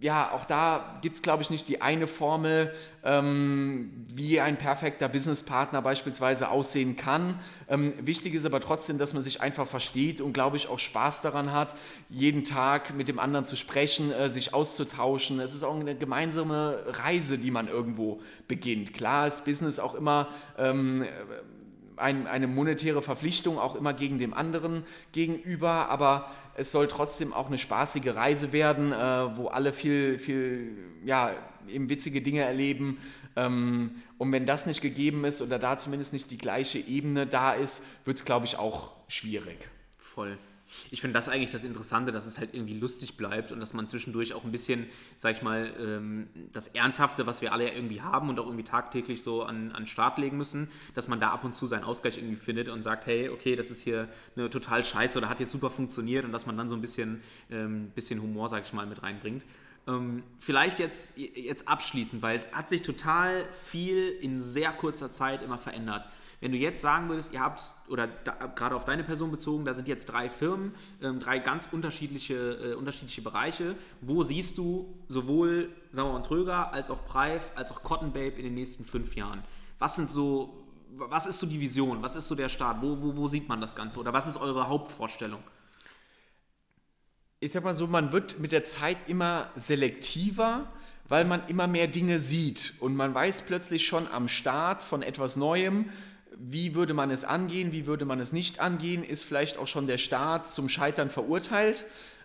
ja, 0.00 0.32
auch 0.32 0.44
da 0.44 0.98
gibt 1.00 1.16
es, 1.16 1.22
glaube 1.22 1.42
ich, 1.42 1.50
nicht 1.50 1.66
die 1.68 1.80
eine 1.80 2.06
Formel, 2.06 2.74
ähm, 3.04 3.90
wie 4.08 4.40
ein 4.40 4.58
perfekter 4.58 5.08
Businesspartner 5.08 5.80
beispielsweise 5.82 6.50
aussehen 6.50 6.96
kann. 6.96 7.38
Ähm, 7.68 7.94
wichtig 8.00 8.34
ist 8.34 8.44
aber 8.44 8.60
trotzdem, 8.60 8.98
dass 8.98 9.14
man 9.14 9.22
sich 9.22 9.40
einfach 9.40 9.66
versteht 9.66 10.20
und, 10.20 10.32
glaube 10.32 10.56
ich, 10.56 10.68
auch 10.68 10.78
Spaß 10.78 11.22
daran 11.22 11.52
hat, 11.52 11.74
jeden 12.10 12.44
Tag 12.44 12.94
mit 12.94 13.08
dem 13.08 13.18
anderen 13.18 13.46
zu 13.46 13.56
sprechen, 13.56 14.12
äh, 14.12 14.28
sich 14.28 14.52
auszutauschen. 14.52 15.40
Es 15.40 15.54
ist 15.54 15.62
auch 15.62 15.78
eine 15.78 15.96
gemeinsame 15.96 16.84
Reise, 16.86 17.38
die 17.38 17.50
man 17.50 17.68
irgendwo 17.68 18.20
beginnt. 18.46 18.92
Klar 18.92 19.26
ist 19.26 19.44
Business 19.44 19.78
auch 19.78 19.94
immer... 19.94 20.28
Ähm, 20.58 21.06
ein, 21.96 22.26
eine 22.26 22.46
monetäre 22.46 23.02
Verpflichtung 23.02 23.58
auch 23.58 23.76
immer 23.76 23.94
gegen 23.94 24.18
dem 24.18 24.34
anderen 24.34 24.84
gegenüber, 25.12 25.88
aber 25.90 26.28
es 26.56 26.72
soll 26.72 26.88
trotzdem 26.88 27.32
auch 27.32 27.46
eine 27.46 27.58
spaßige 27.58 28.14
Reise 28.14 28.52
werden, 28.52 28.92
äh, 28.92 29.36
wo 29.36 29.48
alle 29.48 29.72
viel, 29.72 30.18
viel, 30.18 30.76
ja, 31.04 31.32
eben 31.68 31.88
witzige 31.88 32.22
Dinge 32.22 32.42
erleben. 32.42 32.98
Ähm, 33.36 34.02
und 34.18 34.30
wenn 34.32 34.46
das 34.46 34.66
nicht 34.66 34.80
gegeben 34.80 35.24
ist 35.24 35.42
oder 35.42 35.58
da 35.58 35.78
zumindest 35.78 36.12
nicht 36.12 36.30
die 36.30 36.38
gleiche 36.38 36.78
Ebene 36.78 37.26
da 37.26 37.52
ist, 37.52 37.82
wird 38.04 38.16
es, 38.16 38.24
glaube 38.24 38.46
ich, 38.46 38.58
auch 38.58 38.90
schwierig. 39.08 39.68
Voll. 39.98 40.38
Ich 40.90 41.00
finde 41.00 41.14
das 41.14 41.28
eigentlich 41.28 41.50
das 41.50 41.64
Interessante, 41.64 42.12
dass 42.12 42.26
es 42.26 42.38
halt 42.38 42.54
irgendwie 42.54 42.78
lustig 42.78 43.16
bleibt 43.16 43.52
und 43.52 43.60
dass 43.60 43.72
man 43.72 43.88
zwischendurch 43.88 44.34
auch 44.34 44.44
ein 44.44 44.52
bisschen, 44.52 44.86
sag 45.16 45.36
ich 45.36 45.42
mal, 45.42 45.74
ähm, 45.78 46.28
das 46.52 46.68
Ernsthafte, 46.68 47.26
was 47.26 47.42
wir 47.42 47.52
alle 47.52 47.66
ja 47.66 47.74
irgendwie 47.74 48.00
haben 48.00 48.28
und 48.28 48.38
auch 48.38 48.46
irgendwie 48.46 48.64
tagtäglich 48.64 49.22
so 49.22 49.42
an, 49.42 49.72
an 49.72 49.86
Start 49.86 50.18
legen 50.18 50.36
müssen, 50.36 50.68
dass 50.94 51.08
man 51.08 51.20
da 51.20 51.30
ab 51.30 51.44
und 51.44 51.54
zu 51.54 51.66
seinen 51.66 51.84
Ausgleich 51.84 52.18
irgendwie 52.18 52.36
findet 52.36 52.68
und 52.68 52.82
sagt, 52.82 53.06
hey, 53.06 53.28
okay, 53.28 53.56
das 53.56 53.70
ist 53.70 53.82
hier 53.82 54.08
eine 54.36 54.50
total 54.50 54.84
scheiße 54.84 55.18
oder 55.18 55.28
hat 55.28 55.40
jetzt 55.40 55.52
super 55.52 55.70
funktioniert 55.70 56.24
und 56.24 56.32
dass 56.32 56.46
man 56.46 56.56
dann 56.56 56.68
so 56.68 56.74
ein 56.74 56.80
bisschen, 56.80 57.22
ähm, 57.50 57.90
bisschen 57.94 58.20
Humor, 58.20 58.48
sag 58.48 58.64
ich 58.64 58.72
mal, 58.72 58.86
mit 58.86 59.02
reinbringt. 59.02 59.44
Ähm, 59.86 60.22
vielleicht 60.38 60.78
jetzt, 60.78 61.16
jetzt 61.16 61.68
abschließend, 61.68 62.22
weil 62.22 62.36
es 62.36 62.54
hat 62.54 62.68
sich 62.68 62.82
total 62.82 63.44
viel 63.52 64.08
in 64.20 64.40
sehr 64.40 64.70
kurzer 64.72 65.12
Zeit 65.12 65.42
immer 65.42 65.58
verändert. 65.58 66.06
Wenn 66.40 66.52
du 66.52 66.58
jetzt 66.58 66.80
sagen 66.80 67.08
würdest, 67.08 67.32
ihr 67.32 67.40
habt, 67.40 67.74
oder 67.88 68.06
da, 68.06 68.32
gerade 68.32 68.74
auf 68.74 68.84
deine 68.84 69.04
Person 69.04 69.30
bezogen, 69.30 69.64
da 69.64 69.74
sind 69.74 69.88
jetzt 69.88 70.06
drei 70.06 70.28
Firmen, 70.28 70.74
ähm, 71.02 71.20
drei 71.20 71.38
ganz 71.38 71.68
unterschiedliche, 71.70 72.34
äh, 72.34 72.74
unterschiedliche 72.74 73.22
Bereiche, 73.22 73.76
wo 74.00 74.22
siehst 74.22 74.58
du 74.58 74.94
sowohl 75.08 75.70
Sauer 75.90 76.14
und 76.14 76.26
Tröger 76.26 76.72
als 76.72 76.90
auch 76.90 77.04
Preif, 77.06 77.52
als 77.54 77.72
auch 77.72 77.82
Cotton 77.82 78.12
Babe 78.12 78.36
in 78.36 78.44
den 78.44 78.54
nächsten 78.54 78.84
fünf 78.84 79.14
Jahren? 79.14 79.42
Was 79.78 79.96
sind 79.96 80.10
so, 80.10 80.64
was 80.96 81.26
ist 81.26 81.38
so 81.38 81.46
die 81.46 81.60
Vision? 81.60 82.02
Was 82.02 82.16
ist 82.16 82.28
so 82.28 82.34
der 82.34 82.48
Start? 82.48 82.82
Wo, 82.82 83.00
wo, 83.00 83.16
wo 83.16 83.28
sieht 83.28 83.48
man 83.48 83.60
das 83.60 83.74
Ganze? 83.74 83.98
Oder 83.98 84.12
was 84.12 84.26
ist 84.26 84.36
eure 84.36 84.68
Hauptvorstellung? 84.68 85.42
Ich 87.40 87.52
sag 87.52 87.64
mal 87.64 87.74
so, 87.74 87.86
man 87.86 88.12
wird 88.12 88.38
mit 88.38 88.52
der 88.52 88.64
Zeit 88.64 88.96
immer 89.06 89.50
selektiver 89.56 90.68
weil 91.08 91.24
man 91.24 91.46
immer 91.48 91.66
mehr 91.66 91.86
Dinge 91.86 92.18
sieht 92.18 92.74
und 92.80 92.96
man 92.96 93.14
weiß 93.14 93.42
plötzlich 93.42 93.86
schon 93.86 94.08
am 94.08 94.28
Start 94.28 94.82
von 94.82 95.02
etwas 95.02 95.36
Neuem, 95.36 95.90
wie 96.38 96.74
würde 96.74 96.94
man 96.94 97.10
es 97.10 97.24
angehen, 97.24 97.72
wie 97.72 97.86
würde 97.86 98.04
man 98.04 98.20
es 98.20 98.32
nicht 98.32 98.60
angehen, 98.60 99.04
ist 99.04 99.24
vielleicht 99.24 99.58
auch 99.58 99.68
schon 99.68 99.86
der 99.86 99.98
Staat 99.98 100.52
zum 100.52 100.68
Scheitern 100.68 101.10
verurteilt. 101.10 101.84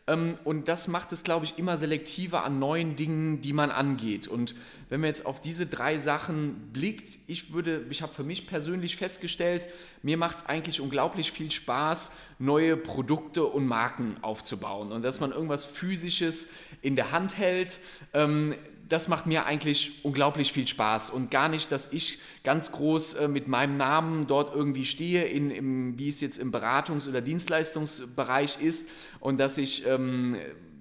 Ähm, 0.09 0.37
und 0.43 0.67
das 0.67 0.87
macht 0.87 1.11
es, 1.11 1.23
glaube 1.23 1.45
ich, 1.45 1.57
immer 1.57 1.77
selektiver 1.77 2.43
an 2.43 2.59
neuen 2.59 2.95
Dingen, 2.95 3.41
die 3.41 3.53
man 3.53 3.69
angeht. 3.69 4.27
Und 4.27 4.55
wenn 4.89 5.01
man 5.01 5.07
jetzt 5.07 5.25
auf 5.25 5.39
diese 5.39 5.67
drei 5.67 5.97
Sachen 5.97 6.71
blickt, 6.73 7.19
ich 7.27 7.53
würde, 7.53 7.85
ich 7.89 8.01
habe 8.01 8.13
für 8.13 8.23
mich 8.23 8.47
persönlich 8.47 8.95
festgestellt, 8.95 9.67
mir 10.01 10.17
macht 10.17 10.37
es 10.37 10.45
eigentlich 10.47 10.81
unglaublich 10.81 11.31
viel 11.31 11.51
Spaß, 11.51 12.11
neue 12.39 12.75
Produkte 12.75 13.45
und 13.45 13.67
Marken 13.67 14.15
aufzubauen. 14.21 14.91
Und 14.91 15.03
dass 15.03 15.19
man 15.19 15.31
irgendwas 15.31 15.65
Physisches 15.65 16.49
in 16.81 16.95
der 16.95 17.11
Hand 17.11 17.37
hält, 17.37 17.79
ähm, 18.13 18.55
das 18.89 19.07
macht 19.07 19.27
mir 19.27 19.45
eigentlich 19.45 20.03
unglaublich 20.03 20.51
viel 20.51 20.67
Spaß. 20.67 21.11
Und 21.11 21.29
gar 21.31 21.47
nicht, 21.47 21.71
dass 21.71 21.93
ich 21.93 22.19
ganz 22.43 22.71
groß 22.71 23.13
äh, 23.13 23.27
mit 23.27 23.47
meinem 23.47 23.77
Namen 23.77 24.27
dort 24.27 24.53
irgendwie 24.53 24.85
stehe, 24.85 25.25
in, 25.25 25.51
im, 25.51 25.99
wie 25.99 26.09
es 26.09 26.21
jetzt 26.21 26.37
im 26.39 26.51
Beratungs- 26.51 27.07
oder 27.07 27.21
Dienstleistungsbereich 27.21 28.61
ist 28.61 28.89
und 29.19 29.39
dass 29.39 29.57
ich 29.57 29.85
ähm, 29.87 30.37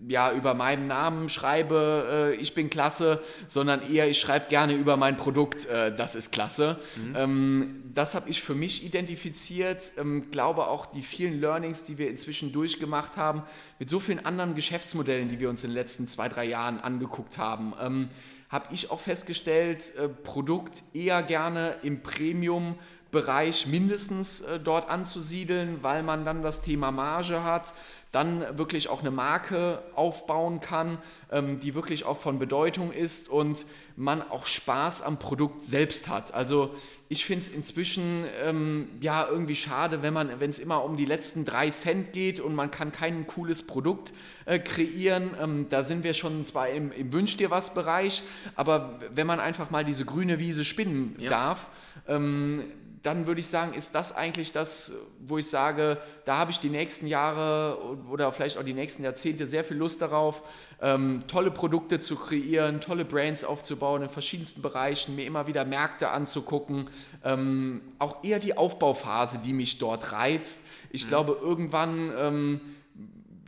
ja, 0.07 0.33
über 0.33 0.55
meinen 0.55 0.87
Namen 0.87 1.29
schreibe, 1.29 2.33
äh, 2.33 2.37
ich 2.37 2.55
bin 2.55 2.71
klasse, 2.71 3.21
sondern 3.49 3.83
eher, 3.91 4.09
ich 4.09 4.21
schreibe 4.21 4.47
gerne 4.49 4.75
über 4.75 4.97
mein 4.97 5.17
Produkt, 5.17 5.67
äh, 5.67 5.95
das 5.95 6.15
ist 6.15 6.31
klasse. 6.31 6.79
Mhm. 6.97 7.17
Ähm, 7.17 7.85
das 7.95 8.15
habe 8.15 8.31
ich 8.31 8.43
für 8.43 8.55
mich 8.55 8.85
identifiziert, 8.85 9.93
ähm, 9.99 10.31
glaube 10.31 10.69
auch 10.69 10.87
die 10.87 11.03
vielen 11.03 11.41
Learnings, 11.41 11.83
die 11.83 11.99
wir 11.99 12.09
inzwischen 12.09 12.53
durchgemacht 12.53 13.17
haben, 13.17 13.43
mit 13.79 13.91
so 13.91 13.99
vielen 13.99 14.25
anderen 14.25 14.55
Geschäftsmodellen, 14.55 15.29
die 15.29 15.41
wir 15.41 15.51
uns 15.51 15.65
in 15.65 15.71
den 15.71 15.75
letzten 15.75 16.07
zwei, 16.07 16.29
drei 16.29 16.45
Jahren 16.45 16.79
angeguckt 16.81 17.39
haben. 17.39 17.75
Ähm, 17.81 18.09
habe 18.49 18.73
ich 18.73 18.91
auch 18.91 19.01
festgestellt, 19.01 19.95
äh, 19.97 20.09
Produkt 20.09 20.83
eher 20.95 21.23
gerne 21.23 21.77
im 21.83 22.03
Premium 22.03 22.77
Bereich 23.11 23.67
mindestens 23.67 24.41
äh, 24.41 24.61
dort 24.61 24.91
anzusiedeln, 24.91 25.79
weil 25.83 26.03
man 26.03 26.25
dann 26.25 26.43
das 26.43 26.61
Thema 26.61 26.91
Marge 26.91 27.43
hat, 27.43 27.73
dann 28.13 28.59
wirklich 28.59 28.89
auch 28.89 29.01
eine 29.01 29.11
Marke 29.11 29.83
aufbauen 29.95 30.61
kann, 30.61 30.99
ähm, 31.31 31.61
die 31.61 31.75
wirklich 31.75 32.05
auch 32.05 32.17
von 32.17 32.39
Bedeutung 32.39 32.93
ist 32.93 33.29
und 33.29 33.67
man 33.97 34.23
auch 34.23 34.47
Spaß 34.47 35.03
am 35.03 35.19
Produkt 35.19 35.63
selbst 35.63 36.09
hat. 36.09 36.33
Also 36.33 36.75
ich 37.11 37.25
finde 37.25 37.45
es 37.45 37.49
inzwischen 37.51 38.25
ähm, 38.43 38.89
ja 39.01 39.27
irgendwie 39.27 39.57
schade, 39.57 40.03
wenn 40.03 40.13
man, 40.13 40.41
wenn 40.41 40.51
es 40.51 40.59
immer 40.59 40.85
um 40.85 40.97
die 40.97 41.05
letzten 41.05 41.45
drei 41.45 41.71
Cent 41.71 42.13
geht 42.13 42.41
und 42.41 42.55
man 42.55 42.71
kann 42.71 42.93
kein 42.93 43.27
cooles 43.27 43.67
Produkt 43.67 44.13
äh, 44.47 44.59
kreieren. 44.59 45.31
Ähm, 45.41 45.67
da 45.71 45.83
sind 45.83 46.03
wir 46.05 46.15
schon 46.15 46.45
zwar 46.45 46.69
im, 46.69 46.93
im 46.93 47.13
Wünsch 47.13 47.37
dir 47.37 47.51
was 47.51 47.73
Bereich, 47.75 48.23
aber 48.55 49.01
wenn 49.15 49.27
man 49.27 49.41
einfach 49.41 49.71
mal 49.71 49.85
diese 49.85 50.05
grüne 50.05 50.39
Wiese 50.39 50.65
spinnen 50.65 51.15
ja. 51.19 51.29
darf, 51.29 51.71
ähm, 52.07 52.65
dann 53.03 53.27
würde 53.27 53.41
ich 53.41 53.47
sagen, 53.47 53.75
ist 53.75 53.95
das 53.95 54.15
eigentlich 54.15 54.53
das, 54.53 54.93
wo 55.21 55.39
ich 55.39 55.49
sage, 55.49 55.99
da 56.25 56.37
habe 56.37 56.51
ich 56.51 56.59
die 56.59 56.71
nächsten 56.71 57.07
Jahre 57.07 57.79
oder 58.11 58.33
vielleicht 58.33 58.59
auch 58.59 58.65
die 58.65 58.75
nächsten 58.75 59.05
Jahrzehnte 59.05 59.47
sehr 59.47 59.65
viel 59.65 59.77
Lust 59.77 60.03
darauf, 60.03 60.43
ähm, 60.81 61.25
tolle 61.29 61.51
Produkte 61.51 62.01
zu 62.01 62.17
kreieren, 62.17 62.81
tolle 62.81 63.05
Brands 63.05 63.45
aufzubauen 63.45 64.03
in 64.03 64.09
verschiedensten 64.09 64.63
Bereichen, 64.63 65.17
mir 65.17 65.27
immer 65.27 65.47
wieder 65.47 65.65
Märkte 65.65 66.11
anzugucken. 66.11 66.89
Ähm, 67.25 67.83
auch 67.99 68.25
eher 68.25 68.39
die 68.39 68.57
Aufbauphase, 68.57 69.39
die 69.45 69.53
mich 69.53 69.79
dort 69.79 70.13
reizt. 70.13 70.67
Ich 70.91 71.05
mhm. 71.05 71.09
glaube, 71.09 71.39
irgendwann... 71.41 72.75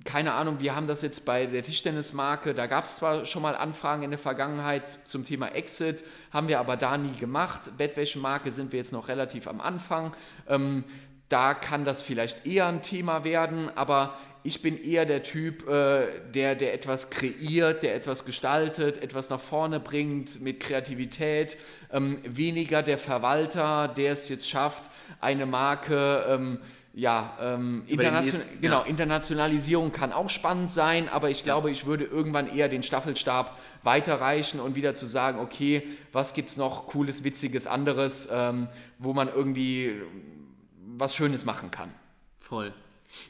Keine 0.04 0.32
Ahnung, 0.32 0.60
wir 0.60 0.74
haben 0.74 0.86
das 0.86 1.02
jetzt 1.02 1.26
bei 1.26 1.46
der 1.46 1.62
Tischtennismarke, 1.62 2.54
da 2.54 2.66
gab 2.66 2.84
es 2.84 2.96
zwar 2.96 3.26
schon 3.26 3.42
mal 3.42 3.54
Anfragen 3.54 4.02
in 4.02 4.10
der 4.10 4.18
Vergangenheit 4.18 4.88
zum 4.88 5.24
Thema 5.24 5.48
Exit, 5.48 6.02
haben 6.32 6.48
wir 6.48 6.58
aber 6.58 6.76
da 6.76 6.96
nie 6.96 7.18
gemacht. 7.18 7.76
Bettwäschemarke 7.76 8.50
sind 8.50 8.72
wir 8.72 8.78
jetzt 8.78 8.92
noch 8.92 9.08
relativ 9.08 9.46
am 9.46 9.60
Anfang. 9.60 10.14
Ähm, 10.48 10.84
da 11.28 11.54
kann 11.54 11.84
das 11.84 12.02
vielleicht 12.02 12.46
eher 12.46 12.66
ein 12.66 12.82
Thema 12.82 13.24
werden, 13.24 13.70
aber 13.76 14.16
ich 14.42 14.62
bin 14.62 14.82
eher 14.82 15.04
der 15.04 15.22
Typ, 15.22 15.68
äh, 15.68 16.06
der, 16.34 16.54
der 16.54 16.72
etwas 16.72 17.10
kreiert, 17.10 17.82
der 17.82 17.94
etwas 17.94 18.24
gestaltet, 18.24 19.02
etwas 19.02 19.28
nach 19.28 19.40
vorne 19.40 19.80
bringt 19.80 20.40
mit 20.40 20.60
Kreativität, 20.60 21.58
ähm, 21.92 22.20
weniger 22.24 22.82
der 22.82 22.96
Verwalter, 22.96 23.86
der 23.88 24.12
es 24.12 24.28
jetzt 24.30 24.48
schafft, 24.48 24.84
eine 25.20 25.44
Marke 25.44 26.24
ähm, 26.26 26.60
ja, 27.00 27.38
ähm, 27.40 27.84
internation 27.86 28.40
nächsten, 28.40 28.60
genau, 28.60 28.80
ja. 28.82 28.86
Internationalisierung 28.86 29.90
kann 29.90 30.12
auch 30.12 30.28
spannend 30.28 30.70
sein, 30.70 31.08
aber 31.08 31.30
ich 31.30 31.44
glaube, 31.44 31.68
ja. 31.68 31.72
ich 31.72 31.86
würde 31.86 32.04
irgendwann 32.04 32.46
eher 32.46 32.68
den 32.68 32.82
Staffelstab 32.82 33.58
weiterreichen 33.82 34.60
und 34.60 34.74
wieder 34.74 34.94
zu 34.94 35.06
sagen, 35.06 35.38
okay, 35.38 35.88
was 36.12 36.34
gibt 36.34 36.50
es 36.50 36.58
noch 36.58 36.88
cooles, 36.88 37.24
witziges, 37.24 37.66
anderes, 37.66 38.28
ähm, 38.30 38.68
wo 38.98 39.14
man 39.14 39.28
irgendwie 39.28 39.94
was 40.98 41.16
Schönes 41.16 41.46
machen 41.46 41.70
kann. 41.70 41.90
Voll. 42.38 42.74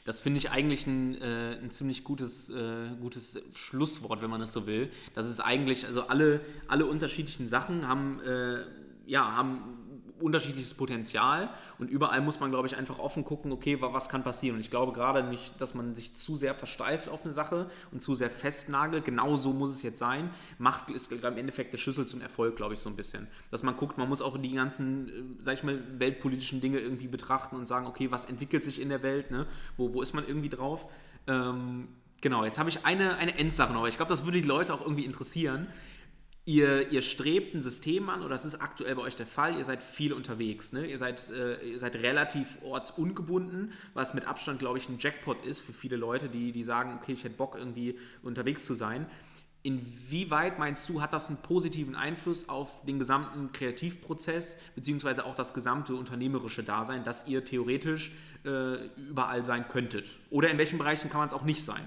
Das 0.03 0.19
finde 0.19 0.39
ich 0.39 0.51
eigentlich 0.51 0.85
ein, 0.85 1.21
äh, 1.21 1.55
ein 1.55 1.71
ziemlich 1.71 2.03
gutes, 2.03 2.49
äh, 2.49 2.89
gutes 2.99 3.41
Schlusswort, 3.53 4.21
wenn 4.21 4.29
man 4.29 4.41
das 4.41 4.51
so 4.51 4.67
will. 4.67 4.91
Das 5.15 5.29
ist 5.29 5.39
eigentlich, 5.39 5.85
also 5.85 6.07
alle, 6.07 6.41
alle 6.67 6.85
unterschiedlichen 6.85 7.47
Sachen 7.47 7.87
haben, 7.87 8.19
äh, 8.21 8.65
ja, 9.05 9.33
haben 9.33 9.80
unterschiedliches 10.21 10.73
Potenzial 10.73 11.49
und 11.79 11.89
überall 11.89 12.21
muss 12.21 12.39
man, 12.39 12.51
glaube 12.51 12.67
ich, 12.67 12.77
einfach 12.77 12.99
offen 12.99 13.25
gucken, 13.25 13.51
okay, 13.51 13.77
was 13.81 14.09
kann 14.09 14.23
passieren. 14.23 14.55
Und 14.55 14.61
ich 14.61 14.69
glaube 14.69 14.91
gerade 14.93 15.23
nicht, 15.23 15.59
dass 15.59 15.73
man 15.73 15.95
sich 15.95 16.13
zu 16.13 16.37
sehr 16.37 16.53
versteift 16.53 17.09
auf 17.09 17.23
eine 17.23 17.33
Sache 17.33 17.69
und 17.91 18.01
zu 18.01 18.15
sehr 18.15 18.29
festnagelt. 18.29 19.05
Genau 19.05 19.35
so 19.35 19.53
muss 19.53 19.71
es 19.71 19.81
jetzt 19.81 19.99
sein. 19.99 20.29
Macht 20.57 20.89
ist 20.89 21.11
im 21.11 21.37
Endeffekt 21.37 21.73
der 21.73 21.77
Schlüssel 21.77 22.05
zum 22.05 22.21
Erfolg, 22.21 22.55
glaube 22.55 22.73
ich, 22.73 22.79
so 22.79 22.89
ein 22.89 22.95
bisschen. 22.95 23.27
Dass 23.49 23.63
man 23.63 23.75
guckt, 23.77 23.97
man 23.97 24.09
muss 24.09 24.21
auch 24.21 24.37
die 24.37 24.53
ganzen, 24.53 25.09
äh, 25.09 25.11
sag 25.43 25.55
ich 25.55 25.63
mal, 25.63 25.81
weltpolitischen 25.97 26.61
Dinge 26.61 26.79
irgendwie 26.79 27.07
betrachten 27.07 27.55
und 27.55 27.67
sagen, 27.67 27.87
okay, 27.87 28.11
was 28.11 28.25
entwickelt 28.25 28.63
sich 28.63 28.79
in 28.79 28.89
der 28.89 29.03
Welt, 29.03 29.31
ne? 29.31 29.47
wo, 29.77 29.93
wo 29.93 30.01
ist 30.01 30.13
man 30.13 30.27
irgendwie 30.27 30.49
drauf? 30.49 30.87
Ähm, 31.27 31.87
genau, 32.21 32.43
jetzt 32.43 32.59
habe 32.59 32.69
ich 32.69 32.85
eine, 32.85 33.15
eine 33.17 33.37
Endsache 33.37 33.73
noch. 33.73 33.87
Ich 33.87 33.97
glaube, 33.97 34.09
das 34.09 34.25
würde 34.25 34.41
die 34.41 34.47
Leute 34.47 34.73
auch 34.73 34.81
irgendwie 34.81 35.05
interessieren. 35.05 35.67
Ihr, 36.43 36.91
ihr, 36.91 37.03
strebt 37.03 37.53
ein 37.53 37.61
System 37.61 38.09
an, 38.09 38.21
oder 38.21 38.29
das 38.29 38.45
ist 38.45 38.61
aktuell 38.61 38.95
bei 38.95 39.03
euch 39.03 39.15
der 39.15 39.27
Fall, 39.27 39.57
ihr 39.57 39.63
seid 39.63 39.83
viel 39.83 40.11
unterwegs. 40.11 40.73
Ne? 40.73 40.87
Ihr, 40.87 40.97
seid, 40.97 41.29
äh, 41.29 41.63
ihr 41.63 41.77
seid 41.77 41.95
relativ 41.97 42.57
ortsungebunden, 42.63 43.73
was 43.93 44.15
mit 44.15 44.25
Abstand, 44.25 44.57
glaube 44.57 44.79
ich, 44.79 44.89
ein 44.89 44.97
Jackpot 44.97 45.45
ist 45.45 45.59
für 45.59 45.71
viele 45.71 45.97
Leute, 45.97 46.29
die, 46.29 46.51
die 46.51 46.63
sagen, 46.63 46.97
okay, 46.99 47.13
ich 47.13 47.23
hätte 47.23 47.35
Bock, 47.35 47.55
irgendwie 47.55 47.95
unterwegs 48.23 48.65
zu 48.65 48.73
sein. 48.73 49.05
Inwieweit 49.63 50.57
meinst 50.57 50.89
du, 50.89 51.01
hat 51.01 51.13
das 51.13 51.27
einen 51.27 51.37
positiven 51.37 51.95
Einfluss 51.95 52.49
auf 52.49 52.83
den 52.85 52.97
gesamten 52.97 53.51
Kreativprozess, 53.51 54.57
beziehungsweise 54.73 55.25
auch 55.27 55.35
das 55.35 55.53
gesamte 55.53 55.93
unternehmerische 55.93 56.63
Dasein, 56.63 57.03
dass 57.03 57.27
ihr 57.27 57.45
theoretisch 57.45 58.13
äh, 58.43 58.87
überall 58.97 59.45
sein 59.45 59.67
könntet? 59.67 60.07
Oder 60.31 60.49
in 60.49 60.57
welchen 60.57 60.79
Bereichen 60.79 61.11
kann 61.11 61.19
man 61.19 61.27
es 61.27 61.35
auch 61.35 61.43
nicht 61.43 61.63
sein? 61.63 61.85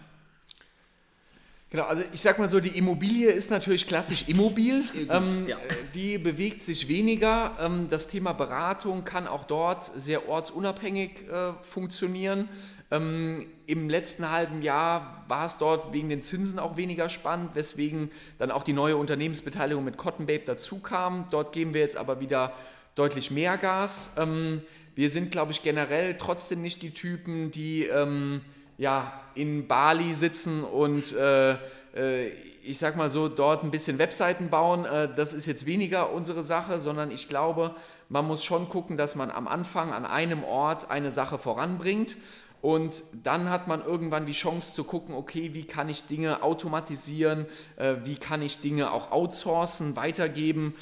Genau, 1.75 1.87
also 1.87 2.05
ich 2.12 2.20
sag 2.20 2.39
mal 2.39 2.49
so, 2.49 2.61
die 2.61 2.79
Immobilie 2.79 3.33
ist 3.33 3.51
natürlich 3.51 3.89
klassisch 3.89 4.29
immobil. 4.29 4.85
ähm, 4.95 5.49
ja. 5.49 5.57
Die 5.93 6.18
bewegt 6.18 6.62
sich 6.62 6.87
weniger. 6.87 7.57
Ähm, 7.59 7.89
das 7.91 8.07
Thema 8.07 8.33
Beratung 8.33 9.03
kann 9.03 9.27
auch 9.27 9.43
dort 9.43 9.91
sehr 9.97 10.29
ortsunabhängig 10.29 11.29
äh, 11.29 11.53
funktionieren. 11.62 12.49
Ähm, 12.93 13.47
Im 13.66 13.89
letzten 13.91 14.31
halben 14.31 14.62
Jahr 14.62 15.25
war 15.27 15.47
es 15.47 15.59
dort 15.59 15.93
wegen 15.93 16.09
den 16.11 16.22
Zinsen 16.22 16.61
auch 16.61 16.77
weniger 16.77 17.09
spannend, 17.09 17.57
weswegen 17.57 18.12
dann 18.39 18.53
auch 18.53 18.62
die 18.62 18.72
neue 18.72 18.97
Unternehmensbeteiligung 18.97 19.83
mit 19.83 19.97
Cotton 19.97 20.27
Babe 20.27 20.45
dazu 20.47 20.79
kam. 20.79 21.27
Dort 21.33 21.53
geben 21.53 21.75
wir 21.75 21.81
jetzt 21.81 21.97
aber 21.97 22.20
wieder 22.20 22.53
deutlich 22.95 23.33
mehr 23.33 23.59
Gas. 23.59 24.12
Ähm, 24.16 24.62
wir 24.95 25.11
sind, 25.11 25.33
glaube 25.33 25.51
ich, 25.51 25.62
generell 25.62 26.18
trotzdem 26.18 26.62
nicht 26.62 26.83
die 26.83 26.93
Typen, 26.93 27.51
die 27.51 27.83
ähm, 27.83 28.43
ja, 28.79 29.12
in 29.35 29.66
Bali 29.66 30.14
sitzen 30.14 30.64
und 30.64 31.12
äh, 31.12 31.53
äh, 31.95 32.29
ich 32.62 32.79
sag 32.79 32.97
mal 32.97 33.11
so, 33.11 33.29
dort 33.29 33.62
ein 33.62 33.70
bisschen 33.70 33.99
Webseiten 33.99 34.49
bauen. 34.49 34.85
Äh, 34.85 35.09
das 35.14 35.35
ist 35.35 35.47
jetzt 35.47 35.66
weniger 35.66 36.12
unsere 36.12 36.43
Sache, 36.43 36.79
sondern 36.79 37.11
ich 37.11 37.29
glaube, 37.29 37.75
man 38.09 38.27
muss 38.27 38.45
schon 38.45 38.68
gucken, 38.68 38.97
dass 38.97 39.16
man 39.16 39.31
am 39.31 39.49
Anfang 39.49 39.93
an 39.93 40.07
einem 40.07 40.45
Ort 40.45 40.91
eine 40.91 41.11
Sache 41.11 41.39
voranbringt. 41.39 42.16
Und 42.62 43.03
dann 43.22 43.51
hat 43.51 43.68
man 43.68 43.85
irgendwann 43.85 44.25
die 44.25 44.33
Chance 44.33 44.72
zu 44.72 44.85
gucken, 44.85 45.14
okay, 45.14 45.53
wie 45.53 45.64
kann 45.64 45.91
ich 45.91 46.07
Dinge 46.07 46.43
automatisieren, 46.43 47.45
äh, 47.77 47.97
wie 48.05 48.16
kann 48.16 48.41
ich 48.41 48.61
Dinge 48.61 48.91
auch 48.91 49.12
outsourcen, 49.12 49.97
weitergeben. 49.97 50.75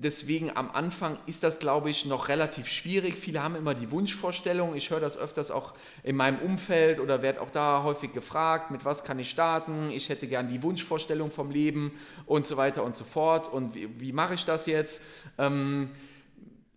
Deswegen 0.00 0.56
am 0.56 0.70
Anfang 0.70 1.18
ist 1.26 1.42
das, 1.42 1.58
glaube 1.58 1.90
ich, 1.90 2.06
noch 2.06 2.28
relativ 2.28 2.68
schwierig. 2.68 3.16
Viele 3.16 3.42
haben 3.42 3.56
immer 3.56 3.74
die 3.74 3.90
Wunschvorstellung. 3.90 4.76
Ich 4.76 4.90
höre 4.90 5.00
das 5.00 5.18
öfters 5.18 5.50
auch 5.50 5.74
in 6.04 6.14
meinem 6.14 6.38
Umfeld 6.38 7.00
oder 7.00 7.20
werde 7.20 7.40
auch 7.40 7.50
da 7.50 7.82
häufig 7.82 8.12
gefragt, 8.12 8.70
mit 8.70 8.84
was 8.84 9.02
kann 9.02 9.18
ich 9.18 9.28
starten? 9.28 9.90
Ich 9.90 10.08
hätte 10.08 10.28
gern 10.28 10.46
die 10.46 10.62
Wunschvorstellung 10.62 11.32
vom 11.32 11.50
Leben 11.50 11.98
und 12.26 12.46
so 12.46 12.56
weiter 12.56 12.84
und 12.84 12.94
so 12.94 13.02
fort. 13.02 13.52
Und 13.52 13.74
wie, 13.74 13.88
wie 14.00 14.12
mache 14.12 14.34
ich 14.34 14.44
das 14.44 14.66
jetzt? 14.66 15.02
Ähm, 15.36 15.90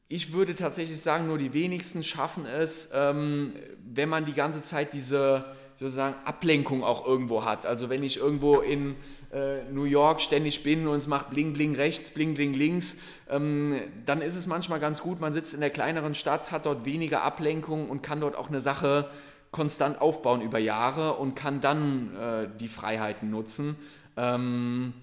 ich 0.08 0.34
würde 0.34 0.56
tatsächlich 0.56 1.00
sagen, 1.00 1.28
nur 1.28 1.38
die 1.38 1.54
wenigsten 1.54 2.02
schaffen 2.02 2.48
es, 2.48 2.90
ähm, 2.92 3.54
wenn 3.86 4.10
man 4.10 4.26
die 4.26 4.34
ganze 4.34 4.64
Zeit 4.64 4.94
diese 4.94 5.46
sozusagen 5.82 6.16
Ablenkung 6.26 6.84
auch 6.84 7.08
irgendwo 7.08 7.44
hat. 7.44 7.66
Also 7.66 7.90
wenn 7.90 8.04
ich 8.04 8.18
irgendwo 8.18 8.60
in 8.60 8.96
äh, 9.34 9.64
New 9.72 9.86
York 9.86 10.22
ständig 10.22 10.62
bin 10.62 10.88
und 10.88 11.00
es 11.00 11.08
macht 11.08 11.32
Bling 11.32 11.54
Bling 11.54 11.76
rechts, 11.76 12.12
Bling 12.12 12.36
Bling 12.36 12.54
links, 12.54 12.98
ähm, 13.28 13.82
dann 14.06 14.22
ist 14.22 14.36
es 14.36 14.46
manchmal 14.46 14.80
ganz 14.80 15.02
gut, 15.02 15.20
man 15.20 15.34
sitzt 15.34 15.56
in 15.56 15.60
der 15.60 15.72
kleineren 15.72 16.14
Stadt, 16.14 16.52
hat 16.52 16.68
dort 16.68 16.86
weniger 16.86 17.24
Ablenkung 17.24 17.90
und 17.90 18.04
kann 18.04 18.22
dort 18.22 18.36
auch 18.36 18.50
eine 18.50 18.60
Sache 18.60 19.10
konstant 19.50 20.00
aufbauen 20.00 20.42
über 20.42 20.60
Jahre 20.60 21.14
und 21.16 21.34
kann 21.34 21.62
dann 21.62 22.16
äh, 22.16 22.48
die 22.60 22.68
Freiheiten 22.68 23.32
nutzen. 23.32 23.76
Ähm, 24.18 24.94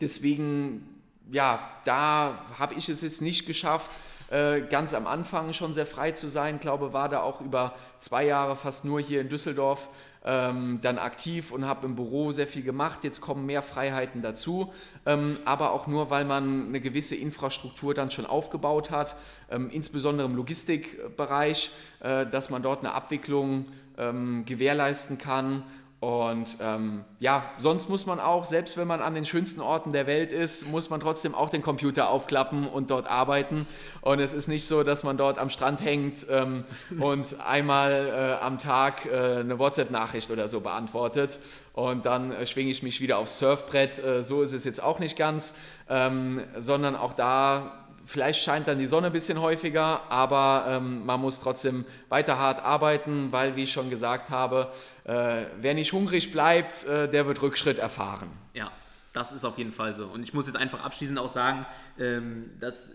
deswegen, 0.00 0.88
ja, 1.30 1.70
da 1.84 2.46
habe 2.58 2.74
ich 2.74 2.88
es 2.88 3.00
jetzt 3.00 3.22
nicht 3.22 3.46
geschafft, 3.46 3.92
äh, 4.30 4.62
ganz 4.62 4.94
am 4.94 5.06
Anfang 5.06 5.52
schon 5.52 5.72
sehr 5.72 5.86
frei 5.86 6.12
zu 6.12 6.28
sein. 6.28 6.56
Ich 6.56 6.60
glaube, 6.60 6.92
war 6.92 7.08
da 7.08 7.20
auch 7.20 7.40
über 7.40 7.74
zwei 7.98 8.24
Jahre 8.24 8.56
fast 8.56 8.84
nur 8.84 9.00
hier 9.00 9.20
in 9.20 9.28
Düsseldorf 9.28 9.88
ähm, 10.24 10.78
dann 10.82 10.98
aktiv 10.98 11.50
und 11.50 11.66
habe 11.66 11.86
im 11.86 11.96
Büro 11.96 12.30
sehr 12.30 12.46
viel 12.46 12.62
gemacht. 12.62 13.04
Jetzt 13.04 13.20
kommen 13.20 13.46
mehr 13.46 13.62
Freiheiten 13.62 14.22
dazu, 14.22 14.72
ähm, 15.06 15.38
aber 15.44 15.72
auch 15.72 15.86
nur, 15.86 16.10
weil 16.10 16.24
man 16.24 16.68
eine 16.68 16.80
gewisse 16.80 17.16
Infrastruktur 17.16 17.94
dann 17.94 18.10
schon 18.10 18.26
aufgebaut 18.26 18.90
hat, 18.90 19.16
ähm, 19.50 19.70
insbesondere 19.70 20.28
im 20.28 20.36
Logistikbereich, 20.36 21.70
äh, 22.00 22.26
dass 22.26 22.50
man 22.50 22.62
dort 22.62 22.80
eine 22.80 22.92
Abwicklung 22.92 23.66
ähm, 23.98 24.44
gewährleisten 24.44 25.18
kann 25.18 25.64
und 26.00 26.56
ähm, 26.62 27.04
ja, 27.18 27.44
sonst 27.58 27.90
muss 27.90 28.06
man 28.06 28.20
auch, 28.20 28.46
selbst 28.46 28.78
wenn 28.78 28.88
man 28.88 29.02
an 29.02 29.14
den 29.14 29.26
schönsten 29.26 29.60
Orten 29.60 29.92
der 29.92 30.06
Welt 30.06 30.32
ist, 30.32 30.66
muss 30.70 30.88
man 30.88 30.98
trotzdem 30.98 31.34
auch 31.34 31.50
den 31.50 31.60
Computer 31.60 32.08
aufklappen 32.08 32.66
und 32.66 32.90
dort 32.90 33.06
arbeiten. 33.06 33.66
Und 34.00 34.18
es 34.18 34.32
ist 34.32 34.48
nicht 34.48 34.66
so, 34.66 34.82
dass 34.82 35.04
man 35.04 35.18
dort 35.18 35.38
am 35.38 35.50
Strand 35.50 35.84
hängt 35.84 36.26
ähm, 36.30 36.64
und 37.00 37.38
einmal 37.46 38.38
äh, 38.40 38.42
am 38.42 38.58
Tag 38.58 39.04
äh, 39.04 39.40
eine 39.40 39.58
WhatsApp-Nachricht 39.58 40.30
oder 40.30 40.48
so 40.48 40.60
beantwortet. 40.60 41.38
Und 41.74 42.06
dann 42.06 42.32
äh, 42.32 42.46
schwinge 42.46 42.70
ich 42.70 42.82
mich 42.82 43.02
wieder 43.02 43.18
aufs 43.18 43.38
Surfbrett. 43.38 44.02
Äh, 44.02 44.24
so 44.24 44.40
ist 44.40 44.54
es 44.54 44.64
jetzt 44.64 44.82
auch 44.82 45.00
nicht 45.00 45.18
ganz, 45.18 45.54
ähm, 45.90 46.40
sondern 46.56 46.96
auch 46.96 47.12
da 47.12 47.79
Vielleicht 48.10 48.42
scheint 48.42 48.66
dann 48.66 48.80
die 48.80 48.86
Sonne 48.86 49.06
ein 49.06 49.12
bisschen 49.12 49.40
häufiger, 49.40 50.10
aber 50.10 50.64
ähm, 50.68 51.06
man 51.06 51.20
muss 51.20 51.38
trotzdem 51.38 51.84
weiter 52.08 52.38
hart 52.38 52.60
arbeiten, 52.60 53.30
weil, 53.30 53.54
wie 53.54 53.62
ich 53.62 53.72
schon 53.72 53.88
gesagt 53.88 54.30
habe, 54.30 54.72
äh, 55.04 55.44
wer 55.60 55.74
nicht 55.74 55.92
hungrig 55.92 56.32
bleibt, 56.32 56.84
äh, 56.84 57.08
der 57.08 57.28
wird 57.28 57.40
Rückschritt 57.40 57.78
erfahren. 57.78 58.28
Ja, 58.52 58.72
das 59.12 59.30
ist 59.30 59.44
auf 59.44 59.58
jeden 59.58 59.70
Fall 59.70 59.94
so. 59.94 60.06
Und 60.06 60.24
ich 60.24 60.34
muss 60.34 60.48
jetzt 60.48 60.56
einfach 60.56 60.82
abschließend 60.84 61.20
auch 61.20 61.28
sagen, 61.28 61.66
ähm, 62.00 62.50
dass 62.58 62.92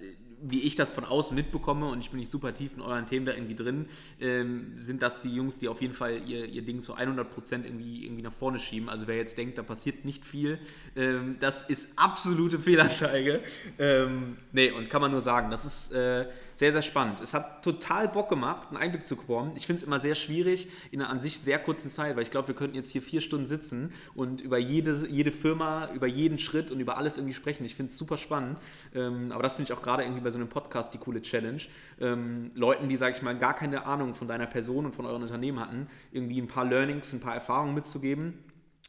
wie 0.49 0.61
ich 0.61 0.75
das 0.75 0.91
von 0.91 1.05
außen 1.05 1.35
mitbekomme, 1.35 1.87
und 1.87 1.99
ich 1.99 2.11
bin 2.11 2.19
nicht 2.19 2.31
super 2.31 2.53
tief 2.53 2.75
in 2.75 2.81
euren 2.81 3.05
Themen 3.05 3.25
da 3.25 3.33
irgendwie 3.33 3.55
drin, 3.55 3.87
ähm, 4.19 4.73
sind 4.77 5.01
das 5.01 5.21
die 5.21 5.33
Jungs, 5.33 5.59
die 5.59 5.67
auf 5.67 5.81
jeden 5.81 5.93
Fall 5.93 6.21
ihr, 6.25 6.45
ihr 6.45 6.61
Ding 6.61 6.81
zu 6.81 6.95
100% 6.95 7.63
irgendwie, 7.63 8.05
irgendwie 8.05 8.21
nach 8.21 8.33
vorne 8.33 8.59
schieben. 8.59 8.89
Also 8.89 9.07
wer 9.07 9.17
jetzt 9.17 9.37
denkt, 9.37 9.57
da 9.57 9.63
passiert 9.63 10.05
nicht 10.05 10.25
viel, 10.25 10.59
ähm, 10.95 11.37
das 11.39 11.63
ist 11.63 11.97
absolute 11.97 12.59
Fehlanzeige. 12.59 13.41
Ähm, 13.77 14.37
nee, 14.51 14.71
und 14.71 14.89
kann 14.89 15.01
man 15.01 15.11
nur 15.11 15.21
sagen, 15.21 15.51
das 15.51 15.65
ist... 15.65 15.93
Äh, 15.93 16.27
sehr, 16.55 16.71
sehr 16.71 16.81
spannend. 16.81 17.19
Es 17.19 17.33
hat 17.33 17.63
total 17.63 18.07
Bock 18.07 18.29
gemacht, 18.29 18.69
einen 18.69 18.77
Einblick 18.77 19.05
zu 19.05 19.17
bekommen. 19.17 19.51
Ich 19.55 19.65
finde 19.65 19.81
es 19.81 19.83
immer 19.83 19.99
sehr 19.99 20.15
schwierig 20.15 20.69
in 20.89 21.01
einer 21.01 21.11
an 21.11 21.19
sich 21.19 21.39
sehr 21.39 21.59
kurzen 21.59 21.91
Zeit, 21.91 22.15
weil 22.15 22.23
ich 22.23 22.31
glaube, 22.31 22.47
wir 22.47 22.55
könnten 22.55 22.75
jetzt 22.75 22.89
hier 22.89 23.01
vier 23.01 23.21
Stunden 23.21 23.45
sitzen 23.45 23.91
und 24.15 24.41
über 24.41 24.57
jede, 24.57 25.05
jede 25.09 25.31
Firma, 25.31 25.89
über 25.93 26.07
jeden 26.07 26.39
Schritt 26.39 26.71
und 26.71 26.79
über 26.79 26.97
alles 26.97 27.17
irgendwie 27.17 27.33
sprechen. 27.33 27.65
Ich 27.65 27.75
finde 27.75 27.91
es 27.91 27.97
super 27.97 28.17
spannend. 28.17 28.57
Ähm, 28.93 29.31
aber 29.33 29.43
das 29.43 29.55
finde 29.55 29.71
ich 29.71 29.77
auch 29.77 29.83
gerade 29.83 30.03
irgendwie 30.03 30.21
bei 30.21 30.29
so 30.31 30.37
einem 30.37 30.47
Podcast 30.47 30.93
die 30.93 30.97
coole 30.97 31.21
Challenge. 31.21 31.61
Ähm, 31.99 32.51
Leuten, 32.55 32.87
die, 32.87 32.95
sage 32.95 33.15
ich 33.15 33.21
mal, 33.21 33.37
gar 33.37 33.53
keine 33.53 33.85
Ahnung 33.85 34.15
von 34.15 34.27
deiner 34.27 34.47
Person 34.47 34.85
und 34.85 34.95
von 34.95 35.05
euren 35.05 35.23
Unternehmen 35.23 35.59
hatten, 35.59 35.87
irgendwie 36.11 36.41
ein 36.41 36.47
paar 36.47 36.65
Learnings, 36.65 37.11
ein 37.11 37.19
paar 37.19 37.35
Erfahrungen 37.35 37.75
mitzugeben 37.75 38.45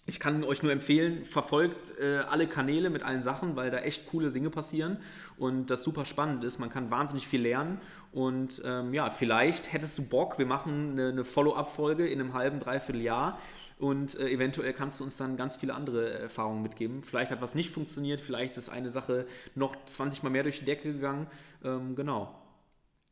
ich 0.09 0.21
kann 0.21 0.45
euch 0.45 0.63
nur 0.63 0.71
empfehlen, 0.71 1.25
verfolgt 1.25 1.99
äh, 1.99 2.19
alle 2.31 2.47
Kanäle 2.47 2.91
mit 2.91 3.03
allen 3.03 3.23
Sachen, 3.23 3.57
weil 3.57 3.73
da 3.73 3.79
echt 3.79 4.07
coole 4.07 4.31
Dinge 4.31 4.51
passieren 4.51 4.99
und 5.39 5.67
das 5.67 5.83
super 5.83 6.05
spannend 6.05 6.45
ist. 6.45 6.59
Man 6.59 6.71
kann 6.71 6.91
wahnsinnig 6.91 7.27
viel 7.27 7.43
lernen 7.43 7.81
und 8.13 8.63
ähm, 8.65 8.95
ja, 8.95 9.11
vielleicht 9.11 9.73
hättest 9.73 9.99
du 9.99 10.03
Bock, 10.03 10.39
wir 10.39 10.47
machen 10.47 10.93
eine, 10.93 11.09
eine 11.09 11.25
Follow-up-Folge 11.25 12.07
in 12.07 12.21
einem 12.21 12.35
halben, 12.35 12.61
dreiviertel 12.61 13.03
Jahr 13.03 13.39
und 13.79 14.19
äh, 14.19 14.29
eventuell 14.29 14.73
kannst 14.73 15.01
du 15.01 15.05
uns 15.05 15.17
dann 15.17 15.37
ganz 15.37 15.57
viele 15.57 15.75
andere 15.75 16.11
Erfahrungen 16.19 16.63
mitgeben. 16.63 17.03
Vielleicht 17.03 17.31
hat 17.31 17.41
was 17.43 17.55
nicht 17.55 17.71
funktioniert, 17.71 18.21
vielleicht 18.21 18.57
ist 18.57 18.69
eine 18.69 18.91
Sache 18.91 19.27
noch 19.55 19.77
20 19.85 20.23
Mal 20.23 20.31
mehr 20.31 20.43
durch 20.43 20.61
die 20.61 20.65
Decke 20.65 20.93
gegangen. 20.93 21.27
Ähm, 21.65 21.95
genau. 21.95 22.35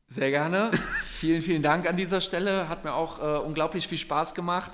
Sehr 0.08 0.30
gerne. 0.30 0.70
vielen, 1.04 1.42
vielen 1.42 1.62
Dank 1.62 1.88
an 1.88 1.96
dieser 1.96 2.20
Stelle. 2.20 2.68
Hat 2.68 2.84
mir 2.84 2.94
auch 2.94 3.20
äh, 3.20 3.44
unglaublich 3.44 3.88
viel 3.88 3.98
Spaß 3.98 4.34
gemacht 4.34 4.72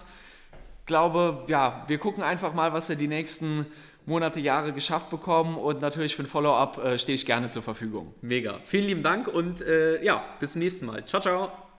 glaube, 0.90 1.44
ja, 1.46 1.84
wir 1.86 1.98
gucken 1.98 2.24
einfach 2.24 2.52
mal, 2.52 2.72
was 2.72 2.88
wir 2.88 2.96
die 2.96 3.06
nächsten 3.06 3.64
Monate, 4.10 4.40
Jahre 4.40 4.74
geschafft 4.74 5.08
bekommen 5.08 5.56
und 5.56 5.80
natürlich 5.80 6.14
für 6.14 6.22
ein 6.22 6.26
Follow-up 6.26 6.84
äh, 6.84 6.98
stehe 6.98 7.14
ich 7.14 7.24
gerne 7.24 7.48
zur 7.48 7.62
Verfügung. 7.62 8.14
Mega. 8.20 8.60
Vielen 8.64 8.86
lieben 8.86 9.02
Dank 9.02 9.28
und 9.28 9.62
äh, 9.62 10.02
ja, 10.04 10.22
bis 10.38 10.52
zum 10.52 10.60
nächsten 10.60 10.86
Mal. 10.86 11.06
Ciao, 11.06 11.22
ciao. 11.22 11.69